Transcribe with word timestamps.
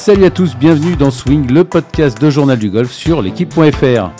Salut 0.00 0.24
à 0.24 0.30
tous, 0.30 0.56
bienvenue 0.56 0.96
dans 0.96 1.10
Swing, 1.10 1.52
le 1.52 1.62
podcast 1.62 2.18
de 2.18 2.30
Journal 2.30 2.58
du 2.58 2.70
Golf 2.70 2.90
sur 2.90 3.20
l'équipe.fr. 3.20 4.10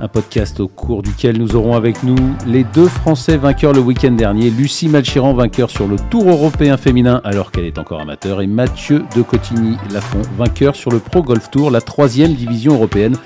Un 0.00 0.08
podcast 0.08 0.60
au 0.60 0.68
cours 0.68 1.02
duquel 1.02 1.38
nous 1.38 1.56
aurons 1.56 1.74
avec 1.74 2.04
nous 2.04 2.14
les 2.46 2.62
deux 2.62 2.86
Français 2.86 3.36
vainqueurs 3.36 3.72
le 3.72 3.80
week-end 3.80 4.12
dernier, 4.12 4.48
Lucie 4.48 4.88
Malchiran 4.88 5.34
vainqueur 5.34 5.70
sur 5.70 5.88
le 5.88 5.96
Tour 6.08 6.28
européen 6.28 6.76
féminin 6.76 7.20
alors 7.24 7.50
qu'elle 7.50 7.64
est 7.64 7.78
encore 7.78 8.00
amateur, 8.00 8.40
et 8.40 8.46
Mathieu 8.46 9.02
de 9.16 9.22
Cotigny-Lafont 9.22 10.22
vainqueur 10.38 10.76
sur 10.76 10.92
le 10.92 11.00
Pro 11.00 11.20
Golf 11.20 11.50
Tour, 11.50 11.72
la 11.72 11.80
troisième 11.80 12.34
division 12.34 12.74
européenne. 12.74 13.16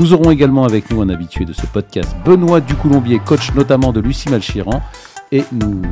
Nous 0.00 0.12
aurons 0.12 0.32
également 0.32 0.64
avec 0.64 0.90
nous 0.90 1.02
un 1.02 1.08
habitué 1.08 1.44
de 1.44 1.52
ce 1.52 1.66
podcast, 1.66 2.16
Benoît 2.24 2.60
Ducoulombier, 2.60 3.20
coach 3.24 3.54
notamment 3.54 3.92
de 3.92 4.00
Lucie 4.00 4.28
Malchiran, 4.28 4.82
et 5.30 5.44
nous 5.52 5.82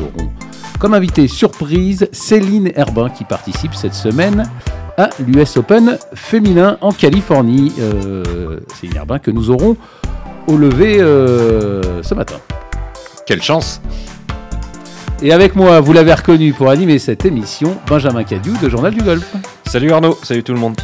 aurons 0.00 0.33
comme 0.78 0.94
invité 0.94 1.28
surprise 1.28 2.08
Céline 2.12 2.72
Herbin 2.74 3.08
qui 3.08 3.24
participe 3.24 3.74
cette 3.74 3.94
semaine 3.94 4.48
à 4.96 5.10
l'US 5.18 5.56
Open 5.56 5.98
féminin 6.14 6.78
en 6.80 6.92
Californie. 6.92 7.72
Euh, 7.78 8.60
Céline 8.74 8.96
Herbin 8.96 9.18
que 9.18 9.30
nous 9.30 9.50
aurons 9.50 9.76
au 10.46 10.56
lever 10.56 11.00
euh, 11.00 12.02
ce 12.02 12.14
matin. 12.14 12.36
Quelle 13.26 13.42
chance 13.42 13.80
Et 15.22 15.32
avec 15.32 15.56
moi, 15.56 15.80
vous 15.80 15.92
l'avez 15.92 16.12
reconnu 16.12 16.52
pour 16.52 16.68
animer 16.68 16.98
cette 16.98 17.24
émission, 17.24 17.76
Benjamin 17.86 18.24
Cadieu 18.24 18.52
de 18.62 18.68
Journal 18.68 18.94
du 18.94 19.02
Golf. 19.02 19.34
Salut 19.66 19.92
Arnaud, 19.92 20.18
salut 20.22 20.42
tout 20.42 20.52
le 20.52 20.60
monde. 20.60 20.76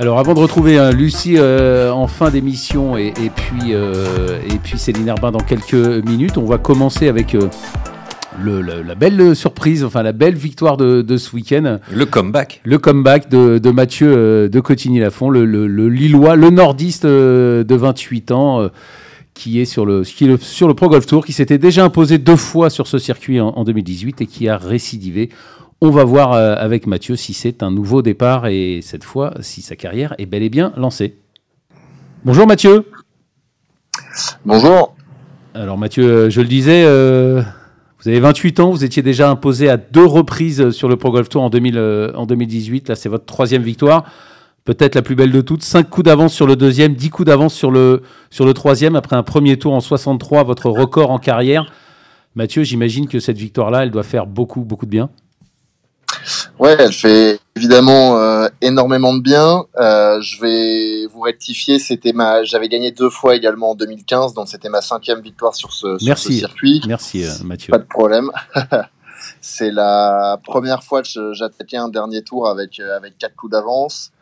Alors 0.00 0.20
avant 0.20 0.32
de 0.32 0.38
retrouver 0.38 0.78
hein, 0.78 0.92
Lucie 0.92 1.34
euh, 1.38 1.90
en 1.90 2.06
fin 2.06 2.30
d'émission 2.30 2.96
et, 2.96 3.08
et, 3.20 3.30
puis, 3.30 3.72
euh, 3.74 4.40
et 4.48 4.56
puis 4.58 4.78
Céline 4.78 5.08
Herbin 5.08 5.32
dans 5.32 5.40
quelques 5.40 5.74
minutes, 5.74 6.38
on 6.38 6.44
va 6.44 6.56
commencer 6.56 7.08
avec 7.08 7.34
euh, 7.34 7.48
le, 8.44 8.82
la 8.82 8.94
belle 8.94 9.34
surprise, 9.34 9.84
enfin 9.84 10.02
la 10.02 10.12
belle 10.12 10.34
victoire 10.34 10.76
de, 10.76 11.02
de 11.02 11.16
ce 11.16 11.34
week-end. 11.34 11.78
Le 11.92 12.06
comeback. 12.06 12.60
Le 12.64 12.78
comeback 12.78 13.28
de, 13.28 13.58
de 13.58 13.70
Mathieu 13.70 14.12
euh, 14.14 14.48
de 14.48 14.60
Cotigny-Lafont, 14.60 15.30
le, 15.30 15.44
le, 15.44 15.66
le, 15.66 15.88
Lillois, 15.88 16.36
le 16.36 16.50
nordiste 16.50 17.04
euh, 17.04 17.64
de 17.64 17.74
28 17.74 18.30
ans, 18.32 18.60
euh, 18.60 18.68
qui 19.34 19.60
est, 19.60 19.64
sur 19.64 19.86
le, 19.86 20.02
qui 20.02 20.24
est 20.24 20.28
le, 20.28 20.36
sur 20.38 20.68
le 20.68 20.74
Pro 20.74 20.88
Golf 20.88 21.06
Tour, 21.06 21.24
qui 21.24 21.32
s'était 21.32 21.58
déjà 21.58 21.84
imposé 21.84 22.18
deux 22.18 22.36
fois 22.36 22.70
sur 22.70 22.86
ce 22.86 22.98
circuit 22.98 23.40
en, 23.40 23.48
en 23.48 23.64
2018 23.64 24.20
et 24.22 24.26
qui 24.26 24.48
a 24.48 24.56
récidivé. 24.56 25.30
On 25.80 25.90
va 25.90 26.02
voir 26.02 26.32
euh, 26.32 26.56
avec 26.58 26.88
Mathieu 26.88 27.14
si 27.14 27.34
c'est 27.34 27.62
un 27.62 27.70
nouveau 27.70 28.02
départ 28.02 28.48
et 28.48 28.80
cette 28.82 29.04
fois 29.04 29.34
si 29.40 29.62
sa 29.62 29.76
carrière 29.76 30.14
est 30.18 30.26
bel 30.26 30.42
et 30.42 30.48
bien 30.48 30.72
lancée. 30.76 31.16
Bonjour 32.24 32.48
Mathieu. 32.48 32.84
Bonjour. 34.44 34.96
Alors 35.54 35.78
Mathieu, 35.78 36.30
je 36.30 36.40
le 36.40 36.48
disais, 36.48 36.82
euh, 36.84 37.42
vous 38.08 38.12
avez 38.12 38.20
28 38.20 38.60
ans, 38.60 38.70
vous 38.70 38.84
étiez 38.84 39.02
déjà 39.02 39.28
imposé 39.28 39.68
à 39.68 39.76
deux 39.76 40.06
reprises 40.06 40.70
sur 40.70 40.88
le 40.88 40.96
Pro 40.96 41.10
Golf 41.10 41.28
Tour 41.28 41.42
en, 41.42 41.50
2000, 41.50 41.76
euh, 41.76 42.24
2018. 42.24 42.88
Là, 42.88 42.94
c'est 42.94 43.10
votre 43.10 43.26
troisième 43.26 43.60
victoire, 43.60 44.04
peut-être 44.64 44.94
la 44.94 45.02
plus 45.02 45.14
belle 45.14 45.30
de 45.30 45.42
toutes. 45.42 45.62
Cinq 45.62 45.90
coups 45.90 46.06
d'avance 46.06 46.32
sur 46.32 46.46
le 46.46 46.56
deuxième, 46.56 46.94
dix 46.94 47.10
coups 47.10 47.26
d'avance 47.26 47.52
sur 47.52 47.70
le, 47.70 48.00
sur 48.30 48.46
le 48.46 48.54
troisième, 48.54 48.96
après 48.96 49.14
un 49.14 49.22
premier 49.22 49.58
tour 49.58 49.74
en 49.74 49.80
63, 49.80 50.42
votre 50.44 50.70
record 50.70 51.10
en 51.10 51.18
carrière. 51.18 51.70
Mathieu, 52.34 52.62
j'imagine 52.62 53.08
que 53.08 53.20
cette 53.20 53.36
victoire-là, 53.36 53.82
elle 53.82 53.90
doit 53.90 54.04
faire 54.04 54.26
beaucoup, 54.26 54.62
beaucoup 54.62 54.86
de 54.86 54.90
bien. 54.90 55.10
Ouais, 56.58 56.76
elle 56.78 56.92
fait 56.92 57.38
évidemment 57.58 58.16
euh, 58.18 58.48
énormément 58.60 59.14
de 59.14 59.20
bien. 59.20 59.64
Euh, 59.78 60.20
je 60.20 60.40
vais 60.40 61.06
vous 61.06 61.20
rectifier, 61.20 61.80
c'était 61.80 62.12
ma, 62.12 62.44
j'avais 62.44 62.68
gagné 62.68 62.92
deux 62.92 63.10
fois 63.10 63.34
également 63.34 63.70
en 63.70 63.74
2015, 63.74 64.32
donc 64.32 64.48
c'était 64.48 64.68
ma 64.68 64.80
cinquième 64.80 65.20
victoire 65.20 65.56
sur 65.56 65.72
ce, 65.72 65.98
Merci. 66.04 66.22
sur 66.24 66.32
ce 66.32 66.38
circuit. 66.38 66.82
Merci 66.86 67.24
euh, 67.24 67.30
Mathieu. 67.44 67.72
Pas 67.72 67.78
de 67.78 67.84
problème. 67.84 68.30
C'est 69.40 69.72
la 69.72 70.38
première 70.44 70.84
fois 70.84 71.02
que 71.02 71.32
j'attaquais 71.32 71.76
un 71.76 71.88
dernier 71.88 72.22
tour 72.22 72.48
avec 72.48 72.80
avec 72.80 73.18
quatre 73.18 73.34
coups 73.34 73.52
d'avance. 73.52 74.12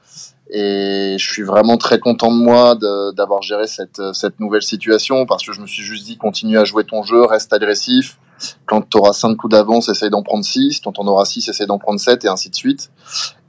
Et 0.51 1.17
je 1.19 1.31
suis 1.33 1.43
vraiment 1.43 1.77
très 1.77 1.99
content 1.99 2.33
de 2.33 2.39
moi 2.39 2.77
d'avoir 3.15 3.43
géré 3.43 3.67
cette, 3.67 4.01
cette 4.15 4.41
nouvelle 4.41 4.63
situation 4.63 5.27
parce 5.27 5.45
que 5.45 5.53
je 5.53 5.61
me 5.61 5.67
suis 5.67 5.83
juste 5.83 6.07
dit 6.07 6.17
continue 6.17 6.59
à 6.59 6.65
jouer 6.65 6.85
ton 6.85 7.03
jeu, 7.03 7.25
reste 7.25 7.53
agressif. 7.53 8.19
Quand 8.67 8.83
tu 8.83 8.99
auras 8.99 9.13
5 9.13 9.37
coups 9.37 9.53
d'avance, 9.53 9.89
essaye 9.89 10.11
d'en 10.11 10.23
prendre 10.23 10.45
6. 10.45 10.81
Quand 10.81 10.99
on 10.99 11.07
aura 11.07 11.25
6, 11.25 11.49
essaye 11.49 11.67
d'en 11.67 11.79
prendre 11.79 12.01
7 12.01 12.25
et 12.25 12.29
ainsi 12.29 12.51
de 12.51 12.55
suite. 12.55 12.91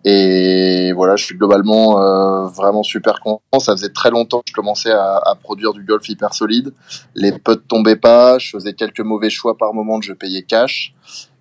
Et 0.09 0.93
voilà, 0.93 1.17
je 1.17 1.25
suis 1.25 1.35
globalement 1.35 2.01
euh, 2.01 2.47
vraiment 2.47 2.83
super 2.83 3.19
content. 3.19 3.41
Ça 3.59 3.73
faisait 3.73 3.89
très 3.89 4.09
longtemps 4.09 4.39
que 4.39 4.45
je 4.47 4.53
commençais 4.53 4.91
à, 4.91 5.17
à 5.17 5.35
produire 5.35 5.73
du 5.73 5.83
golf 5.83 6.07
hyper 6.07 6.33
solide. 6.33 6.73
Les 7.13 7.33
putts 7.33 7.67
tombaient 7.67 7.97
pas, 7.97 8.37
je 8.37 8.51
faisais 8.51 8.73
quelques 8.73 9.01
mauvais 9.01 9.29
choix 9.29 9.57
par 9.57 9.73
moment, 9.73 9.99
je 9.99 10.13
payais 10.13 10.43
cash. 10.43 10.93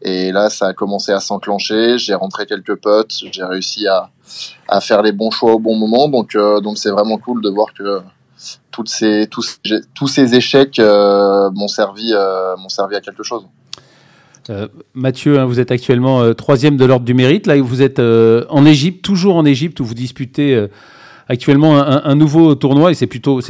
Et 0.02 0.32
là, 0.32 0.50
ça 0.50 0.66
a 0.66 0.72
commencé 0.72 1.12
à 1.12 1.20
s'enclencher. 1.20 1.98
J'ai 1.98 2.14
rentré 2.14 2.46
quelques 2.46 2.74
putts, 2.76 3.24
j'ai 3.30 3.44
réussi 3.44 3.86
à, 3.86 4.10
à 4.68 4.80
faire 4.80 5.02
les 5.02 5.12
bons 5.12 5.30
choix 5.30 5.52
au 5.52 5.58
bon 5.60 5.76
moment. 5.76 6.08
Donc, 6.08 6.34
euh, 6.34 6.60
donc 6.60 6.78
c'est 6.78 6.90
vraiment 6.90 7.18
cool 7.18 7.42
de 7.42 7.50
voir 7.50 7.72
que 7.72 8.00
toutes 8.70 8.88
ces, 8.88 9.26
tous, 9.30 9.60
tous 9.94 10.08
ces 10.08 10.34
échecs 10.34 10.78
euh, 10.78 11.50
m'ont 11.52 11.68
servi, 11.68 12.12
euh, 12.12 12.56
m'ont 12.56 12.68
servi 12.68 12.94
à 12.94 13.00
quelque 13.00 13.22
chose. 13.22 13.46
Euh, 14.50 14.68
Mathieu, 14.94 15.38
hein, 15.38 15.46
vous 15.46 15.60
êtes 15.60 15.70
actuellement 15.70 16.34
troisième 16.34 16.76
de 16.76 16.84
l'ordre 16.84 17.04
du 17.04 17.14
mérite. 17.14 17.46
Là, 17.46 17.56
vous 17.60 17.82
êtes 17.82 17.98
en 17.98 18.66
Égypte, 18.66 19.02
toujours 19.02 19.36
en 19.36 19.44
Égypte, 19.44 19.80
où 19.80 19.84
vous 19.84 19.94
disputez 19.94 20.66
actuellement 21.28 21.78
un, 21.80 22.14
nouveau 22.14 22.54
tournoi 22.54 22.92
et 22.92 22.94
c'est 22.94 23.08
plutôt, 23.08 23.40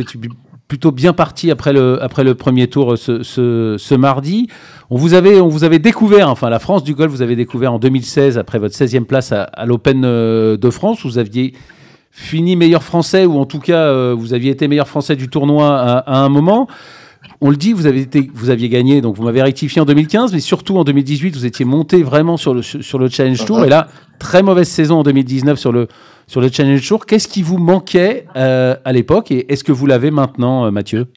plutôt 0.69 0.93
bien 0.93 1.13
parti 1.13 1.51
après 1.51 1.73
le, 1.75 2.03
après 2.03 2.25
le 2.25 2.35
premier 2.35 2.69
tour 2.69 2.97
ce, 2.97 3.23
ce, 3.23 3.77
ce, 3.79 3.95
mardi. 3.95 4.49
On 4.89 4.97
vous 4.97 5.13
avait, 5.13 5.41
on 5.41 5.49
vous 5.49 5.65
avait 5.65 5.79
découvert, 5.79 6.31
enfin 6.31 6.49
la 6.49 6.59
France 6.59 6.85
du 6.85 6.95
golf, 6.95 7.11
vous 7.11 7.21
avez 7.21 7.37
découvert 7.37 7.75
en 7.75 7.79
2016 7.79 8.39
après 8.39 8.59
votre 8.59 8.75
16e 8.75 9.05
place 9.05 9.33
à, 9.33 9.43
à 9.43 9.67
l'Open 9.67 10.01
de 10.03 10.71
France. 10.71 11.05
Vous 11.05 11.19
aviez 11.19 11.53
fini 12.17 12.57
meilleur 12.57 12.83
français 12.83 13.27
ou 13.27 13.39
en 13.39 13.45
tout 13.45 13.61
cas 13.61 13.89
euh, 13.89 14.15
vous 14.19 14.33
aviez 14.33 14.51
été 14.51 14.69
meilleur 14.69 14.89
français 14.89 15.17
du 15.17 15.29
tournoi 15.29 15.79
à, 15.79 15.99
à 15.99 16.19
un 16.21 16.31
moment. 16.31 16.67
On 17.43 17.51
le 17.51 17.57
dit, 17.57 17.75
vous, 17.75 17.87
avez 17.87 18.01
été, 18.01 18.31
vous 18.33 18.49
aviez 18.49 18.71
gagné, 18.71 19.03
donc 19.03 19.17
vous 19.17 19.23
m'avez 19.23 19.43
rectifié 19.43 19.83
en 19.83 19.85
2015, 19.85 20.33
mais 20.33 20.41
surtout 20.41 20.79
en 20.79 20.85
2018, 20.85 21.37
vous 21.37 21.45
étiez 21.45 21.67
monté 21.67 22.03
vraiment 22.03 22.39
sur 22.39 22.55
le, 22.55 22.63
sur 22.63 22.99
le 22.99 23.09
Challenge 23.11 23.45
Tour. 23.45 23.65
Et 23.65 23.69
là, 23.69 23.89
très 24.19 24.43
mauvaise 24.43 24.69
saison 24.69 25.01
en 25.01 25.03
2019 25.03 25.59
sur 25.59 25.73
le, 25.73 25.89
sur 26.27 26.41
le 26.41 26.51
Challenge 26.51 26.87
Tour. 26.87 27.05
Qu'est-ce 27.05 27.29
qui 27.29 27.43
vous 27.43 27.59
manquait 27.59 28.27
euh, 28.37 28.77
à 28.85 28.93
l'époque 28.93 29.31
et 29.31 29.53
est-ce 29.53 29.65
que 29.65 29.73
vous 29.73 29.85
l'avez 29.87 30.11
maintenant, 30.11 30.65
euh, 30.65 30.71
Mathieu? 30.71 31.09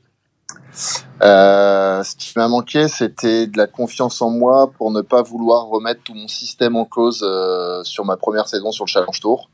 Euh, 1.22 2.04
ce 2.04 2.16
qui 2.16 2.34
m'a 2.36 2.48
manqué, 2.48 2.88
c'était 2.88 3.48
de 3.48 3.58
la 3.58 3.68
confiance 3.68 4.22
en 4.22 4.30
moi 4.30 4.72
pour 4.78 4.92
ne 4.92 5.02
pas 5.02 5.22
vouloir 5.22 5.68
remettre 5.68 6.02
tout 6.04 6.14
mon 6.14 6.28
système 6.28 6.76
en 6.76 6.86
cause 6.86 7.26
euh, 7.28 7.84
sur 7.84 8.06
ma 8.06 8.18
première 8.18 8.48
saison 8.48 8.72
sur 8.72 8.86
le 8.86 8.90
Challenge 8.90 9.20
Tour. 9.20 9.50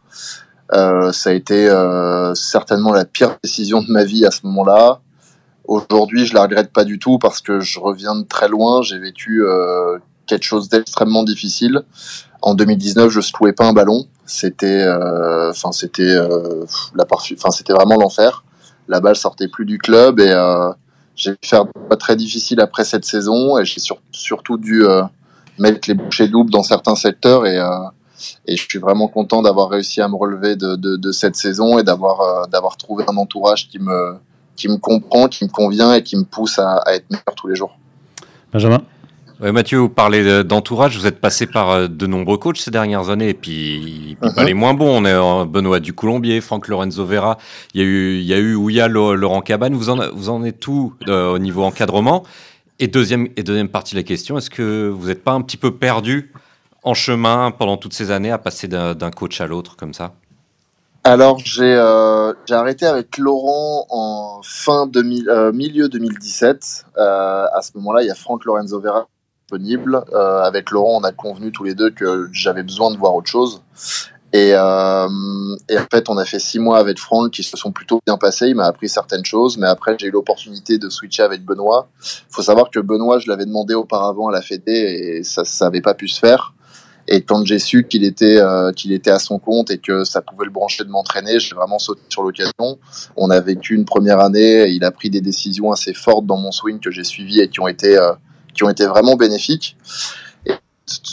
Euh, 0.73 1.11
ça 1.11 1.29
a 1.29 1.33
été 1.33 1.69
euh, 1.69 2.33
certainement 2.33 2.91
la 2.91 3.05
pire 3.05 3.37
décision 3.43 3.81
de 3.81 3.91
ma 3.91 4.03
vie 4.03 4.25
à 4.25 4.31
ce 4.31 4.41
moment-là. 4.45 5.01
Aujourd'hui, 5.67 6.25
je 6.25 6.33
la 6.33 6.43
regrette 6.43 6.71
pas 6.71 6.83
du 6.83 6.99
tout 6.99 7.17
parce 7.17 7.41
que 7.41 7.59
je 7.59 7.79
reviens 7.79 8.15
de 8.15 8.23
très 8.23 8.47
loin. 8.47 8.81
J'ai 8.81 8.99
vécu 8.99 9.43
euh, 9.43 9.97
quelque 10.27 10.43
chose 10.43 10.69
d'extrêmement 10.69 11.23
difficile. 11.23 11.81
En 12.41 12.53
2019, 12.53 13.09
je 13.09 13.21
secouais 13.21 13.53
pas 13.53 13.65
un 13.65 13.73
ballon. 13.73 14.05
C'était, 14.25 14.83
euh, 14.83 15.49
enfin, 15.49 15.71
c'était 15.71 16.03
euh, 16.03 16.65
la 16.95 17.05
enfin, 17.09 17.51
c'était 17.51 17.73
vraiment 17.73 17.95
l'enfer. 17.95 18.43
La 18.87 18.99
balle 18.99 19.15
sortait 19.15 19.47
plus 19.47 19.65
du 19.65 19.79
club 19.79 20.19
et 20.19 20.31
j'ai 21.15 21.33
pu 21.33 21.47
faire 21.47 21.65
pas 21.89 21.95
très 21.95 22.15
difficile 22.15 22.61
après 22.61 22.83
cette 22.83 23.05
saison 23.05 23.57
et 23.57 23.65
j'ai 23.65 23.79
sur, 23.79 23.97
surtout 24.11 24.57
dû 24.57 24.83
mettre 25.57 25.87
les 25.87 25.95
bouchées 25.95 26.27
doubles 26.27 26.51
dans 26.51 26.61
certains 26.61 26.95
secteurs 26.95 27.47
et 27.47 27.59
et 28.47 28.55
je 28.55 28.65
suis 28.69 28.79
vraiment 28.79 29.07
content 29.07 29.41
d'avoir 29.41 29.69
réussi 29.69 30.01
à 30.01 30.07
me 30.07 30.15
relever 30.15 30.55
de, 30.55 30.75
de, 30.75 30.95
de 30.97 31.11
cette 31.11 31.35
saison 31.35 31.79
et 31.79 31.83
d'avoir 31.83 32.21
euh, 32.21 32.45
d'avoir 32.47 32.77
trouvé 32.77 33.03
un 33.07 33.17
entourage 33.17 33.67
qui 33.69 33.79
me 33.79 34.15
qui 34.55 34.67
me 34.69 34.77
comprend, 34.77 35.27
qui 35.27 35.43
me 35.43 35.49
convient 35.49 35.93
et 35.93 36.01
qui 36.01 36.15
me 36.15 36.23
pousse 36.23 36.59
à, 36.59 36.77
à 36.85 36.93
être 36.93 37.09
meilleur 37.09 37.35
tous 37.35 37.47
les 37.47 37.55
jours. 37.55 37.77
Benjamin? 38.53 38.81
Ouais, 39.41 39.51
Mathieu, 39.51 39.79
vous 39.79 39.89
parlez 39.89 40.45
d'entourage, 40.45 40.97
vous 40.97 41.07
êtes 41.07 41.19
passé 41.19 41.45
par 41.45 41.69
euh, 41.69 41.87
de 41.89 42.07
nombreux 42.07 42.37
coachs 42.37 42.55
ces 42.55 42.71
dernières 42.71 43.09
années, 43.09 43.27
et 43.27 43.33
puis, 43.33 44.15
puis 44.21 44.29
uh 44.29 44.31
-huh. 44.31 44.35
pas 44.35 44.45
les 44.45 44.53
moins 44.53 44.73
bons. 44.73 45.01
On 45.01 45.03
est 45.03 45.13
en 45.13 45.45
Benoît 45.45 45.81
Ducoulombier, 45.81 46.39
Franck 46.39 46.69
Lorenzo 46.69 47.03
Vera, 47.05 47.37
il 47.73 47.81
y 47.81 47.83
a 47.83 47.87
eu, 47.87 48.19
il 48.19 48.25
y 48.25 48.33
a 48.33 48.37
eu 48.37 48.55
Ouya 48.55 48.87
Laurent 48.87 49.41
Cabane. 49.41 49.73
Vous 49.75 49.89
en, 49.89 49.97
vous 50.13 50.29
en 50.29 50.45
êtes 50.45 50.61
tout 50.61 50.93
euh, 51.09 51.33
au 51.35 51.39
niveau 51.39 51.63
encadrement? 51.63 52.23
Et 52.79 52.87
deuxième, 52.87 53.27
et 53.35 53.43
deuxième 53.43 53.67
partie 53.67 53.95
de 53.95 53.99
la 53.99 54.03
question, 54.03 54.37
est-ce 54.37 54.49
que 54.49 54.87
vous 54.87 55.07
n'êtes 55.07 55.23
pas 55.23 55.33
un 55.33 55.41
petit 55.41 55.57
peu 55.57 55.71
perdu 55.71 56.31
en 56.85 56.93
chemin 56.93 57.51
pendant 57.51 57.77
toutes 57.77 57.93
ces 57.93 58.11
années 58.11 58.31
à 58.31 58.37
passer 58.37 58.67
d'un 58.67 59.11
coach 59.11 59.41
à 59.41 59.47
l'autre 59.47 59.75
comme 59.75 59.93
ça? 59.93 60.13
Alors 61.03 61.37
j'ai 61.37 61.75
euh, 61.75 62.33
arrêté 62.49 62.85
avec 62.85 63.17
Laurent 63.17 63.85
en 63.89 64.41
fin 64.43 64.87
2000, 64.87 65.29
euh, 65.29 65.51
milieu 65.51 65.89
2017. 65.89 66.85
Euh, 66.97 67.45
à 67.53 67.61
ce 67.61 67.71
moment-là, 67.75 68.01
il 68.01 68.07
y 68.07 68.11
a 68.11 68.15
Franck 68.15 68.45
Lorenzo 68.45 68.79
Vera 68.79 69.07
disponible. 69.41 70.03
Avec 70.13 70.71
Laurent, 70.71 70.99
on 70.99 71.03
a 71.03 71.11
convenu 71.11 71.51
tous 71.51 71.63
les 71.63 71.75
deux 71.75 71.91
que 71.91 72.29
j'avais 72.31 72.63
besoin 72.63 72.91
de 72.91 72.97
voir 72.97 73.13
autre 73.15 73.29
chose. 73.29 73.61
Et, 74.33 74.57
en 74.57 75.07
fait, 75.91 76.09
on 76.09 76.17
a 76.17 76.25
fait 76.25 76.39
six 76.39 76.57
mois 76.57 76.79
avec 76.79 76.97
Franck 76.97 77.31
qui 77.31 77.43
se 77.43 77.55
sont 77.55 77.71
plutôt 77.71 78.01
bien 78.05 78.17
passés. 78.17 78.47
Il 78.47 78.55
m'a 78.55 78.65
appris 78.65 78.89
certaines 78.89 79.23
choses, 79.23 79.57
mais 79.57 79.67
après, 79.67 79.95
j'ai 79.99 80.07
eu 80.07 80.11
l'opportunité 80.11 80.79
de 80.79 80.89
switcher 80.89 81.21
avec 81.21 81.45
Benoît. 81.45 81.87
Il 82.03 82.33
faut 82.33 82.41
savoir 82.41 82.71
que 82.71 82.79
Benoît, 82.79 83.19
je 83.19 83.29
l'avais 83.29 83.45
demandé 83.45 83.75
auparavant 83.75 84.27
à 84.27 84.31
la 84.31 84.41
Fédé 84.41 84.73
et 84.73 85.23
ça 85.23 85.43
n'avait 85.61 85.81
pas 85.81 85.93
pu 85.93 86.07
se 86.07 86.19
faire. 86.19 86.55
Et 87.07 87.21
quand 87.21 87.45
j'ai 87.45 87.59
su 87.59 87.87
qu'il 87.87 88.03
était 88.03 88.39
euh, 88.39 88.71
qu'il 88.71 88.91
était 88.91 89.11
à 89.11 89.19
son 89.19 89.37
compte 89.37 89.69
et 89.69 89.77
que 89.77 90.03
ça 90.03 90.21
pouvait 90.21 90.45
le 90.45 90.51
brancher 90.51 90.83
de 90.83 90.89
m'entraîner, 90.89 91.39
j'ai 91.39 91.55
vraiment 91.55 91.79
sauté 91.79 92.01
sur 92.09 92.23
l'occasion. 92.23 92.79
On 93.15 93.29
a 93.29 93.39
vécu 93.39 93.75
une 93.75 93.85
première 93.85 94.19
année. 94.19 94.67
Il 94.69 94.83
a 94.83 94.91
pris 94.91 95.09
des 95.09 95.21
décisions 95.21 95.71
assez 95.71 95.93
fortes 95.93 96.25
dans 96.25 96.37
mon 96.37 96.51
swing 96.51 96.79
que 96.79 96.91
j'ai 96.91 97.03
suivi 97.03 97.41
et 97.41 97.49
qui 97.49 97.59
ont 97.59 97.67
été 97.67 97.97
euh, 97.97 98.13
qui 98.55 98.63
ont 98.63 98.69
été 98.69 98.85
vraiment 98.85 99.15
bénéfiques. 99.15 99.77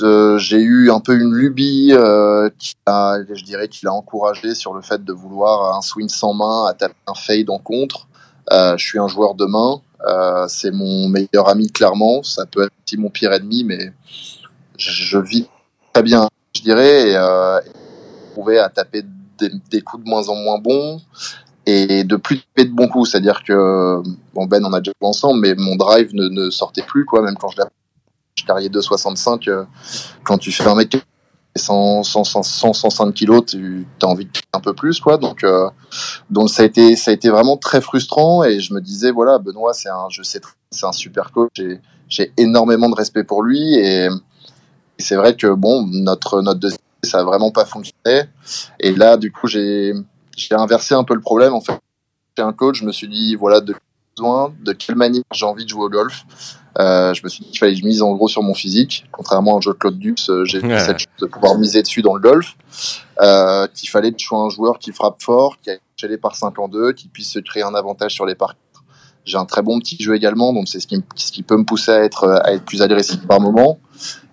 Euh, 0.02 0.38
j'ai 0.38 0.60
eu 0.60 0.90
un 0.90 1.00
peu 1.00 1.18
une 1.18 1.34
lubie 1.34 1.90
euh, 1.92 2.50
qui 2.58 2.74
a, 2.86 3.18
je 3.32 3.42
dirais, 3.42 3.68
qu'il 3.68 3.88
a 3.88 3.92
encouragé 3.92 4.54
sur 4.54 4.74
le 4.74 4.82
fait 4.82 5.02
de 5.02 5.12
vouloir 5.12 5.76
un 5.76 5.80
swing 5.80 6.08
sans 6.08 6.34
main, 6.34 6.66
à 6.66 6.74
taper 6.74 6.94
un 7.06 7.14
fade 7.14 7.48
en 7.48 7.58
contre. 7.58 8.06
Euh, 8.52 8.76
je 8.76 8.84
suis 8.84 8.98
un 8.98 9.08
joueur 9.08 9.34
de 9.34 9.46
main. 9.46 9.80
Euh, 10.06 10.46
c'est 10.48 10.72
mon 10.72 11.08
meilleur 11.08 11.48
ami 11.48 11.70
clairement. 11.70 12.22
Ça 12.22 12.44
peut 12.44 12.64
être 12.64 12.72
aussi 12.86 12.98
mon 12.98 13.08
pire 13.08 13.32
ennemi, 13.32 13.64
mais 13.64 13.92
je 14.76 15.18
vis 15.18 15.48
très 15.92 16.02
bien, 16.02 16.28
je 16.56 16.62
dirais, 16.62 17.10
et, 17.10 17.16
euh, 17.16 17.60
à 18.62 18.68
taper 18.68 19.02
des, 19.38 19.50
des, 19.70 19.80
coups 19.82 20.04
de 20.04 20.08
moins 20.08 20.28
en 20.28 20.34
moins 20.36 20.58
bons 20.58 21.00
et 21.66 22.04
de 22.04 22.16
plus 22.16 22.40
taper 22.40 22.68
de 22.68 22.74
bons 22.74 22.88
coups. 22.88 23.10
C'est-à-dire 23.10 23.42
que 23.44 24.02
bon 24.34 24.46
Ben, 24.46 24.64
on 24.64 24.72
a 24.72 24.80
déjà 24.80 24.92
joué 25.00 25.08
ensemble, 25.08 25.40
mais 25.40 25.54
mon 25.56 25.76
drive 25.76 26.14
ne, 26.14 26.28
ne 26.28 26.50
sortait 26.50 26.82
plus 26.82 27.04
quoi, 27.04 27.22
même 27.22 27.36
quand 27.36 27.48
je 27.48 27.62
je 28.34 28.44
carrière 28.44 28.70
2,65. 28.70 29.48
Euh, 29.48 29.64
quand 30.24 30.38
tu 30.38 30.50
fais 30.50 30.66
un 30.66 30.74
mec 30.74 30.96
100, 31.54 32.02
100, 32.02 32.24
100, 32.24 32.72
105 32.72 33.12
kilos, 33.12 33.44
tu 33.46 33.86
as 34.02 34.06
envie 34.06 34.24
de 34.24 34.30
un 34.54 34.60
peu 34.60 34.72
plus, 34.72 35.00
quoi. 35.00 35.18
Donc, 35.18 35.44
euh, 35.44 35.68
donc 36.30 36.48
ça 36.48 36.62
a 36.62 36.66
été, 36.66 36.96
ça 36.96 37.10
a 37.10 37.14
été 37.14 37.28
vraiment 37.28 37.58
très 37.58 37.80
frustrant 37.80 38.42
et 38.44 38.60
je 38.60 38.72
me 38.72 38.80
disais, 38.80 39.10
voilà, 39.10 39.38
Benoît, 39.38 39.74
c'est 39.74 39.90
un, 39.90 40.08
je 40.10 40.22
sais, 40.22 40.40
c'est 40.70 40.86
un 40.86 40.92
super 40.92 41.30
coach 41.30 41.60
j'ai 42.12 42.32
énormément 42.36 42.90
de 42.90 42.94
respect 42.94 43.24
pour 43.24 43.42
lui 43.42 43.74
et 43.74 44.08
c'est 45.02 45.16
vrai 45.16 45.36
que 45.36 45.48
bon, 45.48 45.86
notre, 45.86 46.40
notre 46.42 46.60
deuxième, 46.60 46.80
ça 47.02 47.20
a 47.20 47.24
vraiment 47.24 47.50
pas 47.50 47.64
fonctionné. 47.64 48.24
Et 48.80 48.92
là, 48.94 49.16
du 49.16 49.30
coup, 49.30 49.46
j'ai, 49.46 49.92
j'ai 50.36 50.54
inversé 50.54 50.94
un 50.94 51.04
peu 51.04 51.14
le 51.14 51.20
problème. 51.20 51.52
En 51.52 51.60
fait, 51.60 51.78
j'ai 52.36 52.42
un 52.42 52.52
coach, 52.52 52.80
je 52.80 52.84
me 52.84 52.92
suis 52.92 53.08
dit, 53.08 53.34
voilà, 53.34 53.60
de 53.60 53.74
besoin, 54.16 54.54
de 54.62 54.72
quelle 54.72 54.96
manière 54.96 55.22
j'ai 55.32 55.46
envie 55.46 55.64
de 55.64 55.68
jouer 55.68 55.84
au 55.84 55.90
golf. 55.90 56.24
Euh, 56.78 57.12
je 57.12 57.22
me 57.22 57.28
suis 57.28 57.44
dit 57.44 57.50
qu'il 57.50 57.58
fallait 57.58 57.74
que 57.74 57.80
je 57.80 57.84
mise 57.84 58.00
en 58.00 58.14
gros 58.14 58.28
sur 58.28 58.42
mon 58.42 58.54
physique. 58.54 59.04
Contrairement 59.12 59.54
à 59.54 59.58
un 59.58 59.60
jeu 59.60 59.72
de 59.72 59.78
Claude 59.78 59.98
Dux, 59.98 60.14
euh, 60.28 60.44
j'ai 60.44 60.60
ouais. 60.60 60.78
cette 60.78 61.00
chance 61.00 61.20
de 61.20 61.26
pouvoir 61.26 61.58
miser 61.58 61.82
dessus 61.82 62.00
dans 62.00 62.14
le 62.14 62.20
golf. 62.20 62.54
Euh, 63.20 63.66
qu'il 63.74 63.90
fallait 63.90 64.10
que 64.10 64.18
je 64.18 64.24
sois 64.24 64.38
un 64.38 64.48
joueur 64.48 64.78
qui 64.78 64.92
frappe 64.92 65.20
fort, 65.22 65.58
qui 65.60 65.70
a 65.70 65.76
les 66.08 66.18
par 66.18 66.34
5 66.34 66.58
en 66.58 66.68
2, 66.68 66.92
qui 66.92 67.08
puisse 67.08 67.30
se 67.30 67.38
créer 67.38 67.62
un 67.62 67.74
avantage 67.74 68.12
sur 68.12 68.26
les 68.26 68.34
par 68.34 68.54
J'ai 69.24 69.38
un 69.38 69.44
très 69.44 69.62
bon 69.62 69.78
petit 69.78 69.96
jeu 70.00 70.14
également, 70.14 70.52
donc 70.52 70.68
c'est 70.68 70.80
ce 70.80 70.86
qui, 70.86 71.02
ce 71.14 71.30
qui 71.30 71.42
peut 71.42 71.56
me 71.56 71.64
pousser 71.64 71.92
à 71.92 72.04
être, 72.04 72.28
à 72.44 72.52
être 72.52 72.64
plus 72.64 72.82
agressif 72.82 73.26
par 73.26 73.40
moment. 73.40 73.78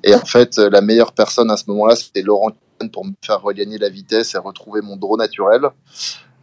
Et 0.03 0.15
en 0.15 0.25
fait, 0.25 0.57
la 0.57 0.81
meilleure 0.81 1.11
personne 1.11 1.51
à 1.51 1.57
ce 1.57 1.65
moment-là, 1.67 1.95
c'était 1.95 2.21
Laurent 2.21 2.51
pour 2.87 3.05
me 3.05 3.11
faire 3.23 3.41
regagner 3.41 3.77
la 3.77 3.89
vitesse 3.89 4.35
et 4.35 4.37
retrouver 4.37 4.81
mon 4.81 4.95
draw 4.95 5.17
naturel. 5.17 5.61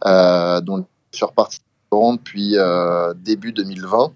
Euh, 0.05 0.61
donc, 0.61 0.85
je 1.11 1.17
suis 1.17 1.25
reparti 1.25 1.59
depuis 1.91 2.57
euh, 2.57 3.13
début 3.15 3.51
2020 3.51 4.11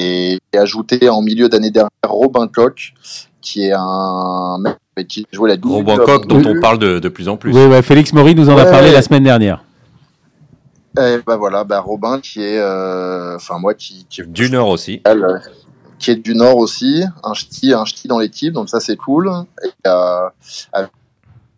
et, 0.00 0.38
et 0.52 0.58
ajouté 0.58 1.08
en 1.08 1.22
milieu 1.22 1.48
d'année 1.48 1.70
dernière 1.70 1.90
Robin 2.04 2.48
Koch 2.48 2.94
qui 3.40 3.66
est 3.66 3.72
un 3.76 4.58
mec 4.58 4.76
avec 4.96 5.08
qui 5.08 5.26
jouait 5.30 5.50
la 5.50 5.56
double. 5.56 5.74
Robin 5.74 5.98
Koch 5.98 6.26
dont 6.26 6.42
on 6.44 6.60
parle 6.60 6.78
de, 6.78 6.98
de, 6.98 7.08
plus 7.08 7.28
en 7.28 7.36
plus. 7.36 7.52
Oui, 7.52 7.66
ouais, 7.66 7.82
Félix 7.82 8.12
Maury 8.12 8.34
nous 8.34 8.48
en 8.48 8.56
ouais, 8.56 8.62
a 8.62 8.70
parlé 8.70 8.90
la 8.90 9.02
semaine 9.02 9.22
dernière. 9.22 9.62
Et 10.96 11.18
bah 11.26 11.36
voilà, 11.36 11.64
bah 11.64 11.80
Robin 11.80 12.20
qui 12.20 12.40
est, 12.40 12.60
enfin 12.60 13.56
euh, 13.56 13.58
moi 13.58 13.74
qui, 13.74 14.06
qui 14.08 14.22
du 14.22 14.48
Nord 14.48 14.68
aussi, 14.68 15.02
euh, 15.08 15.38
qui 15.98 16.12
est 16.12 16.16
du 16.16 16.36
Nord 16.36 16.56
aussi, 16.58 17.02
un 17.24 17.34
ch'ti, 17.34 17.72
un 17.72 17.84
ch'ti 17.84 18.06
dans 18.06 18.20
l'équipe, 18.20 18.52
donc 18.52 18.68
ça 18.68 18.78
c'est 18.78 18.96
cool. 18.96 19.28
Et, 19.64 19.70
euh, 19.88 20.28
avec 20.72 20.92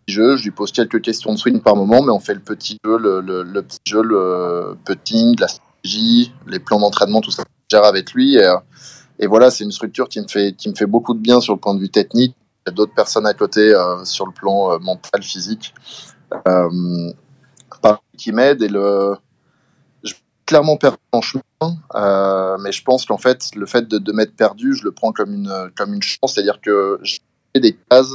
jeu, 0.07 0.37
je 0.37 0.43
lui 0.43 0.51
pose 0.51 0.71
quelques 0.71 1.01
questions 1.01 1.33
de 1.33 1.37
swing 1.37 1.61
par 1.61 1.75
moment, 1.75 2.01
mais 2.01 2.11
on 2.11 2.19
fait 2.19 2.33
le 2.33 2.39
petit 2.39 2.79
jeu, 2.83 2.97
le, 2.97 3.21
le, 3.21 3.43
le 3.43 3.61
petit 3.61 3.79
jeu, 3.85 4.01
le 4.01 4.75
putting, 4.85 5.39
la 5.39 5.47
stratégie, 5.47 6.33
les 6.47 6.59
plans 6.59 6.79
d'entraînement, 6.79 7.21
tout 7.21 7.29
ça, 7.29 7.43
je 7.69 7.77
gère 7.77 7.85
avec 7.85 8.13
lui. 8.13 8.37
Et, 8.37 8.55
et 9.19 9.27
voilà, 9.27 9.51
c'est 9.51 9.63
une 9.63 9.71
structure 9.71 10.09
qui 10.09 10.19
me 10.19 10.27
fait 10.27 10.53
qui 10.53 10.67
me 10.69 10.75
fait 10.75 10.87
beaucoup 10.87 11.13
de 11.13 11.19
bien 11.19 11.41
sur 11.41 11.53
le 11.53 11.59
point 11.59 11.75
de 11.75 11.79
vue 11.79 11.89
technique. 11.89 12.35
Il 12.65 12.69
y 12.69 12.73
a 12.73 12.73
d'autres 12.73 12.95
personnes 12.95 13.27
à 13.27 13.33
côté 13.35 13.73
euh, 13.73 14.03
sur 14.03 14.25
le 14.25 14.31
plan 14.31 14.71
euh, 14.71 14.79
mental, 14.79 15.21
physique, 15.21 15.75
euh, 16.47 17.11
qui 18.17 18.31
m'aident 18.31 18.63
et 18.63 18.67
le 18.67 19.15
clairement 20.47 20.77
perdu 20.77 20.97
en 21.11 21.21
chemin, 21.21 21.43
euh, 21.93 22.57
mais 22.59 22.71
je 22.71 22.81
pense 22.81 23.05
qu'en 23.05 23.17
fait 23.17 23.53
le 23.55 23.67
fait 23.67 23.87
de, 23.87 24.11
m'être 24.11 24.35
perdu, 24.35 24.73
je 24.73 24.83
le 24.83 24.91
prends 24.91 25.11
comme 25.11 25.33
une 25.33 25.71
comme 25.75 25.93
une 25.93 26.01
chance, 26.01 26.33
c'est-à-dire 26.33 26.59
que 26.61 26.99
j'ai 27.03 27.19
des 27.55 27.77
cases 27.89 28.13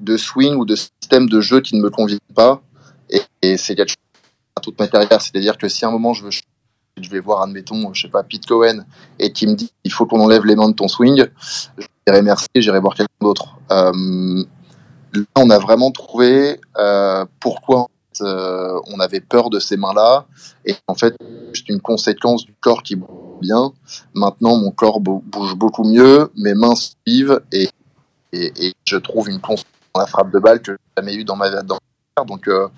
de 0.00 0.16
swing 0.16 0.56
ou 0.56 0.64
de 0.64 0.74
système 0.74 1.28
de 1.28 1.40
jeu 1.40 1.60
qui 1.60 1.76
ne 1.76 1.82
me 1.82 1.90
convient 1.90 2.18
pas. 2.34 2.62
Et, 3.42 3.56
c'est 3.58 3.76
quelque 3.76 3.90
chose 3.90 4.22
à 4.56 4.60
toute 4.60 4.78
ma 4.80 4.88
carrière. 4.88 5.20
C'est-à-dire 5.20 5.58
que 5.58 5.68
si 5.68 5.84
à 5.84 5.88
un 5.88 5.90
moment 5.90 6.14
je 6.14 6.24
vais 7.10 7.20
voir, 7.20 7.42
admettons, 7.42 7.92
je 7.92 8.02
sais 8.02 8.08
pas, 8.08 8.22
Pete 8.22 8.46
Cohen, 8.46 8.84
et 9.18 9.32
qui 9.32 9.46
me 9.46 9.54
dit 9.54 9.70
il 9.84 9.92
faut 9.92 10.06
qu'on 10.06 10.20
enlève 10.20 10.46
les 10.46 10.56
mains 10.56 10.70
de 10.70 10.74
ton 10.74 10.88
swing, 10.88 11.26
je 11.76 11.86
dirais 12.06 12.22
merci, 12.22 12.48
j'irai 12.56 12.80
voir 12.80 12.94
quelqu'un 12.94 13.12
d'autre. 13.20 13.58
Euh, 13.70 14.42
là, 15.12 15.22
on 15.36 15.50
a 15.50 15.58
vraiment 15.58 15.90
trouvé 15.90 16.60
euh, 16.78 17.26
pourquoi 17.40 17.88
euh, 18.20 18.78
on 18.86 19.00
avait 19.00 19.20
peur 19.20 19.50
de 19.50 19.58
ces 19.58 19.76
mains-là, 19.76 20.26
et 20.64 20.74
en 20.86 20.94
fait, 20.94 21.14
c'est 21.52 21.68
une 21.68 21.80
conséquence 21.80 22.44
du 22.44 22.54
corps 22.60 22.82
qui 22.82 22.96
bouge 22.96 23.40
bien. 23.40 23.72
Maintenant, 24.14 24.56
mon 24.56 24.70
corps 24.70 25.00
bouge 25.00 25.54
beaucoup 25.56 25.84
mieux, 25.84 26.30
mes 26.36 26.54
mains 26.54 26.74
suivent, 26.74 27.40
et, 27.52 27.68
et, 28.32 28.52
et 28.66 28.74
je 28.86 28.96
trouve 28.96 29.28
une 29.28 29.40
conséquence 29.40 29.70
dans 29.94 30.00
la 30.00 30.06
frappe 30.06 30.30
de 30.32 30.38
balle 30.38 30.60
que 30.60 30.72
j'ai 30.72 31.02
jamais 31.02 31.14
eu 31.14 31.24
dans 31.24 31.36
ma 31.36 31.50
vie. 31.50 31.56
Donc 32.26 32.48
euh, 32.48 32.68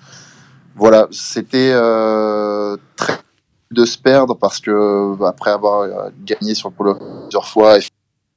voilà, 0.74 1.08
c'était 1.10 1.72
euh, 1.72 2.76
très 2.96 3.18
de 3.72 3.84
se 3.84 3.98
perdre 3.98 4.34
parce 4.34 4.60
que 4.60 5.16
bah, 5.16 5.28
après 5.28 5.50
avoir 5.50 6.10
gagné 6.24 6.54
sur 6.54 6.68
le 6.68 6.74
polo 6.74 6.94
plusieurs 6.94 7.46
fois 7.46 7.78
et 7.78 7.80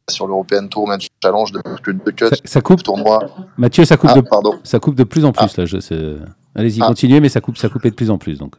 sur 0.09 0.27
l'European 0.27 0.67
Tour, 0.67 0.87
même 0.87 0.99
sur 0.99 1.09
le 1.21 1.27
challenge 1.27 1.51
de 1.51 1.61
que 1.81 1.91
deux 1.91 2.11
cuts, 2.11 2.25
ça, 2.27 2.35
ça 2.43 2.61
coupe. 2.61 2.83
Tournoi. 2.83 3.19
Mathieu, 3.57 3.85
ça 3.85 3.97
coupe, 3.97 4.09
ah, 4.13 4.15
de, 4.15 4.21
pardon. 4.21 4.59
ça 4.63 4.79
coupe 4.79 4.95
de 4.95 5.03
plus 5.03 5.25
en 5.25 5.31
plus 5.31 5.45
ah. 5.49 5.61
là. 5.61 5.65
Je 5.65 5.79
sais. 5.79 6.15
Allez-y, 6.55 6.81
ah. 6.81 6.87
continuez, 6.87 7.19
mais 7.19 7.29
ça 7.29 7.41
coupe, 7.41 7.57
ça 7.57 7.69
coupait 7.69 7.89
de 7.89 7.95
plus 7.95 8.09
en 8.09 8.17
plus 8.17 8.37
donc. 8.37 8.55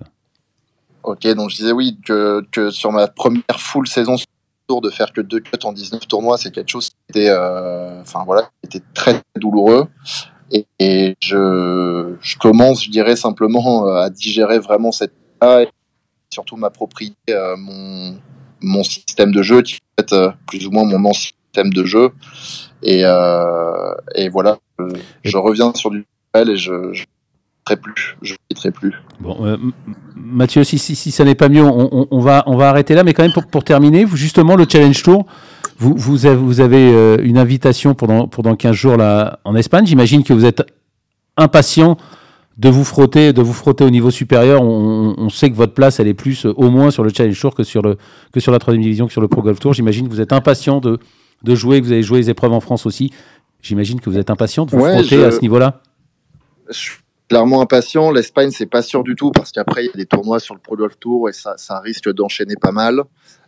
Ok, 1.03 1.27
donc 1.29 1.51
je 1.51 1.57
disais 1.57 1.73
oui 1.73 1.99
que, 2.05 2.45
que 2.53 2.71
sur 2.71 2.93
ma 2.93 3.09
première 3.09 3.59
full 3.59 3.89
saison 3.89 4.17
de 4.81 4.91
faire 4.91 5.13
que 5.13 5.21
deux 5.21 5.41
cuts 5.41 5.59
en 5.65 5.73
19 5.73 6.07
tournois, 6.07 6.39
c'est 6.39 6.53
quelque 6.53 6.69
chose 6.69 6.91
qui 6.91 6.97
était, 7.09 7.31
euh, 7.31 8.01
enfin 8.03 8.23
voilà, 8.25 8.43
qui 8.63 8.77
était 8.77 8.87
très 8.95 9.21
douloureux. 9.35 9.89
Et, 10.53 10.67
et 10.79 11.17
je, 11.21 12.15
je, 12.21 12.39
commence, 12.39 12.85
je 12.85 12.91
dirais 12.91 13.17
simplement 13.17 13.89
euh, 13.89 14.03
à 14.03 14.11
digérer 14.11 14.61
vraiment 14.61 14.93
cette 14.93 15.13
et 15.43 15.69
surtout 16.33 16.57
m'approprier 16.57 17.15
euh, 17.31 17.57
mon, 17.57 18.19
mon 18.61 18.85
système 18.85 19.33
de 19.33 19.43
jeu, 19.43 19.63
qui 19.63 19.75
est 19.75 20.09
fait, 20.09 20.13
euh, 20.13 20.31
plus 20.47 20.67
ou 20.67 20.71
moins 20.71 20.85
mon 20.85 21.03
ancien 21.09 21.33
système 21.47 21.73
de 21.73 21.85
jeu. 21.85 22.11
Et, 22.83 23.01
et 23.01 24.29
voilà, 24.29 24.59
je, 24.79 24.85
je, 25.25 25.37
reviens 25.37 25.73
sur 25.75 25.91
du 25.91 26.07
et 26.35 26.57
je, 26.57 26.93
je 26.93 27.05
plus. 27.77 28.17
Je 28.23 28.35
ne 28.65 28.71
plus. 28.71 28.93
Bon, 29.21 29.37
euh, 29.45 29.57
Mathieu, 30.15 30.65
si, 30.65 30.79
si, 30.79 30.95
si 30.95 31.11
ça 31.11 31.25
n'est 31.25 31.35
pas 31.35 31.49
mieux, 31.49 31.63
on, 31.63 31.89
on, 31.93 32.09
on, 32.11 32.21
va, 32.21 32.43
on 32.47 32.57
va 32.57 32.69
arrêter 32.69 32.95
là. 32.95 33.05
Mais 33.05 33.15
quand 33.15 33.23
même, 33.23 33.33
pour, 33.33 33.47
pour 33.47 33.65
terminer, 33.65 34.07
justement, 34.13 34.57
le 34.57 34.67
Challenge 34.69 35.03
Tour, 35.03 35.27
vous, 35.79 35.95
vous 35.97 36.27
avez, 36.27 36.37
vous 36.37 36.61
avez 36.61 36.93
euh, 36.93 37.17
une 37.23 37.39
invitation 37.39 37.95
pour 37.95 38.09
dans 38.09 38.57
15 38.57 38.73
jours 38.75 38.97
là, 38.97 39.41
en 39.45 39.57
Espagne. 39.57 39.87
J'imagine 39.87 40.23
que 40.23 40.33
vous 40.33 40.45
êtes 40.45 40.63
impatient 41.37 41.97
de 42.59 42.69
vous 42.69 42.85
frotter, 42.85 43.33
de 43.33 43.41
vous 43.41 43.55
frotter 43.55 43.85
au 43.85 43.91
niveau 43.91 44.11
supérieur. 44.11 44.63
On, 44.63 45.15
on, 45.17 45.31
sait 45.31 45.51
que 45.51 45.57
votre 45.57 45.73
place, 45.73 45.99
elle 45.99 46.09
est 46.09 46.15
plus 46.15 46.45
euh, 46.45 46.53
au 46.57 46.71
moins 46.71 46.91
sur 46.91 47.03
le 47.03 47.11
Challenge 47.11 47.41
Tour 47.41 47.55
que 47.55 47.65
sur, 47.65 47.81
le, 47.81 47.97
que 48.33 48.41
sur 48.41 48.53
la 48.53 48.59
troisième 48.59 48.83
division, 48.83 49.07
que 49.07 49.13
sur 49.13 49.23
le 49.23 49.29
Pro 49.29 49.41
Golf 49.41 49.59
Tour. 49.59 49.73
J'imagine 49.73 50.07
que 50.07 50.13
vous 50.13 50.21
êtes 50.21 50.35
impatient 50.35 50.81
de, 50.81 50.99
de 51.43 51.55
jouer, 51.55 51.81
que 51.81 51.87
vous 51.87 51.93
avez 51.93 52.03
joué 52.03 52.19
les 52.19 52.29
épreuves 52.29 52.53
en 52.53 52.61
France 52.61 52.85
aussi. 52.85 53.13
J'imagine 53.63 54.01
que 54.01 54.11
vous 54.11 54.19
êtes 54.19 54.29
impatient 54.29 54.67
de 54.67 54.73
vous 54.73 54.83
ouais, 54.83 54.93
frotter 54.93 55.17
je... 55.17 55.23
à 55.23 55.31
ce 55.31 55.41
niveau-là. 55.41 55.81
Je 56.69 56.91
clairement 57.31 57.63
impatient. 57.63 58.11
L'Espagne, 58.11 58.51
c'est 58.51 58.67
pas 58.67 58.83
sûr 58.83 59.05
du 59.05 59.15
tout 59.15 59.31
parce 59.31 59.53
qu'après, 59.53 59.85
il 59.85 59.87
y 59.87 59.91
a 59.91 59.97
des 59.97 60.07
tournois 60.07 60.41
sur 60.41 60.55
le 60.55 60.61
Pro 60.61 60.77
Golf 60.77 60.99
Tour 60.99 61.29
et 61.29 61.33
ça, 61.33 61.55
ça 61.57 61.79
risque 61.79 62.13
d'enchaîner 62.13 62.57
pas 62.61 62.73
mal. 62.73 63.03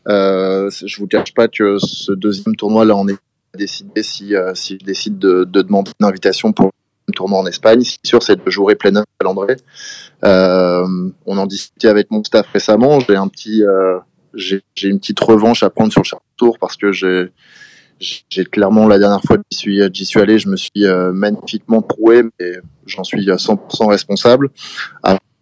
Euh, 0.09 0.71
je 0.71 0.97
vous 0.99 1.09
cache 1.09 1.35
pas 1.35 1.49
que 1.49 1.79
ce 1.79 2.13
deuxième 2.13 2.55
tournoi, 2.55 2.85
là, 2.85 2.97
on 2.97 3.09
est 3.09 3.19
décidé 3.55 4.03
si, 4.03 4.35
euh, 4.35 4.55
si 4.55 4.79
je 4.81 4.85
décide 4.85 5.19
de, 5.19 5.45
de, 5.45 5.63
demander 5.63 5.91
une 6.01 6.07
invitation 6.07 6.53
pour 6.53 6.67
un 6.67 7.13
tournoi 7.13 7.41
en 7.41 7.47
Espagne. 7.47 7.83
Ce 7.83 7.95
qui 7.95 8.01
est 8.05 8.09
sûr, 8.09 8.23
c'est 8.23 8.43
de 8.43 8.51
jouer 8.51 8.77
plein 8.77 8.97
à 8.97 9.05
Landré. 9.25 9.57
Euh, 10.25 10.87
on 11.27 11.37
en 11.37 11.47
discutait 11.47 11.89
avec 11.89 12.11
mon 12.13 12.23
staff 12.23 12.47
récemment. 12.53 13.01
J'ai 13.01 13.17
un 13.17 13.29
petit, 13.29 13.65
euh, 13.65 13.99
j'ai 14.35 14.63
une 14.85 15.01
petite 15.01 15.21
revanche 15.21 15.65
à 15.65 15.71
prendre 15.71 15.93
sur 15.93 16.03
le 16.03 16.19
tour 16.37 16.59
parce 16.61 16.77
que 16.77 16.93
j'ai 16.93 17.33
j'ai 18.29 18.45
clairement 18.45 18.87
la 18.87 18.99
dernière 18.99 19.23
fois 19.23 19.37
que 19.39 19.43
j'y 19.51 19.59
suis, 19.59 19.81
j'y 19.93 20.05
suis 20.05 20.21
allé, 20.21 20.39
je 20.39 20.49
me 20.49 20.57
suis 20.57 20.85
euh, 20.85 21.13
magnifiquement 21.13 21.83
troué, 21.83 22.23
mais 22.39 22.57
j'en 22.87 23.05
suis 23.05 23.27
100% 23.27 23.89
responsable. 23.89 24.51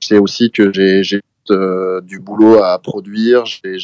C'est 0.00 0.18
aussi 0.18 0.50
que 0.50 0.72
j'ai 0.72 1.20
euh, 1.50 2.00
du 2.02 2.20
boulot 2.20 2.62
à 2.62 2.78
produire, 2.78 3.44
j'ai 3.46 3.76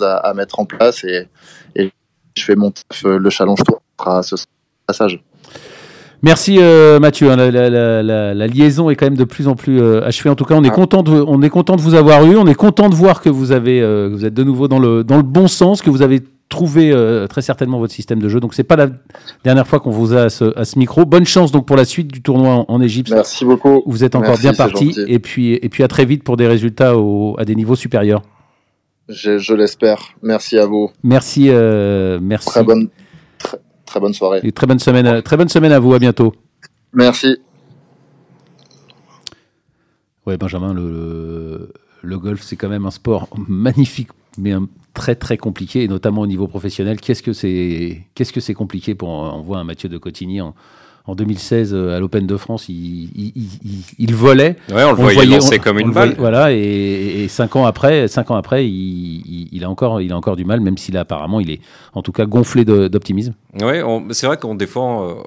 à, 0.00 0.16
à, 0.16 0.34
mettre 0.34 0.60
en 0.60 0.64
place 0.64 1.04
et, 1.04 1.28
et 1.74 1.90
je 2.36 2.44
fais 2.44 2.56
mon 2.56 2.70
taf, 2.70 3.02
le 3.04 3.30
challenge 3.30 3.62
tour 3.64 3.80
à 3.98 4.22
ce 4.22 4.36
passage. 4.86 5.20
Merci 6.22 6.58
euh, 6.58 6.98
Mathieu. 6.98 7.30
Hein, 7.30 7.36
la, 7.36 8.46
liaison 8.46 8.90
est 8.90 8.96
quand 8.96 9.06
même 9.06 9.16
de 9.16 9.24
plus 9.24 9.46
en 9.46 9.54
plus 9.54 9.80
euh, 9.80 10.04
achevée. 10.04 10.30
En 10.30 10.34
tout 10.34 10.44
cas, 10.44 10.54
on 10.56 10.64
est 10.64 10.70
ah. 10.70 10.74
content 10.74 11.02
de, 11.02 11.12
on 11.12 11.42
est 11.42 11.50
content 11.50 11.76
de 11.76 11.80
vous 11.80 11.94
avoir 11.94 12.24
eu. 12.24 12.36
On 12.36 12.46
est 12.46 12.54
content 12.54 12.88
de 12.88 12.94
voir 12.94 13.20
que 13.20 13.28
vous 13.28 13.52
avez, 13.52 13.80
euh, 13.80 14.08
vous 14.10 14.24
êtes 14.24 14.34
de 14.34 14.42
nouveau 14.42 14.66
dans 14.66 14.80
le 14.80 15.04
dans 15.04 15.16
le 15.16 15.22
bon 15.22 15.46
sens, 15.46 15.80
que 15.80 15.90
vous 15.90 16.02
avez 16.02 16.20
trouvé 16.48 16.94
très 17.28 17.42
certainement 17.42 17.78
votre 17.78 17.92
système 17.92 18.20
de 18.20 18.28
jeu. 18.28 18.40
Donc 18.40 18.54
c'est 18.54 18.64
pas 18.64 18.76
la 18.76 18.88
dernière 19.44 19.66
fois 19.66 19.80
qu'on 19.80 19.90
vous 19.90 20.14
a 20.14 20.22
à 20.22 20.30
ce, 20.30 20.78
micro. 20.78 21.04
Bonne 21.04 21.26
chance 21.26 21.52
donc 21.52 21.66
pour 21.66 21.76
la 21.76 21.84
suite 21.84 22.08
du 22.08 22.22
tournoi 22.22 22.64
en, 22.68 22.80
Égypte. 22.80 23.10
Merci 23.10 23.44
beaucoup. 23.44 23.82
Vous 23.86 24.04
êtes 24.04 24.14
encore 24.14 24.38
bien 24.38 24.54
parti. 24.54 24.94
Et 25.06 25.18
puis 25.18 25.54
et 25.54 25.68
puis 25.68 25.82
à 25.82 25.88
très 25.88 26.04
vite 26.04 26.24
pour 26.24 26.36
des 26.36 26.46
résultats 26.46 26.94
à 27.38 27.44
des 27.44 27.54
niveaux 27.54 27.76
supérieurs. 27.76 28.22
Je, 29.08 29.38
je 29.38 29.54
l'espère. 29.54 30.14
Merci 30.22 30.58
à 30.58 30.66
vous. 30.66 30.90
Merci, 31.02 31.50
merci. 32.20 32.48
Très 32.48 32.64
bonne, 32.64 32.88
Très 33.88 34.00
bonne 34.00 34.12
soirée. 34.12 34.40
Et 34.42 34.52
très 34.52 34.66
bonne 34.66 34.78
semaine, 34.78 35.22
très 35.22 35.38
bonne 35.38 35.48
semaine 35.48 35.72
à 35.72 35.78
vous. 35.78 35.94
À 35.94 35.98
bientôt. 35.98 36.34
Merci. 36.92 37.38
Ouais, 40.26 40.36
Benjamin, 40.36 40.74
le, 40.74 41.72
le 42.02 42.18
golf, 42.18 42.42
c'est 42.42 42.56
quand 42.56 42.68
même 42.68 42.84
un 42.84 42.90
sport 42.90 43.28
magnifique, 43.48 44.10
mais 44.38 44.54
très 44.94 45.14
très 45.14 45.36
compliqué, 45.36 45.84
et 45.84 45.88
notamment 45.88 46.22
au 46.22 46.26
niveau 46.26 46.46
professionnel. 46.46 47.00
Qu'est-ce 47.00 47.22
que 47.22 47.32
c'est, 47.32 48.02
qu'est-ce 48.14 48.32
que 48.32 48.40
c'est 48.40 48.54
compliqué 48.54 48.94
pour 48.94 49.10
on 49.10 49.42
voit 49.42 49.58
un 49.58 49.64
Mathieu 49.64 49.88
de 49.88 49.98
Cotigny 49.98 50.40
en, 50.40 50.54
en 51.08 51.14
2016 51.14 51.72
euh, 51.72 51.96
à 51.96 52.00
l'Open 52.00 52.26
de 52.26 52.36
France, 52.36 52.68
il, 52.68 53.32
il, 53.98 54.14
volait. 54.14 54.56
Ouais, 54.68 54.84
on 54.84 54.90
le 54.90 54.96
voyait, 54.96 55.24
lancer 55.24 55.58
comme 55.58 55.78
une 55.78 55.90
balle. 55.90 56.14
voilà, 56.18 56.52
et, 56.52 57.26
cinq 57.28 57.56
ans 57.56 57.64
après, 57.64 58.08
cinq 58.08 58.30
ans 58.30 58.36
après, 58.36 58.68
il, 58.68 59.64
a 59.64 59.70
encore, 59.70 60.02
il 60.02 60.12
a 60.12 60.16
encore 60.16 60.36
du 60.36 60.44
mal, 60.44 60.60
même 60.60 60.76
s'il 60.76 60.98
apparemment, 60.98 61.40
il 61.40 61.50
est 61.50 61.60
en 61.94 62.02
tout 62.02 62.12
cas 62.12 62.26
gonflé 62.26 62.66
d'optimisme. 62.66 63.32
Oui, 63.60 63.78
c'est 64.10 64.26
vrai 64.26 64.36
qu'on 64.36 64.54
défend. 64.54 65.02
On 65.06 65.22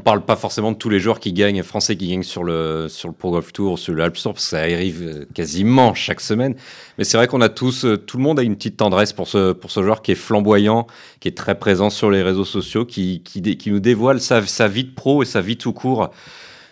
parle 0.00 0.24
pas 0.24 0.36
forcément 0.36 0.72
de 0.72 0.76
tous 0.76 0.88
les 0.88 1.00
joueurs 1.00 1.20
qui 1.20 1.32
gagnent, 1.32 1.62
français 1.62 1.96
qui 1.96 2.08
gagnent 2.08 2.22
sur 2.22 2.44
le, 2.44 2.86
sur 2.88 3.08
le 3.08 3.14
Pro 3.14 3.30
Golf 3.30 3.52
Tour, 3.52 3.78
sur 3.78 3.92
le 3.92 4.02
Alps 4.02 4.22
Tour, 4.22 4.34
parce 4.34 4.44
que 4.44 4.50
ça 4.50 4.58
arrive 4.58 5.02
euh, 5.02 5.24
quasiment 5.34 5.94
chaque 5.94 6.20
semaine. 6.20 6.54
Mais 6.98 7.04
c'est 7.04 7.16
vrai 7.16 7.26
qu'on 7.26 7.40
a 7.40 7.48
tous, 7.48 7.84
euh, 7.84 7.96
tout 7.96 8.16
le 8.16 8.22
monde 8.22 8.38
a 8.38 8.42
une 8.42 8.56
petite 8.56 8.76
tendresse 8.76 9.12
pour 9.12 9.28
ce, 9.28 9.52
pour 9.52 9.70
ce 9.70 9.82
joueur 9.82 10.02
qui 10.02 10.12
est 10.12 10.16
flamboyant, 10.16 10.86
qui 11.20 11.28
est 11.28 11.36
très 11.36 11.58
présent 11.58 11.90
sur 11.90 12.10
les 12.10 12.22
réseaux 12.22 12.44
sociaux, 12.44 12.84
qui, 12.84 13.22
qui, 13.22 13.70
nous 13.70 13.80
dévoile 13.80 14.20
sa, 14.20 14.40
vie 14.40 14.84
de 14.84 14.94
pro 14.94 15.22
et 15.22 15.26
sa 15.26 15.40
vie 15.40 15.56
tout 15.56 15.72
court 15.72 16.10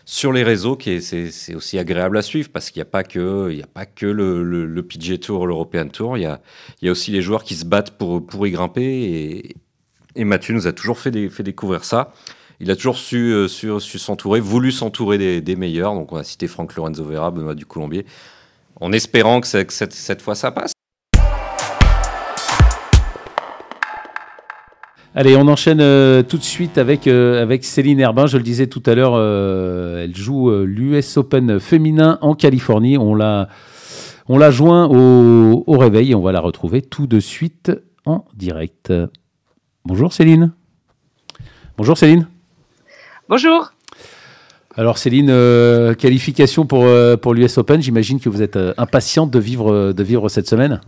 sur 0.05 0.33
les 0.33 0.43
réseaux, 0.43 0.77
qui 0.77 0.91
est, 0.91 1.01
c'est, 1.01 1.55
aussi 1.55 1.79
agréable 1.79 2.17
à 2.17 2.23
suivre 2.23 2.49
parce 2.53 2.71
qu'il 2.71 2.81
n'y 2.81 2.89
a 2.89 2.91
pas 2.91 3.05
que, 3.05 3.49
il 3.51 3.59
y 3.59 3.63
a 3.63 3.67
pas 3.67 3.87
que 3.87 4.07
le, 4.07 4.43
le, 4.43 4.83
PG 4.83 5.19
Tour, 5.19 5.47
l'European 5.47 5.89
Tour, 5.89 6.17
il 6.17 6.23
y 6.23 6.27
a, 6.27 6.41
il 6.81 6.87
y 6.87 6.89
a 6.89 6.93
aussi 6.93 7.11
les 7.11 7.23
joueurs 7.23 7.45
qui 7.45 7.55
se 7.55 7.65
battent 7.65 7.93
pour, 7.93 8.25
pour 8.27 8.47
y 8.47 8.51
grimper 8.51 8.83
et, 8.83 9.57
et 10.17 10.25
Mathieu 10.25 10.55
nous 10.55 10.67
a 10.67 10.73
toujours 10.73 10.99
fait, 10.99 11.29
fait 11.29 11.43
découvrir 11.43 11.85
ça 11.85 12.13
il 12.61 12.71
a 12.71 12.77
toujours 12.77 12.99
su, 12.99 13.33
euh, 13.33 13.49
su, 13.49 13.99
s'entourer, 13.99 14.41
voulu 14.41 14.71
s'entourer 14.71 15.41
des, 15.41 15.57
meilleurs. 15.57 15.95
Donc 15.95 16.13
on 16.13 16.17
a 16.17 16.25
cité 16.25 16.47
Franck 16.47 16.77
Lorenzo 16.77 17.03
Vera, 17.05 17.31
Benoît 17.31 17.55
du 17.55 17.65
Colombier, 17.65 18.05
en 18.81 18.93
espérant 18.93 19.41
que, 19.41 19.49
cette, 19.49 20.23
fois 20.23 20.35
ça 20.35 20.53
passe. 20.53 20.73
Allez, 25.15 25.35
on 25.37 25.49
enchaîne 25.49 25.81
euh, 25.81 26.23
tout 26.23 26.37
de 26.37 26.45
suite 26.45 26.79
avec, 26.79 27.07
euh, 27.09 27.43
avec 27.43 27.65
Céline 27.65 27.99
Herbin. 27.99 28.27
Je 28.27 28.37
le 28.37 28.45
disais 28.45 28.69
tout 28.69 28.83
à 28.87 28.95
l'heure, 28.95 29.17
elle 29.99 30.15
joue 30.15 30.51
l'US 30.65 31.17
Open 31.17 31.59
féminin 31.59 32.19
en 32.21 32.35
Californie. 32.35 32.99
On 32.99 33.15
l'a, 33.15 33.49
on 34.29 34.39
l'a 34.39 34.51
joint 34.51 34.87
au, 34.87 35.65
au 35.67 35.79
réveil 35.79 36.13
et 36.13 36.15
on 36.15 36.23
va 36.23 36.33
la 36.33 36.41
retrouver 36.41 36.83
tout 36.83 37.07
de 37.07 37.21
suite 37.21 37.73
en 38.05 38.25
direct. 38.35 38.93
Bonjour 39.85 40.13
Céline. 40.13 40.53
Bonjour 41.77 41.97
Céline. 41.97 42.30
Bonjour. 43.31 43.73
Alors 44.77 44.99
Céline, 44.99 45.31
euh, 45.31 45.95
qualification 45.95 46.67
pour, 46.67 46.85
euh, 46.85 47.17
pour 47.17 47.33
l'US 47.33 47.59
Open, 47.59 47.81
j'imagine 47.81 48.19
que 48.19 48.29
vous 48.29 48.43
êtes 48.43 48.57
euh, 48.57 48.75
impatiente 48.77 49.31
de 49.31 49.39
vivre, 49.39 49.93
de 49.93 50.03
vivre 50.03 50.29
cette 50.29 50.49
semaine 50.49 50.81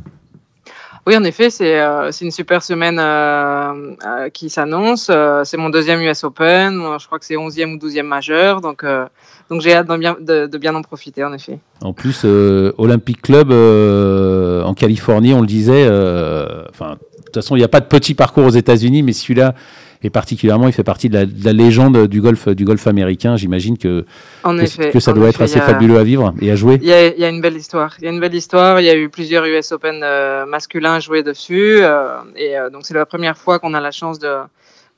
oui, 1.04 1.16
en 1.16 1.25
effet, 1.25 1.50
c'est 1.50 1.80
une 2.20 2.30
super 2.30 2.62
semaine 2.62 3.00
qui 4.32 4.49
s'annonce. 4.49 5.11
c'est 5.42 5.56
mon 5.56 5.68
deuxième 5.68 6.00
US 6.00 6.22
Open. 6.22 6.80
Je 7.00 7.06
crois 7.06 7.18
que 7.18 7.25
c'est 7.25 7.34
11e 7.34 7.75
ou 7.75 7.76
12e 7.76 8.04
majeur. 8.04 8.61
Donc, 8.61 8.84
donc 9.50 9.62
j'ai 9.62 9.75
hâte 9.75 9.88
de 9.88 9.96
bien, 9.96 10.16
de, 10.20 10.58
bien, 10.58 10.76
en 10.76 10.82
profiter, 10.82 11.25
en 11.25 11.32
effet. 11.32 11.58
En 11.80 11.92
plus, 11.92 12.25
Olympic 12.25 13.20
Club 13.20 13.50
en 13.50 14.75
Californie, 14.75 15.34
on 15.34 15.40
le 15.40 15.49
disait. 15.49 15.88
Enfin, 16.70 16.92
de 16.92 17.25
toute 17.25 17.34
façon, 17.34 17.56
il 17.56 17.58
n'y 17.58 17.64
a 17.64 17.68
pas 17.68 17.80
de 17.80 17.87
petit 17.87 18.14
parcours 18.14 18.44
aux 18.44 18.50
États-Unis, 18.50 19.02
mais 19.02 19.12
celui-là, 19.12 19.56
et 20.04 20.11
particulièrement, 20.11 20.66
il 20.66 20.73
fait 20.73 20.82
partie 20.82 21.09
de 21.09 21.26
la, 21.44 21.52
légende 21.52 22.06
du 22.09 22.21
golf, 22.21 22.49
du 22.49 22.64
golf 22.64 22.87
américain. 22.87 23.37
J'imagine 23.37 23.78
que, 23.78 24.04
que, 24.42 25.00
ça 25.00 25.12
doit 25.12 25.28
être 25.28 25.42
assez 25.42 25.61
fabuleux 25.61 25.99
à 25.99 26.02
vivre 26.02 26.35
et 26.40 26.50
à 26.50 26.56
jouer. 26.56 26.78
Il 26.82 26.88
y, 26.88 26.92
a, 26.92 27.28
une 27.28 27.40
belle 27.40 27.56
histoire. 27.56 27.94
Il 28.00 28.04
y 28.04 28.09
a 28.09 28.11
une 28.11 28.21
belle 28.21 28.35
histoire. 28.35 28.80
Il 28.80 28.85
y 28.85 28.90
a 28.90 28.97
eu 28.97 29.09
plusieurs 29.09 29.44
US 29.44 29.71
Open 29.71 30.00
euh, 30.02 30.44
masculins 30.44 30.99
joués 30.99 31.23
dessus. 31.23 31.78
Euh, 31.82 32.18
et 32.35 32.59
euh, 32.59 32.68
donc, 32.68 32.85
c'est 32.85 32.94
la 32.94 33.06
première 33.06 33.38
fois 33.38 33.61
qu'on 33.61 33.75
a 33.75 33.80
la 33.80 33.92
chance 33.92 34.18
de, 34.18 34.38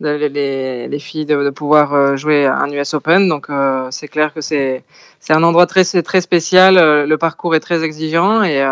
les, 0.01 0.89
les, 0.89 0.99
filles 0.99 1.27
de, 1.27 1.51
pouvoir 1.51 2.17
jouer 2.17 2.47
un 2.47 2.71
US 2.71 2.95
Open. 2.95 3.29
Donc, 3.29 3.49
c'est 3.91 4.09
clair 4.09 4.33
que 4.33 4.41
c'est 4.41 4.83
un 5.29 5.43
endroit 5.43 5.67
très, 5.67 5.85
très 5.85 6.23
spécial. 6.23 6.77
Le 7.07 7.17
parcours 7.19 7.55
est 7.55 7.61
très 7.61 7.85
exigeant 7.85 8.43
et, 8.43 8.67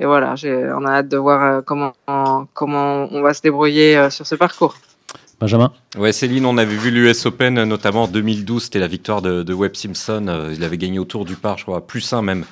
et 0.00 0.06
voilà, 0.06 0.34
on 0.44 0.86
a 0.86 0.92
hâte 0.92 1.08
de 1.08 1.18
voir 1.18 1.62
comment, 1.64 1.92
comment 2.54 3.08
on 3.12 3.20
va 3.20 3.34
se 3.34 3.42
débrouiller 3.42 4.08
sur 4.10 4.26
ce 4.26 4.34
parcours. 4.34 4.76
Benjamin 5.42 5.72
Ouais, 5.98 6.12
Céline, 6.12 6.46
on 6.46 6.56
avait 6.56 6.76
vu 6.76 6.92
l'US 6.92 7.26
Open, 7.26 7.64
notamment 7.64 8.04
en 8.04 8.06
2012, 8.06 8.62
c'était 8.62 8.78
la 8.78 8.86
victoire 8.86 9.22
de, 9.22 9.52
Webb 9.52 9.74
Simpson. 9.74 10.26
Euh, 10.28 10.54
il 10.56 10.62
avait 10.62 10.78
gagné 10.78 11.00
autour 11.00 11.24
du 11.24 11.34
par, 11.34 11.58
je 11.58 11.64
crois, 11.64 11.84
plus 11.84 12.12
un 12.12 12.22
même. 12.22 12.44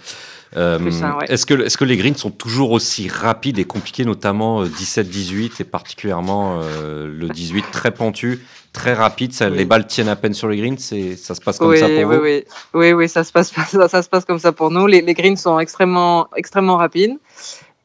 Euh, 0.57 0.81
est-ce 1.29 1.47
que, 1.47 1.55
est 1.55 1.77
que 1.77 1.85
les 1.85 1.97
greens 1.97 2.17
sont 2.17 2.33
toujours 2.33 2.73
aussi 2.73 3.09
rapides 3.09 3.61
et 3.61 3.65
compliqués, 3.65 4.05
notamment 4.05 4.65
17-18 4.65 5.05
euh, 5.05 5.49
et 5.61 5.65
particulièrement 5.65 6.61
le 6.83 7.29
18 7.29 7.67
très 7.71 7.93
pentu, 7.93 8.41
très 8.73 8.95
rapide 8.95 9.33
ça, 9.35 9.49
Les 9.49 9.65
balles 9.65 9.87
tiennent 9.87 10.09
à 10.09 10.17
peine 10.17 10.35
sur 10.35 10.49
les 10.49 10.57
greens, 10.57 10.77
ça 10.77 11.37
se 11.37 11.41
passe 11.41 11.59
comme 11.59 11.77
ça 11.77 11.87
pour 11.87 11.97
oui, 11.97 12.03
vous? 12.05 12.25
oui, 12.25 12.45
oui, 12.75 12.93
oui, 12.93 13.09
ça 13.09 13.23
se 13.23 13.31
passe, 13.31 13.53
ça, 13.89 14.03
se 14.03 14.09
passe 14.09 14.25
comme 14.25 14.41
ça 14.41 14.51
pour 14.51 14.73
nous. 14.73 14.89
Les, 14.89 15.15
greens 15.15 15.37
sont 15.37 15.61
extrêmement, 15.61 16.27
extrêmement 16.35 16.77
rapides 16.77 17.17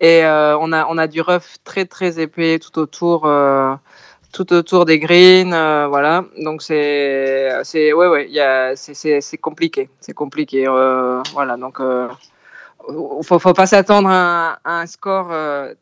et 0.01 0.23
on, 0.23 0.73
a, 0.73 0.87
on 0.89 0.97
a 0.97 1.05
du 1.05 1.21
rough 1.21 1.59
très 1.63 1.85
très 1.85 2.19
épais 2.19 2.57
tout 2.57 2.79
autour 2.79 3.27
tout 4.35 4.51
autour 4.51 4.83
des 4.83 4.99
greens, 4.99 5.53
euh, 5.53 5.87
voilà. 5.87 6.25
Donc 6.43 6.61
c'est, 6.61 7.49
c'est, 7.63 7.93
ouais, 7.93 8.07
ouais, 8.07 8.29
y 8.29 8.41
a, 8.41 8.75
c'est, 8.75 8.93
c'est, 8.93 9.21
c'est 9.21 9.37
compliqué, 9.37 9.89
c'est 10.01 10.13
compliqué, 10.13 10.67
euh, 10.67 11.21
voilà. 11.33 11.55
Donc 11.55 11.79
euh, 11.79 12.09
faut, 13.23 13.39
faut 13.39 13.53
pas 13.53 13.65
s'attendre 13.65 14.09
à, 14.11 14.59
un 14.65 14.85
score 14.87 15.33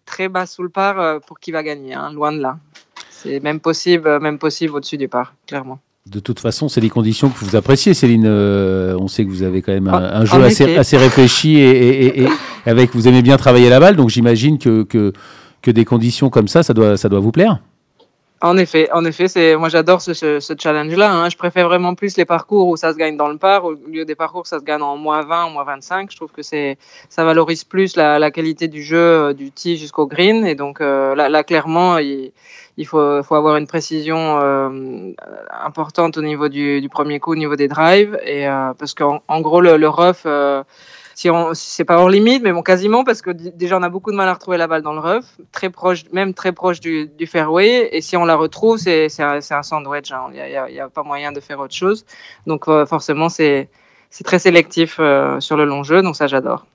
très 0.06 0.30
bas 0.30 0.46
sous 0.46 0.62
le 0.62 0.70
par 0.70 1.20
pour 1.22 1.40
qui 1.40 1.52
va 1.52 1.64
gagner, 1.64 1.96
hein, 1.96 2.12
loin 2.14 2.32
de 2.32 2.42
là. 2.42 2.58
C'est 3.10 3.40
même 3.40 3.60
possible, 3.60 4.20
même 4.20 4.38
possible 4.38 4.76
au-dessus 4.76 4.98
du 4.98 5.08
par, 5.08 5.34
clairement. 5.48 5.80
De 6.06 6.20
toute 6.20 6.40
façon, 6.40 6.70
c'est 6.70 6.82
les 6.82 6.90
conditions 6.90 7.30
que 7.30 7.40
vous 7.44 7.56
appréciez, 7.56 7.96
Céline. 7.96 8.28
on 8.28 9.08
sait 9.08 9.26
que 9.26 9.30
vous 9.30 9.42
avez 9.42 9.64
quand 9.64 9.72
même 9.72 9.88
un, 9.88 10.22
ah, 10.22 10.26
jeu 10.26 10.44
assez, 10.44 10.76
assez, 10.76 10.98
réfléchi 10.98 11.58
et, 11.58 12.06
et, 12.06 12.24
et, 12.24 12.28
avec 12.68 12.94
vous 12.94 13.08
aimez 13.08 13.24
bien 13.24 13.38
travailler 13.38 13.70
la 13.70 13.80
balle, 13.80 13.96
donc 13.96 14.10
j'imagine 14.10 14.60
que, 14.60 14.84
que, 14.84 15.12
que 15.64 15.72
des 15.72 15.86
conditions 15.86 16.30
comme 16.30 16.48
ça, 16.48 16.62
ça 16.62 16.76
doit, 16.76 16.98
ça 16.98 17.10
doit 17.10 17.22
vous 17.22 17.32
plaire. 17.32 17.60
En 18.44 18.58
effet, 18.58 18.90
en 18.92 19.06
effet, 19.06 19.30
c'est 19.30 19.56
moi 19.56 19.70
j'adore 19.70 20.02
ce, 20.02 20.56
challenge-là. 20.60 21.14
Hein. 21.14 21.30
Je 21.30 21.38
préfère 21.38 21.70
vraiment 21.70 21.96
plus 21.96 22.18
les 22.18 22.26
parcours 22.26 22.68
où 22.68 22.76
ça 22.76 22.92
se 22.92 22.98
gagne 22.98 23.16
dans 23.16 23.30
le 23.30 23.38
par, 23.38 23.64
au 23.64 23.72
lieu 23.88 24.04
des 24.04 24.16
parcours 24.16 24.48
ça 24.48 24.60
se 24.60 24.66
gagne 24.66 24.82
en 24.82 24.98
moins 24.98 25.22
20, 25.22 25.52
moins 25.52 25.64
25. 25.64 26.12
Je 26.12 26.18
trouve 26.18 26.30
que 26.30 26.42
c'est 26.42 26.78
ça 27.08 27.24
valorise 27.24 27.64
plus 27.64 27.96
la, 27.96 28.32
qualité 28.32 28.68
du 28.68 28.84
jeu 28.84 28.98
euh, 28.98 29.34
du 29.34 29.50
tee 29.50 29.78
jusqu'au 29.78 30.08
green. 30.08 30.46
Et 30.46 30.56
donc 30.56 30.82
euh, 30.82 31.16
là, 31.16 31.44
clairement, 31.46 32.00
il, 32.00 32.34
faut, 32.86 33.00
avoir 33.00 33.56
une 33.56 33.66
précision 33.66 34.42
euh, 34.42 35.14
importante 35.64 36.18
au 36.18 36.22
niveau 36.22 36.50
du, 36.50 36.86
premier 36.92 37.22
coup, 37.22 37.32
au 37.32 37.38
niveau 37.38 37.56
des 37.56 37.70
drives. 37.70 38.20
Et 38.26 38.46
parce 38.78 38.94
qu'en 38.94 39.24
en 39.30 39.40
gros, 39.40 39.62
le, 39.62 39.78
le 39.78 39.88
rough 39.88 40.26
si 41.16 41.30
on, 41.30 41.54
c'est 41.54 41.86
pas 41.86 41.98
hors 41.98 42.10
limite, 42.10 42.44
mais 42.44 42.52
bon, 42.52 42.62
quasiment, 42.62 43.04
parce 43.04 43.22
que 43.22 43.32
déjà 43.32 43.78
on 43.78 43.84
a 43.84 43.90
beaucoup 43.90 44.12
de 44.12 44.16
mal 44.16 44.28
à 44.28 44.34
retrouver 44.34 44.58
la 44.58 44.68
balle 44.68 44.82
dans 44.82 44.94
le 44.94 45.00
rough, 45.00 45.26
très 45.52 45.70
proche, 45.70 46.06
même 46.12 46.34
très 46.34 46.52
proche 46.52 46.80
du, 46.80 47.10
fairway, 47.26 47.90
et 47.92 48.02
si 48.02 48.18
on 48.18 48.26
la 48.26 48.36
retrouve, 48.36 48.78
c'est, 48.78 49.10
c'est, 49.10 49.24
un, 49.24 49.42
c'est 49.42 49.54
un 49.54 49.64
sandwich, 49.64 50.12
hein. 50.12 50.26
il 50.32 50.36
n'y 50.36 50.42
a, 50.42 50.70
y 50.70 50.80
a, 50.80 50.90
pas 50.90 51.04
moyen 51.04 51.32
de 51.32 51.40
faire 51.40 51.60
autre 51.60 51.74
chose. 51.74 52.06
Donc 52.48 52.68
euh, 52.68 52.86
forcément, 52.86 53.30
c'est, 53.30 53.70
c'est 54.10 54.24
très 54.24 54.40
sélectif 54.40 54.98
euh, 55.00 55.40
sur 55.40 55.56
le 55.56 55.66
long 55.66 55.84
jeu, 55.84 56.02
donc 56.02 56.16
ça 56.16 56.28
j'adore. 56.28 56.66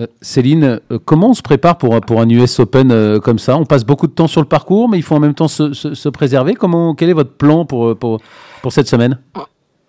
Euh, 0.00 0.06
Céline, 0.20 0.80
comment 1.04 1.30
on 1.30 1.34
se 1.34 1.42
prépare 1.42 1.78
pour, 1.78 2.00
pour 2.00 2.20
un 2.20 2.28
US 2.28 2.58
Open 2.58 3.20
comme 3.20 3.38
ça? 3.38 3.56
On 3.56 3.64
passe 3.64 3.84
beaucoup 3.84 4.08
de 4.08 4.12
temps 4.12 4.26
sur 4.26 4.40
le 4.40 4.48
parcours, 4.48 4.88
mais 4.88 4.98
il 4.98 5.02
faut 5.02 5.14
en 5.14 5.20
même 5.20 5.34
temps 5.34 5.48
se, 5.48 5.72
se, 5.72 5.94
se 5.94 6.08
préserver. 6.08 6.54
Comment, 6.54 6.94
quel 6.94 7.10
est 7.10 7.14
votre 7.14 7.32
plan 7.32 7.64
pour, 7.64 7.96
pour, 7.96 8.20
pour 8.60 8.72
cette 8.72 8.88
semaine? 8.88 9.18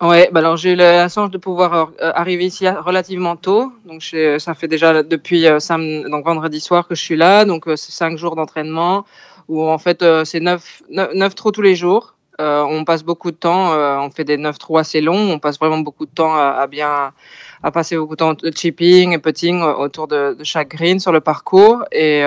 Ouais, 0.02 0.28
bah 0.30 0.40
alors 0.40 0.58
j'ai 0.58 0.72
eu 0.72 0.74
la 0.74 1.08
chance 1.08 1.30
de 1.30 1.38
pouvoir 1.38 1.72
euh, 2.02 2.12
arriver 2.14 2.44
ici 2.44 2.68
relativement 2.68 3.34
tôt. 3.36 3.72
Donc 3.86 4.02
ça 4.02 4.54
fait 4.54 4.68
déjà 4.68 5.02
depuis 5.02 5.46
euh, 5.46 5.58
donc 6.10 6.26
vendredi 6.26 6.60
soir 6.60 6.86
que 6.86 6.94
je 6.94 7.00
suis 7.00 7.16
là. 7.16 7.46
Donc 7.46 7.66
euh, 7.66 7.76
c'est 7.76 7.92
cinq 7.92 8.18
jours 8.18 8.36
d'entraînement 8.36 9.06
où 9.48 9.62
en 9.62 9.78
fait 9.78 10.04
c'est 10.24 10.40
neuf, 10.40 10.82
neuf, 10.90 11.34
trous 11.34 11.52
tous 11.52 11.62
les 11.62 11.76
jours. 11.76 12.14
on 12.38 12.84
passe 12.84 13.04
beaucoup 13.04 13.30
de 13.30 13.36
temps, 13.36 13.72
on 14.04 14.10
fait 14.10 14.24
des 14.24 14.36
9 14.36 14.58
trous 14.58 14.76
assez 14.76 15.00
longs, 15.00 15.30
on 15.30 15.38
passe 15.38 15.58
vraiment 15.58 15.78
beaucoup 15.78 16.04
de 16.04 16.10
temps 16.10 16.34
à, 16.34 16.66
bien 16.66 17.12
à 17.62 17.70
passer 17.70 17.96
beaucoup 17.96 18.16
de 18.16 18.18
temps 18.18 18.34
de 18.34 18.50
chipping 18.50 19.12
et 19.12 19.18
putting 19.18 19.62
autour 19.62 20.08
de, 20.08 20.36
chaque 20.42 20.70
green 20.70 20.98
sur 20.98 21.12
le 21.12 21.20
parcours 21.20 21.84
et 21.92 22.24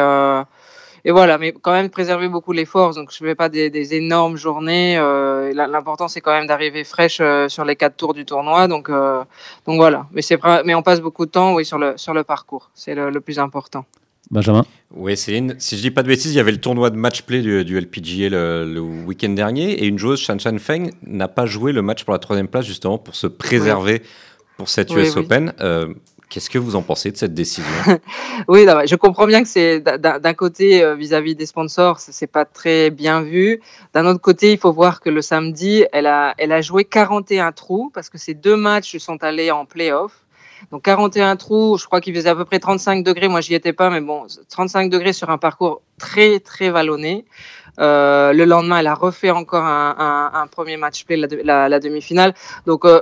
et 1.10 1.12
voilà, 1.12 1.40
mais 1.40 1.54
quand 1.60 1.72
même 1.72 1.90
préserver 1.90 2.30
beaucoup 2.30 2.52
les 2.52 2.66
forces. 2.66 2.96
Donc, 2.96 3.12
je 3.12 3.24
ne 3.24 3.30
fais 3.30 3.34
pas 3.34 3.50
des, 3.50 3.96
énormes 3.96 4.38
journées. 4.38 4.96
Euh, 4.96 5.52
l'important, 5.56 6.08
c'est 6.08 6.22
quand 6.22 6.34
même 6.34 6.46
d'arriver 6.46 6.84
fraîche 6.84 7.18
euh, 7.20 7.50
sur 7.50 7.66
les 7.66 7.76
quatre 7.76 7.98
tours 7.98 8.14
du 8.14 8.26
tournoi. 8.26 8.68
Donc, 8.68 8.92
euh, 8.92 9.24
donc 9.66 9.78
voilà. 9.78 10.06
Mais, 10.12 10.22
mais 10.66 10.76
on 10.76 10.84
passe 10.84 11.02
beaucoup 11.02 11.26
de 11.26 11.32
temps 11.32 11.56
oui, 11.56 11.66
sur, 11.66 11.80
le, 11.80 11.94
sur 11.96 12.14
le 12.14 12.24
parcours. 12.24 12.70
C'est 12.76 12.94
le, 12.94 13.20
plus 13.22 13.40
important. 13.40 13.86
Benjamin? 14.30 14.64
Oui, 14.94 15.18
Céline. 15.18 15.56
Si 15.58 15.78
je 15.78 15.82
dis 15.82 15.90
pas 15.90 16.04
de 16.04 16.10
bêtises, 16.10 16.32
il 16.32 16.38
y 16.38 16.40
avait 16.40 16.52
le 16.52 16.62
tournoi 16.62 16.92
de 16.92 16.96
match 16.96 17.24
play 17.24 17.42
du, 17.42 17.66
du 17.66 17.82
LPGA 17.82 18.30
le, 18.30 18.80
week-end 18.80 19.30
dernier. 19.30 19.72
Et 19.84 19.88
une 19.88 19.98
joueuse, 19.98 20.20
Shan 20.20 20.38
Shan 20.38 20.60
Feng, 20.60 20.92
n'a 21.08 21.28
pas 21.28 21.48
joué 21.48 21.72
le 21.72 21.82
match 21.82 22.04
pour 22.04 22.14
la 22.14 22.20
troisième 22.20 22.50
place, 22.50 22.68
justement, 22.68 23.00
pour 23.00 23.16
se 23.16 23.26
préserver 23.26 24.04
pour 24.58 24.70
cette 24.70 24.92
US 24.92 25.18
Open. 25.18 25.54
Qu'est-ce 26.30 26.52
que 26.52 26.60
vous 26.60 26.76
en 26.76 26.84
pensez 26.84 27.12
de 27.12 27.18
cette 27.18 27.34
décision? 27.34 27.66
Oui, 28.48 28.66
je 28.86 28.96
comprends 28.96 29.28
bien 29.28 29.42
que 29.42 29.50
c'est 29.50 29.82
d'un 29.82 30.34
côté 30.34 30.82
euh, 30.82 30.96
vis-à-vis 30.96 31.36
des 31.36 31.46
sponsors, 31.46 32.00
c'est 32.00 32.28
pas 32.28 32.46
très 32.46 32.90
bien 32.90 33.22
vu. 33.22 33.62
D'un 33.94 34.06
autre 34.06 34.22
côté, 34.22 34.54
il 34.54 34.58
faut 34.58 34.72
voir 34.72 35.02
que 35.02 35.10
le 35.10 35.22
samedi, 35.22 35.86
elle 35.92 36.06
a, 36.08 36.62
joué 36.62 36.86
41 36.86 37.52
trous 37.52 37.92
parce 37.94 38.10
que 38.10 38.18
ces 38.18 38.36
deux 38.36 38.56
matchs 38.56 38.98
sont 38.98 39.24
allés 39.24 39.52
en 39.52 39.66
playoff. 39.66 40.14
Donc 40.72 40.84
41 40.84 41.36
trous, 41.36 41.78
je 41.78 41.86
crois 41.86 42.00
qu'il 42.00 42.14
faisait 42.14 42.30
à 42.30 42.36
peu 42.36 42.46
près 42.46 42.60
35 42.60 43.04
degrés. 43.04 43.28
Moi, 43.28 43.42
j'y 43.42 43.56
étais 43.56 43.74
pas, 43.74 43.90
mais 43.90 44.02
bon, 44.02 44.28
35 44.50 44.90
degrés 44.90 45.14
sur 45.14 45.30
un 45.30 45.38
parcours 45.38 45.82
très 45.98 46.40
très 46.40 46.70
vallonné. 46.70 47.26
Euh, 47.80 48.34
le 48.34 48.46
lendemain, 48.46 48.80
elle 48.80 48.88
a 48.88 48.94
refait 48.94 49.32
encore 49.32 49.66
un, 49.66 50.48
premier 50.52 50.78
match 50.78 51.06
play, 51.06 51.18
la, 51.18 51.70
la, 51.70 51.80
demi-finale. 51.80 52.34
Donc 52.66 52.86
euh, 52.86 53.02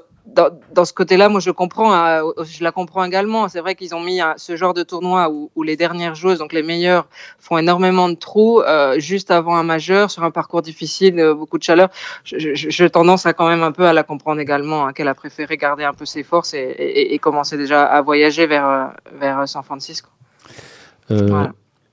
dans, 0.73 0.85
ce 0.85 0.93
côté-là, 0.93 1.29
moi, 1.29 1.39
je 1.39 1.51
comprends, 1.51 1.93
hein, 1.93 2.21
je 2.43 2.63
la 2.63 2.71
comprends 2.71 3.03
également. 3.03 3.49
C'est 3.49 3.59
vrai 3.59 3.75
qu'ils 3.75 3.95
ont 3.95 4.01
mis 4.01 4.19
ce 4.37 4.55
genre 4.55 4.73
de 4.73 4.83
tournoi 4.83 5.29
où, 5.29 5.63
les 5.63 5.75
dernières 5.75 6.15
joueuses, 6.15 6.39
donc 6.39 6.53
les 6.53 6.63
meilleures, 6.63 7.07
font 7.39 7.57
énormément 7.57 8.09
de 8.09 8.15
trous 8.15 8.61
euh, 8.61 8.99
juste 8.99 9.31
avant 9.31 9.55
un 9.55 9.63
majeur 9.63 10.11
sur 10.11 10.23
un 10.23 10.31
parcours 10.31 10.61
difficile, 10.61 11.19
euh, 11.19 11.33
beaucoup 11.33 11.57
de 11.57 11.63
chaleur. 11.63 11.89
J'ai 12.23 12.89
tendance 12.89 13.25
à 13.25 13.33
quand 13.33 13.47
même 13.47 13.63
un 13.63 13.71
peu 13.71 13.85
à 13.85 13.93
la 13.93 14.03
comprendre 14.03 14.39
également, 14.39 14.85
hein, 14.85 14.93
qu'elle 14.93 15.07
a 15.07 15.15
préféré 15.15 15.57
garder 15.57 15.83
un 15.83 15.93
peu 15.93 16.05
ses 16.05 16.23
forces 16.23 16.53
et, 16.53 17.17
commencer 17.21 17.57
déjà 17.57 17.83
à 17.83 18.01
voyager 18.01 18.45
vers, 18.45 18.69
euh, 18.69 18.85
vers 19.19 19.47
San 19.47 19.63
Francisco. 19.63 20.09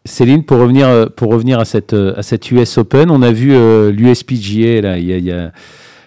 Céline, 0.04 0.44
pour 0.44 0.58
revenir, 0.58 1.10
pour 1.16 1.30
revenir 1.30 1.58
à, 1.58 1.64
cette, 1.64 1.94
à 1.94 2.22
cette 2.22 2.50
US 2.50 2.76
Open, 2.76 3.10
on 3.10 3.22
a 3.22 3.32
vu 3.32 3.52
l'USPGA, 3.90 4.82
là, 4.82 4.98
il 4.98 5.06
y 5.06 5.14
a 5.14 5.16
il 5.16 5.24
y 5.24 5.32
a 5.32 5.50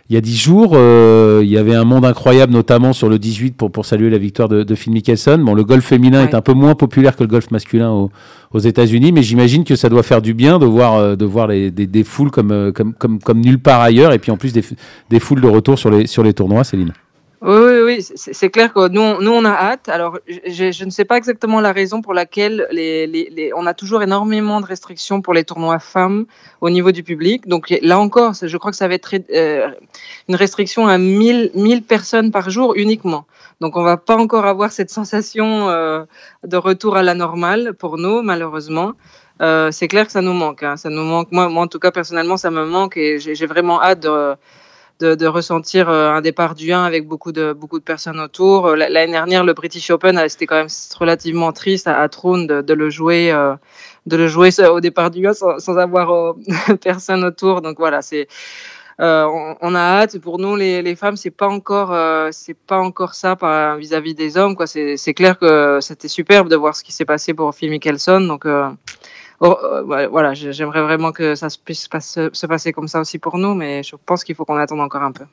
dix 0.09 0.37
jours, 0.37 0.71
euh, 0.73 1.41
il 1.43 1.49
y 1.49 1.57
avait 1.57 1.75
un 1.75 1.83
monde 1.83 2.05
incroyable, 2.05 2.53
notamment 2.53 2.93
sur 2.93 3.09
le 3.09 3.19
18 3.19 3.57
pour, 3.57 3.71
pour 3.71 3.85
saluer 3.85 4.09
la 4.09 4.17
victoire 4.17 4.47
de, 4.47 4.63
de 4.63 4.75
Phil 4.75 4.93
Mickelson. 4.93 5.37
Bon, 5.39 5.53
le 5.53 5.63
golf 5.63 5.85
féminin 5.85 6.25
est 6.25 6.33
un 6.33 6.41
peu 6.41 6.53
moins 6.53 6.75
populaire 6.75 7.15
que 7.15 7.23
le 7.23 7.29
golf 7.29 7.51
masculin 7.51 8.09
aux 8.51 8.59
États-Unis, 8.59 9.11
mais 9.11 9.23
j'imagine 9.23 9.63
que 9.63 9.75
ça 9.75 9.89
doit 9.89 10.03
faire 10.03 10.21
du 10.21 10.33
bien 10.33 10.59
de 10.59 10.65
voir, 10.65 10.95
euh, 10.95 11.15
de 11.15 11.25
voir 11.25 11.47
les, 11.47 11.71
des, 11.71 11.87
des, 11.87 12.03
foules 12.03 12.31
comme, 12.31 12.51
euh, 12.51 12.71
comme, 12.71 12.93
comme, 12.93 13.19
comme 13.19 13.41
nulle 13.41 13.59
part 13.59 13.81
ailleurs, 13.81 14.13
et 14.13 14.19
puis 14.19 14.31
en 14.31 14.37
plus 14.37 14.53
des, 14.53 14.63
des 15.09 15.19
foules 15.19 15.41
de 15.41 15.47
retour 15.47 15.77
sur 15.77 15.91
les, 15.91 16.07
sur 16.07 16.23
les 16.23 16.33
tournois, 16.33 16.63
Céline. 16.63 16.93
Oui, 17.39 17.81
oui, 17.85 18.01
c'est 18.01 18.49
clair 18.49 18.73
que 18.73 18.87
nous, 18.87 19.21
nous, 19.21 19.31
on 19.31 19.45
a 19.45 19.51
hâte. 19.51 19.89
Alors, 19.89 20.17
je, 20.27 20.83
ne 20.83 20.89
sais 20.89 21.05
pas 21.05 21.17
exactement 21.17 21.61
la 21.61 21.71
raison 21.71 22.01
pour 22.01 22.15
laquelle 22.15 22.67
on 23.55 23.67
a 23.67 23.73
toujours 23.75 24.01
énormément 24.01 24.59
de 24.59 24.65
restrictions 24.65 25.21
pour 25.21 25.35
les 25.35 25.43
tournois 25.43 25.77
femmes 25.77 26.25
au 26.61 26.71
niveau 26.71 26.91
du 26.91 27.03
public. 27.03 27.47
Donc 27.47 27.69
là 27.83 27.99
encore, 27.99 28.33
je 28.41 28.57
crois 28.57 28.71
que 28.71 28.77
ça 28.77 28.87
va 28.87 28.95
être 28.95 29.13
euh, 29.29 29.69
une 30.27 30.35
restriction 30.35 30.87
à 30.87 30.97
1000, 30.97 31.51
1000 31.53 31.83
personnes 31.83 32.31
par 32.31 32.49
jour 32.49 32.73
uniquement. 32.75 33.27
Donc 33.61 33.77
on 33.77 33.83
va 33.83 33.97
pas 33.97 34.17
encore 34.17 34.47
avoir 34.47 34.71
cette 34.71 34.89
sensation 34.89 35.69
euh, 35.69 36.05
de 36.43 36.57
retour 36.57 36.97
à 36.97 37.03
la 37.03 37.13
normale 37.13 37.73
pour 37.75 37.99
nous, 37.99 38.23
malheureusement. 38.23 38.93
Euh, 39.43 39.69
c'est 39.71 39.87
clair 39.87 40.07
que 40.07 40.11
ça 40.11 40.23
nous 40.23 40.33
manque. 40.33 40.63
Hein. 40.63 40.75
Ça 40.75 40.89
nous 40.89 41.03
manque. 41.03 41.31
Moi, 41.31 41.49
moi, 41.49 41.63
en 41.63 41.67
tout 41.67 41.77
cas, 41.77 41.91
personnellement, 41.91 42.37
ça 42.37 42.49
me 42.49 42.65
manque 42.65 42.97
et 42.97 43.19
j'ai 43.19 43.45
vraiment 43.45 43.79
hâte 43.79 43.99
de 43.99 44.35
de, 44.99 45.27
ressentir 45.27 45.89
euh, 45.89 46.09
un 46.09 46.21
départ 46.21 46.55
du 46.55 46.73
1 46.73 46.83
avec 46.83 47.07
beaucoup 47.07 47.31
de, 47.31 47.53
beaucoup 47.53 47.79
de 47.79 47.83
personnes 47.83 48.19
autour. 48.19 48.67
Euh, 48.67 48.75
l'année 48.75 49.11
dernière, 49.11 49.43
le 49.43 49.53
British 49.53 49.89
Open, 49.91 50.17
euh, 50.17 50.27
c'était 50.27 50.45
quand 50.45 50.55
même 50.55 50.67
relativement 50.99 51.51
triste 51.51 51.87
à, 51.87 51.99
à 51.99 52.09
Trône 52.09 52.47
de, 52.47 52.73
le 52.73 52.89
jouer, 52.89 53.31
de 54.05 54.17
le 54.17 54.27
jouer 54.27 54.49
au 54.69 54.79
départ 54.79 55.11
du 55.11 55.25
1 55.27 55.33
sans, 55.33 55.77
avoir 55.77 56.35
personne 56.81 57.23
autour. 57.23 57.61
Donc 57.61 57.77
voilà, 57.77 58.01
c'est. 58.01 58.27
On, 58.99 59.75
a 59.75 59.79
hâte. 59.79 60.17
Pour 60.19 60.39
nous, 60.39 60.55
les, 60.55 60.81
les 60.81 60.95
femmes, 60.95 61.17
c'est 61.17 61.29
pas 61.29 61.47
encore, 61.47 61.95
c'est 62.31 62.57
pas 62.57 62.79
encore 62.79 63.13
ça 63.13 63.37
vis-à-vis 63.77 64.13
-vis 64.13 64.17
des 64.17 64.37
hommes. 64.37 64.55
Quoi. 64.55 64.65
C'est, 64.65 65.13
clair 65.13 65.37
que 65.37 65.79
c'était 65.81 66.07
superbe 66.07 66.49
de 66.49 66.55
voir 66.55 66.75
ce 66.75 66.83
qui 66.83 66.91
s'est 66.91 67.05
passé 67.05 67.35
pour 67.35 67.53
Phil 67.53 67.69
Mickelson. 67.69 68.21
Donc, 68.21 68.45
voilà, 69.39 70.33
j'aimerais 70.33 70.81
vraiment 70.81 71.11
que 71.11 71.35
ça 71.35 71.47
puisse 71.63 71.87
se 71.91 72.45
passer 72.45 72.73
comme 72.73 72.87
ça 72.87 72.99
aussi 72.99 73.19
pour 73.19 73.37
nous, 73.37 73.53
mais 73.53 73.83
je 73.83 73.95
pense 74.05 74.23
qu'il 74.23 74.35
faut 74.35 74.45
qu'on 74.45 74.57
attende 74.57 74.81
encore 74.81 75.03
un 75.03 75.11
peu. 75.11 75.25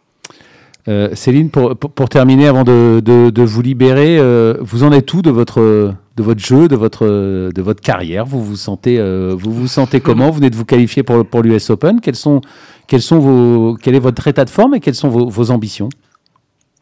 Euh, 0.87 1.15
Céline, 1.15 1.51
pour, 1.51 1.77
pour, 1.77 2.11
terminer, 2.11 2.47
avant 2.47 2.63
de, 2.63 3.01
de, 3.01 3.43
vous 3.43 3.63
libérer, 3.63 4.19
euh, 4.19 4.55
vous 4.61 4.85
en 4.85 4.93
êtes 4.93 5.13
où 5.15 5.23
de 5.23 5.31
votre, 5.31 5.61
de 5.61 6.23
votre 6.23 6.41
jeu, 6.41 6.69
de 6.69 6.77
votre, 6.77 7.07
de 7.07 7.63
votre 7.63 7.81
carrière? 7.81 8.27
Vous 8.27 8.45
vous 8.45 8.57
sentez, 8.57 9.01
vous 9.33 9.53
vous 9.53 9.67
sentez 9.67 10.01
comment? 10.01 10.27
Vous 10.27 10.37
venez 10.37 10.51
de 10.51 10.57
vous 10.57 10.67
qualifier 10.67 11.03
pour, 11.03 11.25
pour 11.25 11.43
l'US 11.43 11.71
Open? 11.71 12.01
Quels 12.03 12.17
sont, 12.17 12.43
quels 12.87 13.01
sont 13.01 13.19
vos, 13.19 13.79
quel 13.81 13.95
est 13.95 14.01
votre 14.01 14.29
état 14.29 14.45
de 14.45 14.51
forme 14.51 14.75
et 14.75 14.81
quelles 14.81 14.95
sont 14.95 15.09
vos, 15.09 15.29
vos 15.29 15.51
ambitions? 15.51 15.89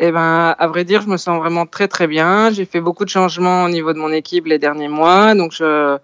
Eh 0.01 0.11
ben, 0.11 0.57
à 0.59 0.67
vrai 0.67 0.85
dire, 0.85 1.03
je 1.03 1.09
me 1.09 1.17
sens 1.17 1.39
vraiment 1.39 1.65
très 1.65 1.87
très 1.87 2.09
bien. 2.09 2.51
J'ai 2.51 2.65
fait 2.65 2.81
beaucoup 2.81 3.05
de 3.05 3.11
changements 3.11 3.63
au 3.63 3.69
niveau 3.69 3.93
de 3.93 3.99
mon 3.99 4.11
équipe 4.11 4.47
les 4.47 4.59
derniers 4.59 4.89
mois, 4.89 5.37
donc 5.37 5.53
je, 5.53 5.97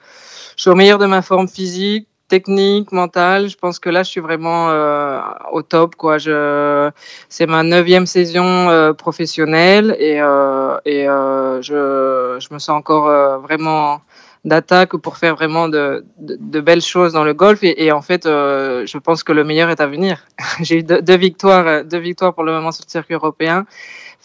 je 0.59 0.63
suis 0.63 0.71
au 0.71 0.75
meilleur 0.75 0.99
de 0.99 1.07
ma 1.07 1.23
forme 1.23 1.47
physique, 1.47 2.09
technique, 2.27 2.91
mentale. 2.91 3.49
Je 3.49 3.57
pense 3.57 3.79
que 3.79 3.89
là, 3.91 4.03
je 4.03 4.11
suis 4.11 4.21
vraiment 4.21 4.71
euh, 4.71 5.21
au 5.53 5.63
top. 5.63 5.95
Quoi. 5.95 6.19
C'est 6.19 7.47
ma 7.47 7.63
neuvième 7.63 8.07
saison 8.07 8.69
euh, 8.69 8.93
professionnelle 8.93 9.97
et, 10.01 10.21
euh, 10.21 11.63
je, 11.63 12.53
me 12.53 12.59
sens 12.59 12.71
encore 12.71 13.41
vraiment 13.41 14.01
d'attaque 14.45 14.97
pour 14.97 15.17
faire 15.17 15.37
vraiment 15.37 15.69
de, 15.69 16.05
belles 16.19 16.83
choses 16.83 17.13
dans 17.13 17.25
le 17.25 17.35
golf. 17.35 17.61
Et, 17.63 17.93
en 17.93 18.03
fait, 18.03 18.25
je 18.25 18.99
pense 18.99 19.23
que 19.23 19.31
le 19.31 19.45
meilleur 19.45 19.71
est 19.71 19.81
à 19.81 19.87
venir. 19.87 20.27
J'ai 20.61 20.79
eu 20.79 20.83
deux, 20.83 21.01
deux, 21.01 21.17
victoires, 21.17 21.85
deux 21.85 21.99
victoires 21.99 22.35
pour 22.35 22.43
le 22.43 22.51
moment 22.51 22.73
sur 22.73 22.85
le 22.85 22.91
circuit 22.91 23.15
européen 23.15 23.65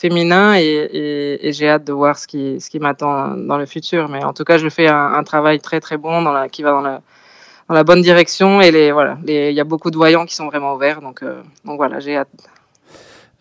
féminin 0.03 0.55
et, 0.55 1.39
et, 1.47 1.53
j'ai 1.53 1.69
hâte 1.69 1.85
de 1.85 1.93
voir 2.01 2.17
ce 2.21 2.25
qui, 2.31 2.59
ce 2.63 2.69
qui 2.71 2.79
m'attend 2.85 3.13
dans 3.49 3.57
le 3.57 3.65
futur. 3.65 4.09
Mais 4.09 4.21
en 4.23 4.33
tout 4.37 4.43
cas, 4.49 4.57
je 4.57 4.69
fais 4.77 4.87
un, 4.87 5.05
un 5.19 5.23
travail 5.23 5.57
très 5.67 5.79
très 5.85 5.97
bon 6.05 6.21
dans 6.25 6.33
la, 6.37 6.49
qui 6.49 6.61
va 6.61 6.71
dans 6.71 6.81
la, 6.89 6.95
dans 7.69 7.75
la 7.75 7.83
bonne 7.83 8.01
direction 8.01 8.49
et 8.61 8.69
les, 8.71 8.91
voilà, 8.91 9.17
il 9.27 9.53
y 9.59 9.59
a 9.61 9.63
beaucoup 9.63 9.91
de 9.91 9.97
voyants 10.03 10.25
qui 10.25 10.35
sont 10.35 10.47
vraiment 10.47 10.73
ouverts. 10.75 10.99
Donc, 11.01 11.23
euh, 11.23 11.41
donc 11.65 11.77
voilà, 11.77 11.99
j'ai 11.99 12.17
hâte. 12.17 12.27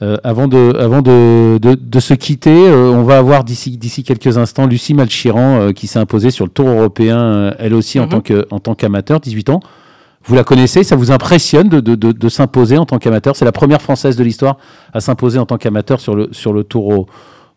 Euh, 0.02 0.16
avant 0.24 0.48
de, 0.48 0.62
avant 0.78 1.02
de, 1.02 1.58
de, 1.58 1.74
de 1.74 2.00
se 2.00 2.14
quitter, 2.14 2.68
euh, 2.68 2.90
on 3.00 3.02
va 3.02 3.18
avoir 3.18 3.42
d'ici, 3.44 4.04
quelques 4.04 4.38
instants 4.38 4.66
Lucie 4.66 4.94
Malchiran 4.94 5.72
qui 5.72 5.86
s'est 5.86 6.00
imposée 6.06 6.30
sur 6.30 6.44
le 6.44 6.50
Tour 6.50 6.68
européen, 6.68 7.54
elle 7.58 7.74
aussi 7.74 7.98
mm 7.98 8.02
-hmm. 8.02 8.16
en 8.16 8.20
tant 8.20 8.56
en 8.56 8.60
tant 8.60 8.74
qu'amateur, 8.74 9.18
18 9.20 9.48
ans. 9.50 9.60
Vous 10.24 10.34
la 10.34 10.44
connaissez, 10.44 10.84
ça 10.84 10.96
vous 10.96 11.10
impressionne 11.10 11.68
de, 11.68 11.80
de, 11.80 11.94
de, 11.94 12.12
de 12.12 12.28
s'imposer 12.28 12.78
en 12.78 12.86
tant 12.86 12.98
qu'amateur? 12.98 13.34
C'est 13.36 13.44
la 13.44 13.52
première 13.52 13.82
française 13.82 14.16
de 14.16 14.22
l'histoire 14.22 14.56
à 14.92 15.00
s'imposer 15.00 15.38
en 15.38 15.46
tant 15.46 15.58
qu'amateur 15.58 16.00
sur 16.00 16.14
le, 16.14 16.28
sur 16.32 16.52
le 16.52 16.64
tour 16.64 17.06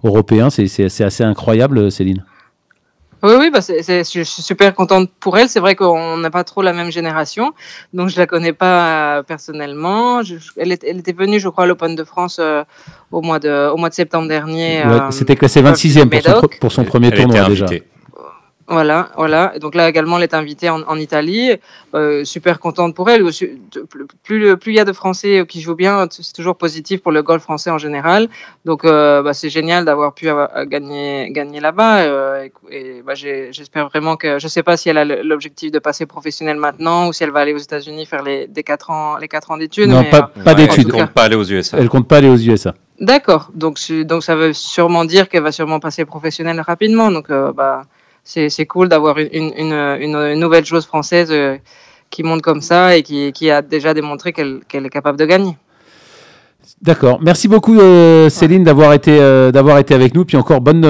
européen. 0.04 0.50
C'est 0.50 1.04
assez 1.04 1.24
incroyable, 1.24 1.92
Céline. 1.92 2.24
Oui, 3.24 3.34
oui, 3.40 3.50
bah 3.50 3.62
c'est, 3.62 3.82
je 3.82 4.22
suis 4.22 4.42
super 4.44 4.76
contente 4.76 5.10
pour 5.20 5.38
elle. 5.38 5.50
C'est 5.50 5.60
vrai 5.60 5.76
qu'on 5.76 6.18
n'a 6.18 6.30
pas 6.30 6.44
trop 6.44 6.62
la 6.62 6.74
même 6.74 6.92
génération, 6.92 7.54
donc 7.94 8.10
je 8.10 8.20
la 8.20 8.28
connais 8.28 8.54
pas 8.54 9.24
personnellement. 9.24 10.22
Je, 10.22 10.36
elle, 10.58 10.72
est, 10.72 10.84
elle, 10.84 11.00
était 11.00 11.14
venue, 11.14 11.40
je 11.40 11.50
crois, 11.50 11.64
à 11.64 11.68
l'Open 11.68 11.96
de 11.96 12.04
France 12.04 12.38
euh, 12.40 12.64
au, 13.12 13.22
mois 13.22 13.40
de, 13.40 13.70
au 13.72 13.78
mois 13.78 13.90
de 13.90 13.96
septembre 13.96 14.28
dernier. 14.28 14.84
Ouais, 14.86 14.92
euh, 14.92 15.12
C'était 15.12 15.36
classé 15.36 15.64
26e 15.64 16.10
pour 16.10 16.22
son, 16.22 16.48
pour 16.60 16.72
son 16.72 16.84
premier 16.84 17.08
elle 17.08 17.22
tournoi 17.22 17.46
déjà. 17.46 17.66
Voilà, 18.68 19.10
voilà. 19.16 19.54
Donc 19.60 19.76
là 19.76 19.88
également, 19.88 20.18
elle 20.18 20.24
est 20.24 20.34
invitée 20.34 20.70
en, 20.70 20.82
en 20.82 20.98
Italie. 20.98 21.52
Euh, 21.94 22.24
super 22.24 22.60
contente 22.60 22.96
pour 22.96 23.10
elle. 23.12 23.24
Plus, 24.24 24.58
plus 24.58 24.72
il 24.72 24.76
y 24.76 24.80
a 24.80 24.86
de 24.86 24.92
Français 24.92 25.46
qui 25.48 25.62
jouent 25.62 25.76
bien, 25.76 26.08
c'est 26.10 26.34
toujours 26.34 26.56
positif 26.56 27.02
pour 27.02 27.12
le 27.12 27.22
golf 27.22 27.44
français 27.44 27.70
en 27.70 27.78
général. 27.78 28.28
Donc 28.66 28.84
euh, 28.84 29.22
bah, 29.22 29.34
c'est 29.34 29.50
génial 29.50 29.86
d'avoir 29.86 30.14
pu 30.14 30.30
avoir, 30.30 30.66
gagner, 30.66 31.28
gagner 31.32 31.60
là-bas. 31.60 32.00
Euh, 32.00 32.48
et, 32.72 32.98
et 32.98 33.02
bah, 33.04 33.14
j'espère 33.14 33.88
vraiment 33.90 34.16
que 34.16 34.40
je 34.40 34.48
sais 34.48 34.64
pas 34.64 34.78
si 34.78 34.90
elle 34.90 34.98
a 34.98 35.06
l'objectif 35.06 35.72
de 35.72 35.80
passer 35.80 36.08
professionnel 36.08 36.58
maintenant 36.58 37.08
ou 37.08 37.14
si 37.14 37.24
elle 37.24 37.32
va 37.32 37.42
aller 37.42 37.54
aux 37.54 37.60
États-Unis 37.60 38.08
faire 38.08 38.24
les 38.24 38.48
des 38.48 38.64
quatre 38.64 38.90
ans 38.90 39.18
les 39.18 39.28
quatre 39.28 39.52
ans 39.52 39.58
d'études. 39.58 39.90
Non, 39.90 40.02
mais, 40.02 40.10
pas, 40.10 40.32
euh, 40.38 40.54
d'études. 40.56 40.88
Elle 40.88 41.02
compte 41.02 41.12
pas 41.12 41.24
aller 41.24 41.36
aux 41.36 41.44
USA. 41.44 41.78
Elle 41.78 41.90
compte 41.90 42.08
pas 42.08 42.18
aller 42.18 42.30
aux 42.30 42.38
USA. 42.38 42.74
D'accord. 43.00 43.52
Donc 43.54 43.78
donc 44.06 44.24
ça 44.24 44.36
veut 44.36 44.54
sûrement 44.54 45.06
dire 45.06 45.30
qu'elle 45.30 45.44
va 45.44 45.52
sûrement 45.52 45.80
passer 45.80 46.06
professionnelle 46.06 46.60
rapidement. 46.62 47.12
Donc 47.12 47.30
euh, 47.30 47.52
bah 47.52 47.84
c'est 48.26 48.66
cool 48.66 48.90
d'avoir 48.90 49.18
une, 49.20 49.30
une, 49.32 49.54
une, 49.74 50.16
une, 50.16 50.40
nouvelle 50.40 50.66
joueuse 50.66 50.86
française 50.86 51.30
euh, 51.32 51.58
qui 52.10 52.24
monte 52.24 52.42
comme 52.42 52.62
ça 52.62 52.98
et 52.98 53.04
qui, 53.04 53.32
qui 53.32 53.50
a 53.52 53.62
déjà 53.62 53.94
démontré 53.94 54.34
qu'elle 54.34 54.62
est 54.72 54.90
capable 54.90 55.18
de 55.18 55.26
gagner. 55.26 55.58
D'accord. 56.82 57.20
Merci 57.22 57.48
beaucoup 57.48 57.80
Céline 58.30 58.64
d'avoir 58.64 58.94
été 58.94 59.18
d'avoir 59.52 59.78
été 59.78 59.94
avec 59.94 60.14
nous. 60.14 60.26
Puis 60.26 60.36
encore 60.36 60.62
bonne 60.62 60.82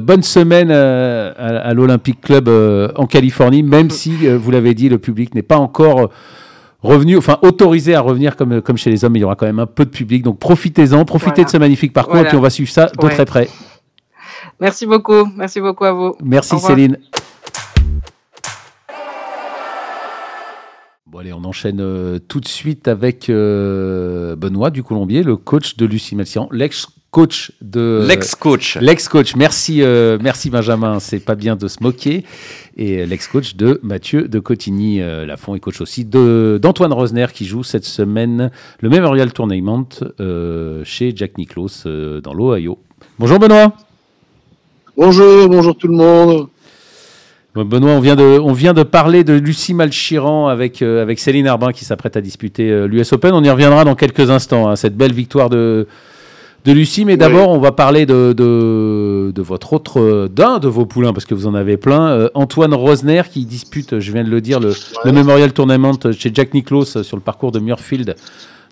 bonne 0.00 0.22
semaine 0.22 0.70
à, 0.70 1.30
à 1.30 1.74
l'Olympic 1.74 2.20
Club 2.20 2.48
en 2.94 3.06
Californie. 3.06 3.62
Même 3.62 3.90
si 3.90 4.28
vous 4.28 4.50
l'avez 4.50 4.74
dit, 4.74 4.88
le 4.88 4.98
public 4.98 5.34
n'est 5.34 5.42
pas 5.42 5.56
encore 5.56 6.10
revenu, 6.84 7.16
enfin 7.16 7.38
autorisé 7.42 7.94
à 7.94 8.00
revenir 8.00 8.36
comme, 8.36 8.60
comme 8.60 8.76
chez 8.76 8.90
les 8.90 9.04
hommes, 9.04 9.16
il 9.16 9.20
y 9.20 9.24
aura 9.24 9.34
quand 9.34 9.46
même 9.46 9.58
un 9.58 9.66
peu 9.66 9.84
de 9.84 9.90
public. 9.90 10.22
Donc 10.22 10.38
profitez-en, 10.38 11.04
profitez 11.04 11.44
de 11.44 11.48
ce 11.48 11.56
magnifique 11.56 11.92
parcours 11.92 12.18
et 12.18 12.24
puis 12.24 12.36
on 12.36 12.42
va 12.42 12.50
suivre 12.50 12.70
ça 12.70 12.86
de 12.86 13.08
très 13.08 13.24
près. 13.24 13.48
Merci 14.60 14.86
beaucoup, 14.86 15.26
merci 15.36 15.60
beaucoup 15.60 15.84
à 15.84 15.92
vous. 15.92 16.16
Merci 16.22 16.58
Céline. 16.58 16.98
Bon 21.06 21.18
allez, 21.18 21.32
on 21.32 21.44
enchaîne 21.44 21.80
euh, 21.80 22.18
tout 22.18 22.40
de 22.40 22.48
suite 22.48 22.88
avec 22.88 23.30
euh, 23.30 24.34
Benoît 24.36 24.70
du 24.70 24.82
Colombier, 24.82 25.22
le 25.22 25.36
coach 25.36 25.76
de 25.76 25.86
Lucie 25.86 26.16
Malsian, 26.16 26.48
l'ex 26.50 26.88
coach 27.14 27.52
de 27.62 28.04
l'ex-coach. 28.08 28.76
L'ex-coach. 28.80 29.36
Merci, 29.36 29.82
euh, 29.82 30.18
merci 30.20 30.50
Benjamin. 30.50 30.98
C'est 30.98 31.20
pas 31.20 31.36
bien 31.36 31.54
de 31.54 31.68
se 31.68 31.80
moquer. 31.80 32.24
Et 32.76 33.06
l'ex-coach 33.06 33.54
de 33.54 33.78
Mathieu 33.84 34.26
de 34.26 34.40
Cotigny 34.40 35.00
euh, 35.00 35.24
Lafont 35.24 35.54
et 35.54 35.60
coach 35.60 35.80
aussi 35.80 36.04
de 36.04 36.58
d'Antoine 36.60 36.92
Rosner 36.92 37.26
qui 37.32 37.44
joue 37.44 37.62
cette 37.62 37.84
semaine 37.84 38.50
le 38.80 38.88
Memorial 38.88 39.32
Tournament 39.32 39.86
euh, 40.18 40.82
chez 40.84 41.12
Jack 41.14 41.38
Nicklaus 41.38 41.86
dans 41.86 42.34
l'Ohio. 42.34 42.80
Bonjour 43.20 43.38
Benoît. 43.38 43.76
Bonjour, 44.96 45.48
bonjour 45.48 45.76
tout 45.76 45.88
le 45.88 45.96
monde. 45.96 46.46
Benoît, 47.56 47.90
on 47.90 48.00
vient, 48.00 48.14
de, 48.14 48.38
on 48.38 48.52
vient 48.52 48.74
de 48.74 48.84
parler 48.84 49.24
de 49.24 49.32
Lucie 49.32 49.74
Malchiran 49.74 50.46
avec, 50.46 50.82
avec 50.82 51.18
Céline 51.18 51.48
Arbin 51.48 51.72
qui 51.72 51.84
s'apprête 51.84 52.16
à 52.16 52.20
disputer 52.20 52.86
l'US 52.86 53.12
Open. 53.12 53.32
On 53.34 53.42
y 53.42 53.50
reviendra 53.50 53.84
dans 53.84 53.96
quelques 53.96 54.30
instants. 54.30 54.68
Hein, 54.68 54.76
cette 54.76 54.96
belle 54.96 55.12
victoire 55.12 55.50
de, 55.50 55.88
de 56.64 56.72
Lucie, 56.72 57.04
mais 57.04 57.16
d'abord, 57.16 57.50
on 57.50 57.58
va 57.58 57.72
parler 57.72 58.06
de, 58.06 58.32
de, 58.32 59.42
votre 59.42 59.72
autre, 59.72 60.28
d'un 60.28 60.60
de 60.60 60.68
vos 60.68 60.86
poulains, 60.86 61.12
parce 61.12 61.26
que 61.26 61.34
vous 61.34 61.48
en 61.48 61.54
avez 61.54 61.76
plein, 61.76 62.10
euh, 62.10 62.28
Antoine 62.34 62.72
Rosner, 62.72 63.22
qui 63.30 63.44
dispute, 63.44 63.98
je 63.98 64.12
viens 64.12 64.24
de 64.24 64.30
le 64.30 64.40
dire, 64.40 64.60
le, 64.60 64.72
Memorial 65.04 65.52
Tournament 65.52 65.98
chez 66.16 66.30
Jack 66.32 66.54
Nicklaus 66.54 67.02
sur 67.02 67.16
le 67.16 67.22
parcours 67.22 67.50
de 67.50 67.58
Muirfield 67.58 68.14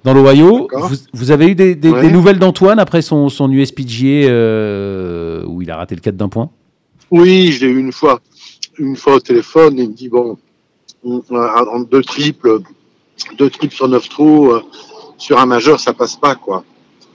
dans 0.04 0.14
l'Ohio. 0.14 0.68
Vous, 1.12 1.30
avez 1.30 1.48
eu 1.48 1.54
des, 1.54 1.76
nouvelles 2.10 2.38
d'Antoine 2.38 2.78
après 2.78 3.02
son, 3.02 3.28
son 3.28 3.50
USPGA 3.50 4.28
euh, 4.28 5.44
où 5.46 5.62
il 5.62 5.70
a 5.70 5.76
raté 5.76 5.94
le 5.94 6.00
4 6.00 6.16
d'un 6.16 6.28
point 6.28 6.50
Oui, 7.10 7.52
je 7.52 7.66
l'ai 7.66 7.72
eu 7.72 7.78
une 7.78 7.92
fois, 7.92 8.20
une 8.78 8.96
fois 8.96 9.14
au 9.14 9.20
téléphone, 9.20 9.78
il 9.78 9.90
me 9.90 9.94
dit, 9.94 10.08
bon, 10.08 10.36
en 11.04 11.80
deux 11.80 12.02
triples, 12.02 12.60
deux 13.38 13.50
triples 13.50 13.74
sur 13.74 13.88
neuf 13.88 14.08
trous, 14.08 14.50
euh, 14.50 14.62
sur 15.18 15.38
un 15.38 15.46
majeur, 15.46 15.78
ça 15.78 15.92
passe 15.92 16.16
pas, 16.16 16.34
quoi. 16.34 16.64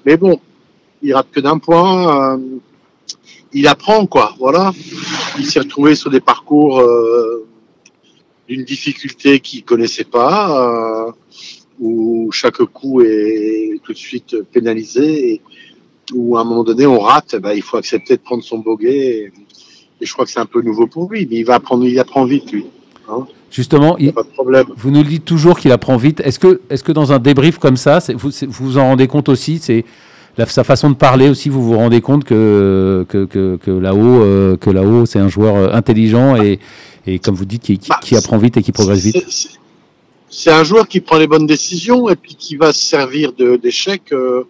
Mais 0.05 0.15
bon, 0.17 0.39
il 1.01 1.13
rate 1.13 1.27
que 1.31 1.39
d'un 1.39 1.57
point. 1.57 2.33
Euh, 2.33 2.37
il 3.53 3.65
apprend, 3.67 4.05
quoi. 4.05 4.33
Voilà. 4.39 4.73
Il 5.39 5.45
s'est 5.45 5.59
retrouvé 5.59 5.95
sur 5.95 6.11
des 6.11 6.19
parcours 6.19 6.83
d'une 8.47 8.63
difficulté 8.65 9.39
qu'il 9.39 9.63
connaissait 9.63 10.03
pas, 10.03 11.13
où 11.79 12.31
chaque 12.31 12.57
coup 12.57 13.01
est 13.01 13.79
tout 13.83 13.93
de 13.93 13.97
suite 13.97 14.35
pénalisé, 14.51 15.33
et 15.33 15.41
où 16.13 16.37
à 16.37 16.41
un 16.41 16.43
moment 16.43 16.63
donné 16.63 16.85
on 16.85 16.99
rate. 16.99 17.35
Ben, 17.41 17.53
il 17.53 17.61
faut 17.61 17.77
accepter 17.77 18.15
de 18.15 18.21
prendre 18.21 18.43
son 18.43 18.59
bogey. 18.59 19.31
Et, 19.99 20.05
je 20.05 20.13
crois 20.13 20.25
que 20.25 20.31
c'est 20.31 20.39
un 20.39 20.45
peu 20.45 20.61
nouveau 20.61 20.85
pour 20.85 21.11
lui, 21.11 21.27
mais 21.29 21.37
il 21.37 21.43
va 21.43 21.55
apprendre, 21.55 21.83
il 21.85 21.97
apprend 21.99 22.25
vite, 22.25 22.51
lui. 22.51 22.65
Hein. 23.09 23.25
Justement, 23.49 23.97
il, 23.97 24.13
pas 24.13 24.23
de 24.23 24.27
problème. 24.27 24.67
vous 24.75 24.91
nous 24.91 25.01
le 25.01 25.09
dites 25.09 25.25
toujours 25.25 25.57
qu'il 25.57 25.71
apprend 25.71 25.97
vite. 25.97 26.19
Est-ce 26.19 26.37
que, 26.37 26.61
est-ce 26.69 26.83
que 26.83 26.91
dans 26.91 27.13
un 27.13 27.19
débrief 27.19 27.57
comme 27.57 27.77
ça, 27.77 27.99
vous, 28.15 28.29
vous 28.47 28.77
en 28.77 28.89
rendez 28.89 29.07
compte 29.07 29.29
aussi? 29.29 29.57
C'est 29.59 29.85
sa 30.45 30.63
façon 30.63 30.89
de 30.89 30.95
parler 30.95 31.29
aussi, 31.29 31.49
vous 31.49 31.63
vous 31.63 31.77
rendez 31.77 32.01
compte 32.01 32.23
que, 32.23 33.05
que, 33.09 33.25
que, 33.25 33.57
que 33.57 33.71
là-haut, 33.71 34.21
euh, 34.21 34.55
que 34.55 34.69
là-haut, 34.69 35.05
c'est 35.05 35.19
un 35.19 35.29
joueur 35.29 35.55
euh, 35.55 35.73
intelligent 35.73 36.35
et, 36.35 36.59
et 37.07 37.19
comme 37.19 37.35
vous 37.35 37.45
dites, 37.45 37.63
qui, 37.63 37.77
qui, 37.79 37.89
bah, 37.89 38.17
apprend 38.17 38.37
vite 38.37 38.57
et 38.57 38.61
qui 38.61 38.71
progresse 38.71 39.03
vite. 39.03 39.57
C'est 40.29 40.51
un 40.51 40.63
joueur 40.63 40.87
qui 40.87 40.99
prend 40.99 41.17
les 41.17 41.27
bonnes 41.27 41.47
décisions 41.47 42.09
et 42.09 42.15
puis 42.15 42.35
qui 42.35 42.57
va 42.57 42.73
se 42.73 42.83
servir 42.83 43.31
d'échecs 43.33 44.11
euh, 44.11 44.43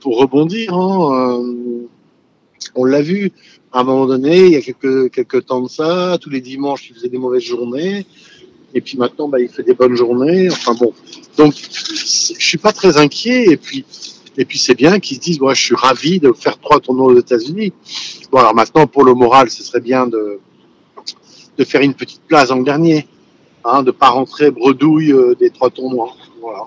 pour 0.00 0.18
rebondir. 0.18 0.74
Hein. 0.74 1.42
On 2.74 2.84
l'a 2.84 3.02
vu 3.02 3.32
à 3.72 3.80
un 3.80 3.84
moment 3.84 4.06
donné, 4.06 4.46
il 4.46 4.52
y 4.52 4.56
a 4.56 4.62
quelques, 4.62 5.10
quelques 5.10 5.46
temps 5.46 5.60
de 5.60 5.68
ça, 5.68 6.16
tous 6.20 6.30
les 6.30 6.40
dimanches, 6.40 6.88
il 6.88 6.94
faisait 6.94 7.08
des 7.08 7.18
mauvaises 7.18 7.42
journées. 7.42 8.06
Et 8.74 8.80
puis 8.80 8.96
maintenant, 8.96 9.28
bah, 9.28 9.40
il 9.40 9.48
fait 9.48 9.62
des 9.62 9.74
bonnes 9.74 9.94
journées. 9.94 10.48
Enfin 10.50 10.74
bon. 10.74 10.92
Donc, 11.36 11.54
je 11.54 12.44
suis 12.44 12.58
pas 12.58 12.72
très 12.72 12.96
inquiet. 12.96 13.46
Et 13.50 13.56
puis, 13.56 13.84
et 14.36 14.44
puis 14.44 14.58
c'est 14.58 14.74
bien 14.74 15.00
qu'ils 15.00 15.16
se 15.16 15.20
disent, 15.20 15.40
moi, 15.40 15.54
je 15.54 15.62
suis 15.62 15.74
ravi 15.74 16.20
de 16.20 16.32
faire 16.32 16.58
trois 16.58 16.80
tournois 16.80 17.12
aux 17.12 17.18
États-Unis. 17.18 17.72
Bon, 18.30 18.38
alors 18.38 18.54
maintenant, 18.54 18.86
pour 18.86 19.04
le 19.04 19.14
moral, 19.14 19.50
ce 19.50 19.62
serait 19.62 19.80
bien 19.80 20.06
de, 20.06 20.38
de 21.56 21.64
faire 21.64 21.80
une 21.80 21.94
petite 21.94 22.22
place 22.26 22.50
en 22.50 22.60
dernier, 22.62 23.06
hein, 23.68 23.82
de 23.82 23.90
pas 23.90 24.08
rentrer 24.08 24.50
bredouille 24.50 25.12
euh, 25.12 25.34
des 25.38 25.50
trois 25.50 25.70
tournois. 25.70 26.12
Voilà. 26.40 26.66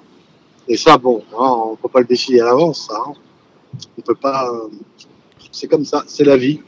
Et 0.67 0.77
ça, 0.77 0.97
bon, 0.97 1.23
hein, 1.33 1.53
on 1.71 1.75
peut 1.75 1.89
pas 1.89 1.99
le 1.99 2.05
décider 2.05 2.39
à 2.39 2.45
l'avance, 2.45 2.87
ça. 2.89 2.97
Hein. 3.07 3.13
On 3.97 4.01
peut 4.01 4.15
pas. 4.15 4.49
Euh, 4.49 4.69
c'est 5.51 5.67
comme 5.67 5.85
ça, 5.85 6.03
c'est 6.07 6.23
la 6.23 6.37
vie. 6.37 6.59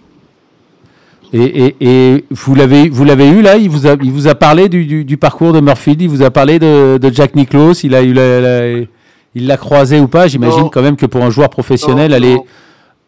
Et, 1.32 1.66
et, 1.66 1.76
et, 1.80 2.26
vous 2.30 2.54
l'avez 2.54 2.90
vous 2.90 3.04
l'avez 3.04 3.28
eu 3.28 3.42
là, 3.42 3.58
il 3.58 3.70
vous 3.70 3.88
a 3.88 3.94
il 3.94 4.12
vous 4.12 4.28
a 4.28 4.36
parlé 4.36 4.70
du, 4.70 4.86
du, 4.86 5.04
du 5.04 5.18
parcours 5.18 5.52
de 5.52 5.60
Murphy, 5.62 5.96
il 6.00 6.10
vous 6.10 6.22
a 6.22 6.30
parlé 6.30 6.60
de, 6.60 7.00
de 7.00 7.10
Jack 7.12 7.36
Nicklaus, 7.36 7.84
il 7.84 7.96
a 7.96 8.04
eu 8.04 8.14
la, 8.14 8.40
la 8.40 8.86
il 9.36 9.48
l'a 9.48 9.58
croisé 9.58 10.00
ou 10.00 10.08
pas 10.08 10.28
J'imagine 10.28 10.70
quand 10.70 10.84
même 10.84 10.96
que 10.96 11.08
pour 11.08 11.24
un 11.24 11.32
joueur 11.32 11.50
professionnel, 11.50 12.14
aller 12.14 12.38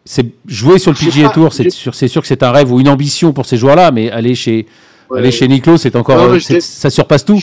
c'est 0.05 0.27
jouer 0.47 0.79
sur 0.79 0.91
le 0.91 0.97
PGA 0.97 1.29
Tour, 1.29 1.51
c'est 1.51 1.69
sûr, 1.71 1.93
c'est 1.95 2.07
sûr 2.07 2.21
que 2.21 2.27
c'est 2.27 2.43
un 2.43 2.51
rêve 2.51 2.71
ou 2.71 2.79
une 2.79 2.89
ambition 2.89 3.33
pour 3.33 3.45
ces 3.45 3.57
joueurs-là, 3.57 3.91
mais 3.91 4.11
aller 4.11 4.35
chez 4.35 4.67
aller 5.13 5.31
chez 5.31 5.47
Niklo, 5.47 5.77
c'est 5.77 5.95
encore 5.95 6.35
ça 6.39 6.89
surpasse 6.89 7.25
tout. 7.25 7.39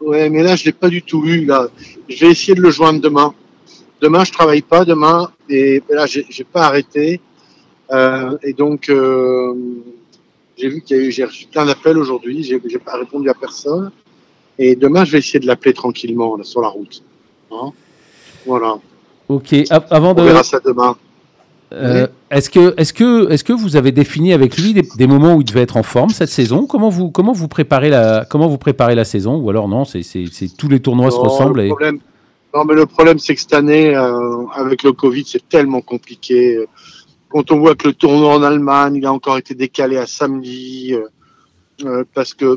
ouais, 0.00 0.30
mais 0.30 0.42
là 0.42 0.56
je 0.56 0.64
l'ai 0.64 0.72
pas 0.72 0.88
du 0.88 1.02
tout 1.02 1.24
eu 1.24 1.44
là. 1.44 1.68
Je 2.08 2.24
vais 2.24 2.32
essayer 2.32 2.54
de 2.54 2.60
le 2.60 2.70
joindre 2.70 3.00
demain. 3.00 3.34
Demain 4.00 4.24
je 4.24 4.32
travaille 4.32 4.62
pas 4.62 4.84
demain 4.84 5.30
et 5.48 5.82
là 5.90 6.06
j'ai 6.06 6.44
pas 6.44 6.62
arrêté 6.62 7.20
euh, 7.90 8.36
et 8.42 8.52
donc 8.52 8.88
euh, 8.88 9.54
j'ai 10.56 10.68
vu 10.68 10.82
qu'il 10.82 10.96
y 10.96 11.00
a 11.00 11.02
eu 11.02 11.10
j'ai 11.10 11.24
reçu 11.24 11.46
plein 11.46 11.66
d'appels 11.66 11.98
aujourd'hui, 11.98 12.42
j'ai 12.42 12.78
pas 12.78 12.96
répondu 12.96 13.28
à 13.28 13.34
personne 13.34 13.90
et 14.58 14.76
demain 14.76 15.04
je 15.04 15.12
vais 15.12 15.18
essayer 15.18 15.40
de 15.40 15.46
l'appeler 15.46 15.72
tranquillement 15.72 16.36
là, 16.36 16.44
sur 16.44 16.60
la 16.60 16.68
route. 16.68 17.02
Hein? 17.50 17.72
Voilà. 18.46 18.78
Ok. 19.28 19.54
Avant 19.70 20.14
de. 20.14 20.22
On 20.22 20.24
verra 20.24 20.42
ça 20.42 20.60
demain. 20.64 20.96
Euh, 21.72 22.06
est-ce 22.30 22.48
que, 22.48 22.74
est 22.78 22.92
que, 22.92 23.30
est 23.30 23.42
que 23.42 23.52
vous 23.52 23.76
avez 23.76 23.92
défini 23.92 24.32
avec 24.32 24.56
lui 24.56 24.72
des, 24.72 25.06
moments 25.06 25.34
où 25.34 25.42
il 25.42 25.44
devait 25.44 25.62
être 25.62 25.76
en 25.76 25.82
forme 25.82 26.10
cette 26.10 26.30
saison? 26.30 26.66
Comment 26.66 26.88
vous, 26.88 27.10
comment 27.10 27.32
vous 27.32 27.48
préparez 27.48 27.90
la, 27.90 28.24
comment 28.28 28.48
vous 28.48 28.58
préparez 28.58 28.94
la 28.94 29.04
saison? 29.04 29.36
Ou 29.36 29.50
alors 29.50 29.68
non, 29.68 29.84
c'est, 29.84 30.02
tous 30.56 30.68
les 30.68 30.80
tournois 30.80 31.10
se 31.10 31.16
ressemblent. 31.16 31.60
et... 31.60 31.72
Non, 32.54 32.64
mais 32.64 32.74
le 32.74 32.86
problème 32.86 33.18
c'est 33.18 33.34
que 33.34 33.40
cette 33.40 33.52
année, 33.52 33.94
euh, 33.94 34.46
avec 34.54 34.82
le 34.82 34.92
Covid, 34.92 35.24
c'est 35.26 35.46
tellement 35.48 35.82
compliqué. 35.82 36.64
Quand 37.28 37.50
on 37.50 37.58
voit 37.58 37.74
que 37.74 37.88
le 37.88 37.92
tournoi 37.92 38.34
en 38.34 38.42
Allemagne, 38.42 38.96
il 38.96 39.04
a 39.04 39.12
encore 39.12 39.36
été 39.36 39.54
décalé 39.54 39.98
à 39.98 40.06
samedi, 40.06 40.96
euh, 41.84 42.04
parce 42.14 42.32
que 42.32 42.56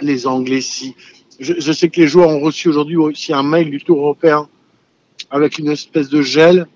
les 0.00 0.26
Anglais, 0.26 0.62
si 0.62 0.94
je, 1.38 1.72
sais 1.72 1.88
que 1.88 2.00
les 2.00 2.06
joueurs 2.06 2.28
ont 2.28 2.40
reçu 2.40 2.68
aujourd'hui 2.68 2.96
aussi 2.96 3.32
un 3.32 3.42
mail 3.42 3.70
du 3.70 3.80
Tour 3.82 3.98
européen 3.98 4.48
avec 5.30 5.58
une 5.58 5.68
espèce 5.68 6.08
de 6.08 6.22
gel 6.22 6.66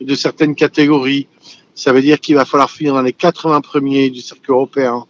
de 0.00 0.14
certaines 0.14 0.54
catégories. 0.54 1.26
Ça 1.74 1.92
veut 1.92 2.02
dire 2.02 2.18
qu'il 2.20 2.34
va 2.34 2.44
falloir 2.44 2.70
finir 2.70 2.94
dans 2.94 3.02
les 3.02 3.12
80 3.12 3.60
premiers 3.60 4.10
du 4.10 4.20
circuit 4.20 4.52
européen. 4.52 5.06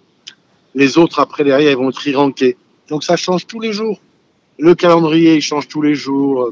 Les 0.74 0.98
autres, 0.98 1.20
après, 1.20 1.44
derrière, 1.44 1.70
ils 1.70 1.76
vont 1.76 1.90
être 1.90 2.14
rankés. 2.14 2.56
Donc 2.88 3.04
ça 3.04 3.16
change 3.16 3.46
tous 3.46 3.60
les 3.60 3.72
jours. 3.72 4.00
Le 4.58 4.74
calendrier, 4.74 5.36
il 5.36 5.42
change 5.42 5.68
tous 5.68 5.82
les 5.82 5.94
jours. 5.94 6.50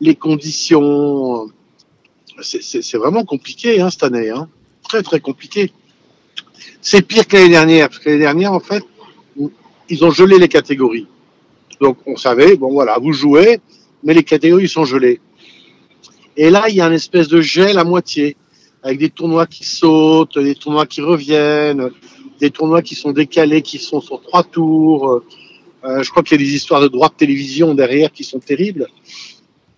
Les 0.00 0.14
conditions. 0.14 1.50
C'est 2.40 2.96
vraiment 2.96 3.24
compliqué 3.24 3.80
hein, 3.80 3.90
cette 3.90 4.04
année. 4.04 4.30
Hein. 4.30 4.48
Très, 4.88 5.02
très 5.02 5.20
compliqué. 5.20 5.72
C'est 6.80 7.02
pire 7.02 7.26
que 7.26 7.36
l'année 7.36 7.50
dernière. 7.50 7.88
Parce 7.88 7.98
que 7.98 8.08
l'année 8.08 8.22
dernière, 8.22 8.52
en 8.52 8.60
fait, 8.60 8.84
ils 9.90 10.04
ont 10.04 10.10
gelé 10.10 10.38
les 10.38 10.48
catégories. 10.48 11.06
Donc 11.80 11.98
on 12.06 12.16
savait, 12.16 12.56
bon 12.56 12.70
voilà, 12.70 12.98
vous 12.98 13.12
jouez, 13.12 13.60
mais 14.04 14.14
les 14.14 14.22
catégories 14.22 14.68
sont 14.68 14.84
gelées. 14.84 15.20
Et 16.42 16.48
là, 16.48 16.70
il 16.70 16.74
y 16.74 16.80
a 16.80 16.86
un 16.86 16.92
espèce 16.92 17.28
de 17.28 17.42
gel 17.42 17.76
à 17.76 17.84
moitié, 17.84 18.34
avec 18.82 18.98
des 18.98 19.10
tournois 19.10 19.44
qui 19.44 19.62
sautent, 19.62 20.38
des 20.38 20.54
tournois 20.54 20.86
qui 20.86 21.02
reviennent, 21.02 21.90
des 22.40 22.50
tournois 22.50 22.80
qui 22.80 22.94
sont 22.94 23.12
décalés, 23.12 23.60
qui 23.60 23.76
sont 23.76 24.00
sur 24.00 24.22
trois 24.22 24.42
tours. 24.42 25.20
Euh, 25.84 26.02
je 26.02 26.08
crois 26.10 26.22
qu'il 26.22 26.40
y 26.40 26.42
a 26.42 26.46
des 26.46 26.54
histoires 26.54 26.80
de 26.80 26.88
droits 26.88 27.10
de 27.10 27.14
télévision 27.14 27.74
derrière 27.74 28.10
qui 28.10 28.24
sont 28.24 28.38
terribles. 28.38 28.86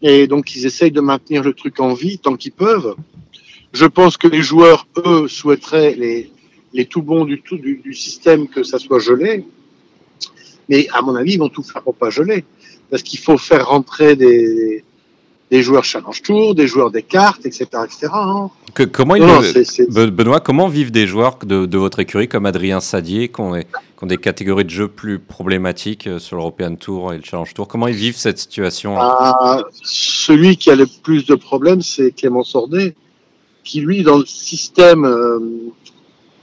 Et 0.03 0.29
donc, 0.29 0.55
ils 0.55 0.65
essayent 0.65 0.93
de 0.93 1.01
maintenir 1.01 1.43
le 1.43 1.53
truc 1.53 1.81
en 1.81 1.95
vie 1.95 2.19
tant 2.19 2.37
qu'ils 2.37 2.53
peuvent. 2.53 2.95
Je 3.73 3.87
pense 3.87 4.17
que 4.17 4.29
les 4.29 4.43
joueurs, 4.43 4.87
eux, 5.05 5.27
souhaiteraient 5.27 5.97
les, 5.97 6.31
les 6.73 6.85
tout 6.85 7.03
bons 7.03 7.25
du, 7.25 7.43
du 7.61 7.95
système 7.95 8.47
que 8.47 8.63
ça 8.63 8.79
soit 8.79 9.01
gelé. 9.01 9.45
Mais 10.69 10.87
à 10.93 11.03
mon 11.03 11.17
avis, 11.17 11.33
ils 11.33 11.41
vont 11.41 11.49
tout 11.49 11.65
faire 11.65 11.83
pour 11.83 11.97
pas 11.97 12.11
geler. 12.11 12.45
Parce 12.89 13.03
qu'il 13.03 13.19
faut 13.19 13.37
faire 13.37 13.67
rentrer 13.67 14.15
des, 14.15 14.85
des 15.53 15.63
joueurs 15.63 15.85
Challenge 15.85 16.23
Tour, 16.23 16.55
des 16.55 16.67
joueurs 16.67 16.91
des 16.91 17.03
cartes, 17.03 17.45
etc. 17.45 17.67
etc. 17.85 18.09
Hein. 18.11 18.49
Que, 18.73 18.85
comment 18.85 19.17
Benoît, 19.17 20.41
comment 20.41 20.67
vivent 20.67 20.91
des 20.91 21.07
joueurs 21.07 21.37
de, 21.45 21.67
de 21.67 21.79
votre 21.79 22.01
écurie 22.01 22.27
comme 22.27 22.47
Adrien 22.47 22.81
Sadier, 22.81 23.29
qui 23.29 23.39
ont, 23.39 23.61
qui 23.61 23.67
ont, 24.01 24.07
des 24.07 24.17
catégories 24.17 24.65
de 24.65 24.71
jeux 24.71 24.89
plus 24.89 25.19
problématiques 25.19 26.07
euh, 26.07 26.19
sur 26.19 26.37
l'European 26.39 26.77
Tour 26.77 27.13
et 27.13 27.19
le 27.19 27.23
Challenge 27.23 27.53
Tour? 27.53 27.69
Comment 27.69 27.87
ils 27.87 27.95
vivent 27.95 28.17
cette 28.17 28.39
situation? 28.39 28.97
Ah, 28.99 29.63
Celui 29.83 30.57
qui 30.57 30.71
a 30.71 30.75
le 30.75 30.87
plus 30.87 31.27
de 31.27 31.35
problèmes, 31.35 31.83
c'est 31.83 32.13
Clément 32.13 32.45
Sordet, 32.45 32.95
qui 33.63 33.83
lui, 33.83 34.03
dans 34.03 34.17
le 34.17 34.25
système 34.25 35.05
euh, 35.05 35.39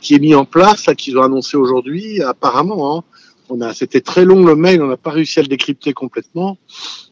qui 0.01 0.13
est 0.13 0.19
mis 0.19 0.35
en 0.35 0.45
place, 0.45 0.85
qu'ils 0.95 1.17
ont 1.17 1.23
annoncé 1.23 1.57
aujourd'hui, 1.57 2.21
apparemment, 2.21 2.99
hein, 2.99 3.03
on 3.49 3.59
a, 3.61 3.73
c'était 3.73 4.01
très 4.01 4.23
long 4.23 4.45
le 4.45 4.55
mail, 4.55 4.83
on 4.83 4.87
n'a 4.87 4.97
pas 4.97 5.09
réussi 5.09 5.39
à 5.39 5.41
le 5.41 5.47
décrypter 5.47 5.93
complètement. 5.93 6.59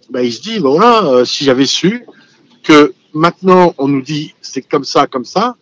Ben, 0.09 0.21
il 0.21 0.31
se 0.31 0.41
dit, 0.41 0.59
bon 0.59 0.71
voilà, 0.71 1.05
euh, 1.05 1.25
si 1.25 1.43
j'avais 1.43 1.65
su 1.65 2.05
que 2.63 2.93
maintenant 3.13 3.73
on 3.77 3.87
nous 3.87 4.01
dit 4.01 4.33
c'est 4.41 4.61
comme 4.61 4.83
ça, 4.83 5.07
comme 5.07 5.25
ça, 5.25 5.55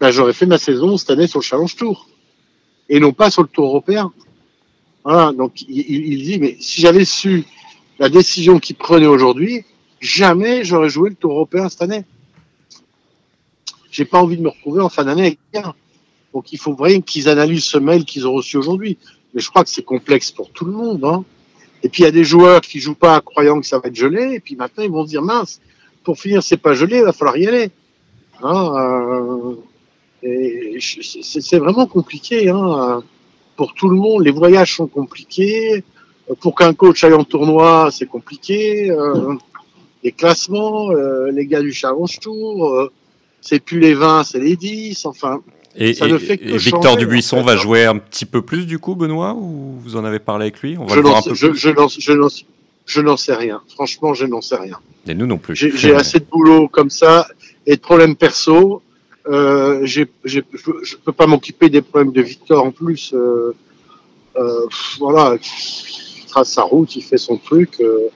ben, 0.00 0.10
j'aurais 0.10 0.32
fait 0.32 0.46
ma 0.46 0.58
saison 0.58 0.96
cette 0.96 1.10
année 1.10 1.26
sur 1.26 1.40
le 1.40 1.44
Challenge 1.44 1.74
Tour 1.76 2.08
et 2.88 3.00
non 3.00 3.12
pas 3.12 3.30
sur 3.30 3.42
le 3.42 3.48
Tour 3.48 3.66
européen. 3.66 4.12
Voilà, 5.04 5.32
donc 5.32 5.62
il, 5.62 5.78
il 5.78 6.22
dit, 6.22 6.38
mais 6.38 6.56
si 6.60 6.80
j'avais 6.80 7.04
su 7.04 7.44
la 7.98 8.08
décision 8.08 8.58
qu'il 8.58 8.76
prenait 8.76 9.06
aujourd'hui, 9.06 9.64
jamais 10.00 10.64
j'aurais 10.64 10.88
joué 10.88 11.10
le 11.10 11.16
Tour 11.16 11.32
européen 11.32 11.68
cette 11.68 11.82
année. 11.82 12.04
J'ai 13.90 14.04
pas 14.04 14.20
envie 14.20 14.36
de 14.36 14.42
me 14.42 14.48
retrouver 14.48 14.80
en 14.80 14.88
fin 14.88 15.04
d'année 15.04 15.26
avec 15.26 15.38
rien. 15.52 15.74
Donc 16.32 16.52
il 16.52 16.58
faut 16.58 16.74
vraiment 16.74 17.00
qu'ils 17.00 17.28
analysent 17.28 17.64
ce 17.64 17.78
mail 17.78 18.04
qu'ils 18.04 18.26
ont 18.26 18.32
reçu 18.32 18.56
aujourd'hui. 18.56 18.98
Mais 19.32 19.40
je 19.40 19.48
crois 19.48 19.62
que 19.62 19.70
c'est 19.70 19.84
complexe 19.84 20.32
pour 20.32 20.50
tout 20.50 20.64
le 20.64 20.72
monde. 20.72 21.04
Hein. 21.04 21.24
Et 21.84 21.88
puis 21.88 22.02
il 22.02 22.06
y 22.06 22.08
a 22.08 22.12
des 22.12 22.24
joueurs 22.24 22.60
qui 22.60 22.80
jouent 22.80 22.96
pas 22.96 23.20
croyant 23.20 23.60
que 23.60 23.66
ça 23.66 23.78
va 23.78 23.88
être 23.88 23.94
gelé, 23.94 24.34
et 24.34 24.40
puis 24.40 24.56
maintenant 24.56 24.82
ils 24.82 24.90
vont 24.90 25.04
se 25.04 25.10
dire 25.10 25.22
mince, 25.22 25.60
pour 26.02 26.18
finir 26.18 26.42
c'est 26.42 26.56
pas 26.56 26.74
gelé, 26.74 26.96
il 26.98 27.04
va 27.04 27.12
falloir 27.12 27.36
y 27.36 27.46
aller. 27.46 27.70
Hein, 28.42 29.54
euh, 30.24 30.78
c'est 30.80 31.58
vraiment 31.58 31.86
compliqué 31.86 32.48
hein, 32.48 33.02
pour 33.56 33.74
tout 33.74 33.88
le 33.88 33.96
monde. 33.96 34.24
Les 34.24 34.30
voyages 34.30 34.76
sont 34.76 34.86
compliqués. 34.86 35.84
Pour 36.40 36.54
qu'un 36.54 36.72
coach 36.72 37.04
aille 37.04 37.12
en 37.12 37.24
tournoi, 37.24 37.90
c'est 37.92 38.06
compliqué. 38.06 38.90
Euh, 38.90 39.34
les 40.02 40.12
classements, 40.12 40.90
euh, 40.90 41.30
les 41.30 41.46
gars 41.46 41.60
du 41.60 41.72
Challenge 41.72 42.18
Tour, 42.18 42.68
euh, 42.68 42.90
c'est 43.42 43.60
plus 43.60 43.78
les 43.78 43.94
20, 43.94 44.24
c'est 44.24 44.38
les 44.38 44.56
10. 44.56 45.04
Enfin, 45.04 45.42
et, 45.76 45.92
Victor 46.56 46.96
Dubuisson 46.96 47.42
va 47.42 47.56
jouer 47.56 47.84
un 47.84 47.98
petit 47.98 48.26
peu 48.26 48.42
plus 48.42 48.66
du 48.66 48.78
coup, 48.78 48.94
Benoît, 48.94 49.34
ou 49.34 49.78
vous 49.80 49.96
en 49.96 50.04
avez 50.04 50.18
parlé 50.18 50.44
avec 50.44 50.60
lui? 50.60 50.76
On 50.78 50.86
va 50.86 50.94
je, 50.94 51.00
voir 51.00 51.18
un 51.18 51.22
peu 51.22 51.34
je, 51.34 51.52
je 52.86 53.00
n'en 53.00 53.16
sais 53.16 53.34
rien. 53.34 53.60
Franchement, 53.74 54.14
je 54.14 54.26
n'en 54.26 54.40
sais 54.40 54.56
rien. 54.56 54.78
Et 55.06 55.14
nous 55.14 55.26
non 55.26 55.38
plus. 55.38 55.54
J'ai 55.56 55.94
assez 55.94 56.20
de 56.20 56.24
boulot 56.24 56.68
comme 56.68 56.90
ça 56.90 57.26
et 57.66 57.76
de 57.76 57.80
problèmes 57.80 58.16
perso. 58.16 58.82
Euh, 59.26 59.86
je 59.86 60.02
ne 60.02 60.96
peux 61.04 61.12
pas 61.12 61.26
m'occuper 61.26 61.70
des 61.70 61.82
problèmes 61.82 62.12
de 62.12 62.22
Victor 62.22 62.64
en 62.64 62.70
plus. 62.70 63.12
Euh, 63.14 63.54
euh, 64.36 64.66
voilà, 64.98 65.36
il 65.40 66.26
trace 66.26 66.50
sa 66.50 66.62
route, 66.62 66.94
il 66.96 67.02
fait 67.02 67.18
son 67.18 67.36
truc 67.36 67.80
euh, 67.80 68.08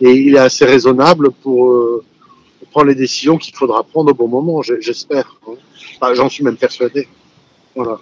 et 0.00 0.10
il 0.10 0.34
est 0.34 0.38
assez 0.38 0.64
raisonnable 0.64 1.30
pour, 1.30 2.02
prendre 2.70 2.86
les 2.86 2.94
décisions 2.94 3.36
qu'il 3.38 3.54
faudra 3.54 3.82
prendre 3.82 4.10
au 4.10 4.14
bon 4.14 4.28
moment, 4.28 4.62
j'espère. 4.62 5.36
Hein. 5.48 6.14
J'en 6.14 6.28
suis 6.28 6.44
même 6.44 6.56
persuadé. 6.56 7.08
Voilà. 7.74 8.00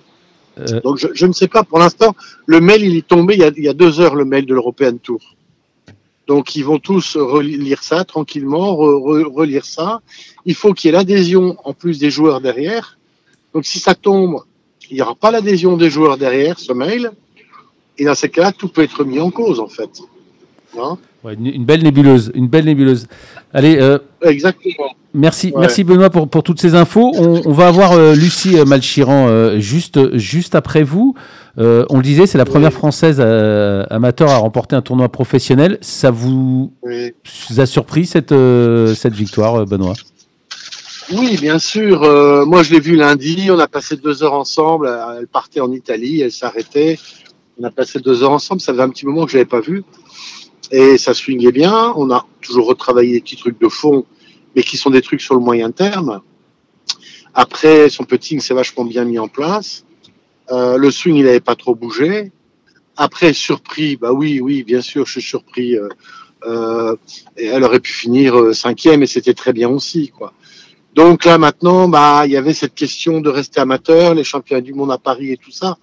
Euh... 0.58 0.80
Donc 0.80 0.98
je, 0.98 1.08
je, 1.12 1.26
ne 1.26 1.32
sais 1.32 1.48
pas. 1.48 1.62
Pour 1.64 1.78
l'instant, 1.78 2.14
le 2.46 2.60
mail 2.60 2.82
il 2.84 2.96
est 2.96 3.06
tombé 3.06 3.34
il 3.34 3.40
y 3.40 3.44
a, 3.44 3.50
il 3.56 3.64
y 3.64 3.68
a 3.68 3.74
deux 3.74 4.00
heures 4.00 4.14
le 4.14 4.24
mail 4.24 4.46
de 4.46 4.54
l'European 4.54 4.96
Tour. 4.98 5.20
Donc 6.26 6.56
ils 6.56 6.64
vont 6.64 6.78
tous 6.78 7.16
relire 7.16 7.82
ça 7.82 8.04
tranquillement, 8.04 8.76
re, 8.76 9.00
re, 9.00 9.34
relire 9.34 9.64
ça. 9.64 10.00
Il 10.44 10.54
faut 10.54 10.74
qu'il 10.74 10.88
y 10.88 10.94
ait 10.94 10.96
l'adhésion 10.96 11.56
en 11.64 11.72
plus 11.72 11.98
des 11.98 12.10
joueurs 12.10 12.40
derrière. 12.40 12.98
Donc 13.54 13.64
si 13.64 13.78
ça 13.78 13.94
tombe, 13.94 14.42
il 14.90 14.94
n'y 14.94 15.02
aura 15.02 15.14
pas 15.14 15.30
l'adhésion 15.30 15.76
des 15.76 15.90
joueurs 15.90 16.18
derrière 16.18 16.58
ce 16.58 16.72
mail. 16.72 17.12
Et 17.96 18.04
dans 18.04 18.14
ces 18.14 18.28
cas-là, 18.28 18.52
tout 18.52 18.68
peut 18.68 18.82
être 18.82 19.04
mis 19.04 19.20
en 19.20 19.30
cause 19.30 19.58
en 19.58 19.68
fait. 19.68 20.02
Hein 20.78 20.98
ouais, 21.24 21.34
une, 21.34 21.46
une, 21.46 21.64
belle 21.64 21.82
nébuleuse, 21.82 22.32
une 22.34 22.48
belle 22.48 22.64
nébuleuse. 22.64 23.06
Allez. 23.52 23.78
Euh... 23.78 23.98
Exactement. 24.22 24.94
Merci, 25.14 25.48
ouais. 25.48 25.60
merci 25.60 25.84
Benoît 25.84 26.10
pour, 26.10 26.28
pour 26.28 26.42
toutes 26.42 26.60
ces 26.60 26.74
infos. 26.74 27.12
On, 27.16 27.42
on 27.46 27.52
va 27.52 27.66
avoir 27.68 27.92
euh, 27.92 28.14
Lucie 28.14 28.56
Malchiran 28.66 29.28
euh, 29.28 29.58
juste, 29.58 30.16
juste 30.16 30.54
après 30.54 30.82
vous. 30.82 31.14
On 31.56 31.96
le 31.96 32.02
disait, 32.02 32.26
c'est 32.26 32.38
la 32.38 32.44
première 32.44 32.72
française 32.72 33.20
amateur 33.20 34.30
à 34.30 34.36
remporter 34.36 34.76
un 34.76 34.82
tournoi 34.82 35.08
professionnel. 35.08 35.78
Ça 35.80 36.12
vous, 36.12 36.72
oui. 36.84 37.12
a 37.56 37.66
surpris 37.66 38.06
cette, 38.06 38.32
cette 38.94 39.14
victoire, 39.14 39.66
Benoît? 39.66 39.94
Oui, 41.12 41.36
bien 41.40 41.58
sûr. 41.58 42.02
moi, 42.46 42.62
je 42.62 42.72
l'ai 42.72 42.78
vu 42.78 42.94
lundi. 42.94 43.48
On 43.50 43.58
a 43.58 43.66
passé 43.66 43.96
deux 43.96 44.22
heures 44.22 44.34
ensemble. 44.34 44.88
Elle 45.18 45.26
partait 45.26 45.58
en 45.58 45.72
Italie, 45.72 46.20
elle 46.20 46.30
s'arrêtait. 46.30 46.96
On 47.60 47.64
a 47.64 47.70
passé 47.72 47.98
deux 47.98 48.22
heures 48.22 48.30
ensemble. 48.30 48.60
Ça 48.60 48.72
faisait 48.72 48.84
un 48.84 48.90
petit 48.90 49.06
moment 49.06 49.24
que 49.24 49.32
je 49.32 49.38
l'avais 49.38 49.48
pas 49.48 49.60
vu. 49.60 49.82
Et 50.70 50.98
ça 50.98 51.14
swingait 51.14 51.52
bien. 51.52 51.92
On 51.96 52.10
a 52.10 52.26
toujours 52.40 52.66
retravaillé 52.66 53.14
des 53.14 53.20
petits 53.20 53.36
trucs 53.36 53.60
de 53.60 53.68
fond 53.68 54.04
mais 54.56 54.62
qui 54.62 54.76
sont 54.76 54.90
des 54.90 55.02
trucs 55.02 55.20
sur 55.20 55.34
le 55.34 55.40
moyen 55.40 55.70
terme. 55.70 56.20
Après, 57.34 57.90
son 57.90 58.04
putting 58.04 58.40
s'est 58.40 58.54
vachement 58.54 58.84
bien 58.84 59.04
mis 59.04 59.18
en 59.18 59.28
place. 59.28 59.84
Euh, 60.50 60.76
le 60.78 60.90
swing, 60.90 61.16
il 61.16 61.24
n'avait 61.24 61.40
pas 61.40 61.54
trop 61.54 61.74
bougé. 61.74 62.32
Après, 62.96 63.32
surpris, 63.32 63.96
bah 63.96 64.12
oui, 64.12 64.40
oui, 64.40 64.64
bien 64.64 64.80
sûr, 64.80 65.06
je 65.06 65.12
suis 65.12 65.22
surpris. 65.22 65.76
Euh, 65.76 65.88
euh, 66.44 66.96
elle 67.36 67.64
aurait 67.64 67.80
pu 67.80 67.92
finir 67.92 68.38
euh, 68.38 68.52
cinquième 68.52 69.02
et 69.02 69.06
c'était 69.06 69.34
très 69.34 69.52
bien 69.52 69.68
aussi, 69.68 70.08
quoi. 70.08 70.32
Donc 70.94 71.24
là, 71.24 71.38
maintenant, 71.38 71.88
bah, 71.88 72.22
il 72.26 72.32
y 72.32 72.36
avait 72.36 72.54
cette 72.54 72.74
question 72.74 73.20
de 73.20 73.28
rester 73.28 73.60
amateur, 73.60 74.14
les 74.14 74.24
championnats 74.24 74.60
du 74.60 74.74
monde 74.74 74.90
à 74.90 74.98
Paris 74.98 75.32
et 75.32 75.36
tout 75.36 75.52
ça. 75.52 75.78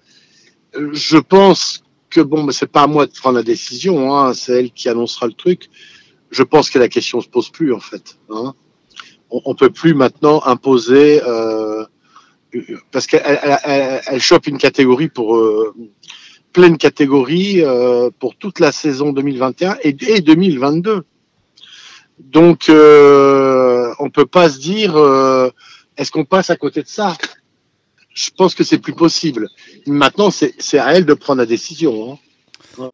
Euh, 0.76 0.90
je 0.94 1.18
pense 1.18 1.84
que 2.10 2.22
bon, 2.22 2.44
bah, 2.44 2.54
c'est 2.54 2.72
pas 2.72 2.84
à 2.84 2.88
moi 2.88 3.06
de 3.06 3.12
prendre 3.12 3.38
la 3.38 3.44
décision, 3.44 4.16
hein, 4.16 4.34
c'est 4.34 4.60
elle 4.60 4.72
qui 4.72 4.90
annoncera 4.90 5.28
le 5.28 5.34
truc 5.34 5.70
je 6.36 6.44
pense 6.44 6.70
que 6.70 6.80
la 6.80 6.90
question 6.90 7.22
se 7.22 7.30
pose 7.30 7.50
plus 7.50 7.74
en 7.74 7.80
fait. 7.80 8.18
Hein. 8.30 8.54
On, 9.30 9.42
on 9.46 9.56
peut 9.56 9.70
plus 9.70 9.94
maintenant 9.94 10.42
imposer 10.46 11.22
euh, 11.24 11.86
parce 12.92 13.08
qu'elle 13.08 13.24
elle, 13.26 13.58
elle, 13.64 14.02
elle, 14.06 14.22
chope 14.22 14.48
une 14.48 14.58
catégorie 14.58 15.10
pour 15.10 15.38
euh, 15.38 15.74
pleine 16.52 16.78
catégorie 16.78 17.64
euh, 17.64 18.10
pour 18.20 18.36
toute 18.36 18.60
la 18.60 18.72
saison 18.72 19.14
2021 19.14 19.78
et, 19.82 19.96
et 20.08 20.22
2022. 20.22 21.04
Donc 22.20 22.70
euh, 22.70 23.94
on 24.00 24.10
peut 24.10 24.26
pas 24.26 24.50
se 24.50 24.60
dire 24.60 24.98
euh, 24.98 25.50
est-ce 25.98 26.12
qu'on 26.12 26.26
passe 26.26 26.50
à 26.50 26.58
côté 26.58 26.82
de 26.82 26.88
ça? 26.88 27.18
Je 28.16 28.32
pense 28.36 28.56
que 28.56 28.64
c'est 28.64 28.80
plus 28.80 28.94
possible. 28.94 29.50
Maintenant 29.86 30.32
c'est 30.32 30.80
à 30.80 30.96
elle 30.96 31.06
de 31.06 31.14
prendre 31.14 31.40
la 31.40 31.46
décision. 31.46 32.18
Hein. 32.80 32.90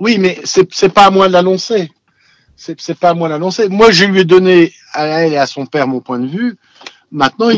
Oui, 0.00 0.18
mais 0.18 0.38
c'est 0.44 0.92
pas 0.92 1.06
à 1.06 1.10
moi 1.10 1.26
de 1.26 1.32
l'annoncer 1.32 1.90
c'est 2.58 2.98
pas 2.98 3.10
à 3.10 3.14
moi 3.14 3.28
d'annoncer. 3.28 3.68
Moi, 3.68 3.90
je 3.90 4.04
lui 4.04 4.20
ai 4.20 4.24
donné 4.24 4.72
à 4.92 5.06
elle 5.06 5.32
et 5.32 5.36
à 5.36 5.46
son 5.46 5.66
père 5.66 5.86
mon 5.86 6.00
point 6.00 6.18
de 6.18 6.26
vue. 6.26 6.56
Maintenant, 7.12 7.50